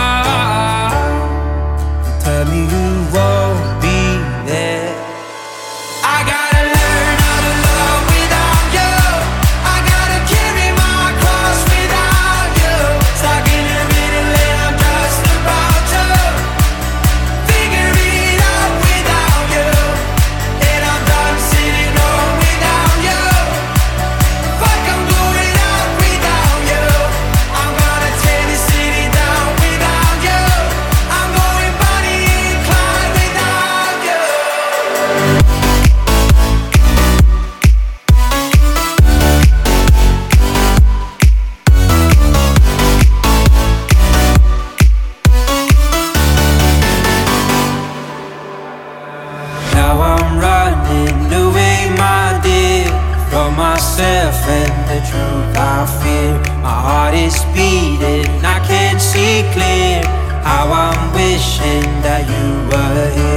heart 57.05 57.15
is 57.15 57.45
beating, 57.53 58.31
I 58.45 58.59
can't 58.67 59.01
see 59.01 59.43
clear. 59.53 60.01
How 60.43 60.67
I'm 60.85 61.13
wishing 61.13 61.87
that 62.03 62.23
you 62.33 62.47
were 62.71 63.09
here. 63.17 63.34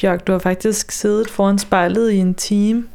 Bjørk, 0.00 0.26
du 0.26 0.32
har 0.32 0.38
faktisk 0.38 0.90
siddet 0.90 1.30
foran 1.30 1.58
spejlet 1.58 2.10
i 2.10 2.16
en 2.16 2.34
time. 2.34 2.88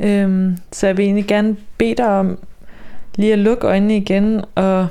Øhm, 0.00 0.56
så 0.72 0.86
jeg 0.86 0.96
vil 0.96 1.04
egentlig 1.04 1.26
gerne 1.26 1.56
bede 1.78 1.94
dig 1.94 2.08
om 2.08 2.38
lige 3.14 3.32
at 3.32 3.38
lukke 3.38 3.66
øjnene 3.66 3.96
igen 3.96 4.44
og 4.54 4.88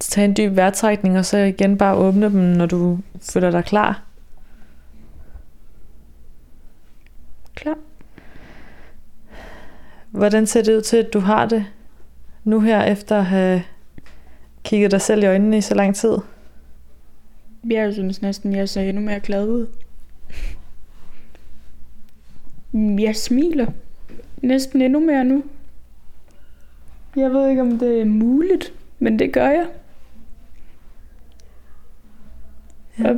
tage 0.00 0.24
en 0.24 0.36
dyb 0.36 0.56
vejrtrækning, 0.56 1.18
og 1.18 1.24
så 1.24 1.36
igen 1.38 1.78
bare 1.78 1.94
åbne 1.94 2.26
dem, 2.26 2.40
når 2.40 2.66
du 2.66 2.98
føler 3.20 3.50
dig 3.50 3.64
klar. 3.64 4.02
Klar. 7.54 7.76
Hvordan 10.10 10.46
ser 10.46 10.62
det 10.62 10.76
ud 10.76 10.82
til, 10.82 10.96
at 10.96 11.12
du 11.12 11.20
har 11.20 11.46
det 11.46 11.66
nu 12.44 12.60
her, 12.60 12.82
efter 12.82 13.18
at 13.18 13.24
have 13.24 13.62
kigget 14.64 14.90
dig 14.90 15.00
selv 15.00 15.22
i 15.22 15.26
øjnene 15.26 15.58
i 15.58 15.60
så 15.60 15.74
lang 15.74 15.96
tid? 15.96 16.18
Jeg 17.70 17.92
synes 17.92 18.22
næsten, 18.22 18.54
jeg 18.56 18.68
ser 18.68 18.82
endnu 18.82 19.02
mere 19.02 19.20
glad 19.20 19.48
ud. 19.48 19.66
Jeg 22.98 23.16
smiler 23.16 23.66
næsten 24.42 24.82
endnu 24.82 25.00
mere 25.00 25.24
nu. 25.24 25.44
Jeg 27.16 27.30
ved 27.32 27.48
ikke, 27.48 27.62
om 27.62 27.78
det 27.78 28.00
er 28.00 28.04
muligt, 28.04 28.72
men 28.98 29.18
det 29.18 29.32
gør 29.32 29.48
jeg. 29.48 29.66
Ja. 32.98 33.10
Og 33.10 33.16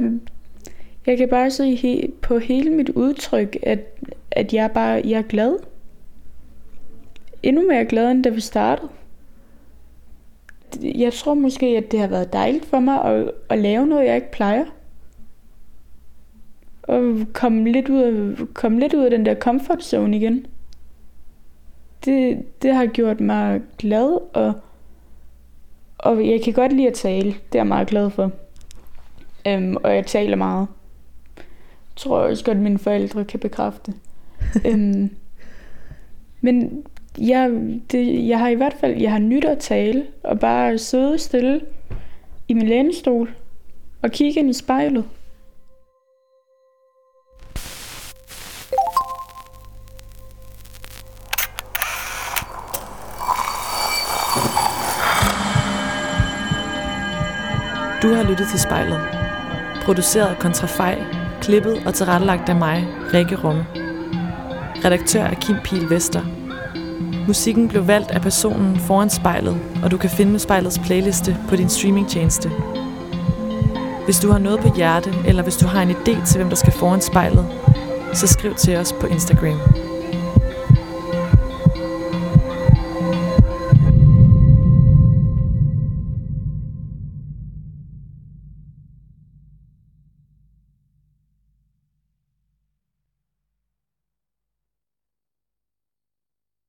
jeg 1.06 1.18
kan 1.18 1.28
bare 1.28 1.50
se 1.50 1.74
he- 1.74 2.10
på 2.22 2.38
hele 2.38 2.70
mit 2.70 2.88
udtryk, 2.88 3.56
at, 3.62 3.80
at 4.30 4.54
jeg 4.54 4.70
bare 4.70 5.02
jeg 5.04 5.18
er 5.18 5.22
glad. 5.22 5.56
Endnu 7.42 7.66
mere 7.68 7.84
glad, 7.84 8.10
end 8.10 8.24
da 8.24 8.28
vi 8.28 8.40
startede. 8.40 8.88
Jeg 10.82 11.12
tror 11.12 11.34
måske, 11.34 11.66
at 11.66 11.92
det 11.92 12.00
har 12.00 12.06
været 12.06 12.32
dejligt 12.32 12.64
for 12.64 12.80
mig 12.80 13.04
at, 13.04 13.30
at 13.48 13.58
lave 13.58 13.86
noget, 13.86 14.06
jeg 14.06 14.16
ikke 14.16 14.30
plejer. 14.30 14.64
Og 16.82 17.26
komme 17.32 17.72
lidt 17.72 17.88
ud 17.88 18.00
af, 18.00 18.36
komme 18.54 18.80
lidt 18.80 18.94
ud 18.94 19.04
af 19.04 19.10
den 19.10 19.26
der 19.26 19.34
comfort 19.34 19.84
zone 19.84 20.16
igen. 20.16 20.46
Det, 22.04 22.44
det 22.62 22.74
har 22.74 22.86
gjort 22.86 23.20
mig 23.20 23.60
glad, 23.78 24.18
og, 24.34 24.52
og 25.98 26.28
jeg 26.28 26.42
kan 26.44 26.52
godt 26.52 26.72
lide 26.72 26.88
at 26.88 26.94
tale. 26.94 27.28
Det 27.28 27.54
er 27.54 27.58
jeg 27.58 27.66
meget 27.66 27.88
glad 27.88 28.10
for. 28.10 28.30
Øhm, 29.46 29.76
og 29.76 29.94
jeg 29.94 30.06
taler 30.06 30.36
meget. 30.36 30.66
Jeg 31.36 31.44
tror 31.96 32.18
også 32.18 32.44
godt, 32.44 32.56
at 32.56 32.62
mine 32.62 32.78
forældre 32.78 33.24
kan 33.24 33.40
bekræfte. 33.40 33.94
øhm, 34.68 35.10
men 36.40 36.84
jeg, 37.20 37.50
det, 37.92 38.28
jeg 38.28 38.38
har 38.38 38.48
i 38.48 38.54
hvert 38.54 38.74
fald, 38.80 39.00
jeg 39.00 39.12
har 39.12 39.18
nyt 39.18 39.44
at 39.44 39.58
tale, 39.58 40.06
og 40.24 40.40
bare 40.40 40.78
sidde 40.78 41.18
stille 41.18 41.60
i 42.48 42.54
min 42.54 42.68
lænestol 42.68 43.30
og 44.02 44.10
kigge 44.10 44.40
ind 44.40 44.50
i 44.50 44.52
spejlet. 44.52 45.04
Du 58.02 58.08
har 58.14 58.30
lyttet 58.30 58.48
til 58.48 58.60
spejlet. 58.60 59.00
Produceret 59.84 60.38
kontrafej, 60.38 60.98
klippet 61.40 61.86
og 61.86 61.94
tilrettelagt 61.94 62.48
af 62.48 62.56
mig, 62.56 62.84
Rikke 63.14 63.36
Rumme. 63.36 63.66
Redaktør 64.84 65.22
er 65.22 65.34
Kim 65.34 65.56
Pil 65.64 65.90
Vester– 65.90 66.22
Musikken 67.28 67.68
blev 67.68 67.86
valgt 67.86 68.10
af 68.10 68.20
personen 68.20 68.78
foran 68.78 69.10
spejlet, 69.10 69.60
og 69.82 69.90
du 69.90 69.96
kan 69.96 70.10
finde 70.10 70.38
spejlets 70.38 70.78
playliste 70.78 71.36
på 71.48 71.56
din 71.56 71.68
streamingtjeneste. 71.68 72.50
Hvis 74.04 74.18
du 74.18 74.30
har 74.30 74.38
noget 74.38 74.60
på 74.60 74.68
hjerte, 74.76 75.14
eller 75.26 75.42
hvis 75.42 75.56
du 75.56 75.66
har 75.66 75.82
en 75.82 75.90
idé 75.90 76.26
til, 76.26 76.36
hvem 76.36 76.48
der 76.48 76.56
skal 76.56 76.72
foran 76.72 77.00
spejlet, 77.00 77.46
så 78.12 78.26
skriv 78.26 78.54
til 78.54 78.76
os 78.76 78.92
på 79.00 79.06
Instagram. 79.06 79.77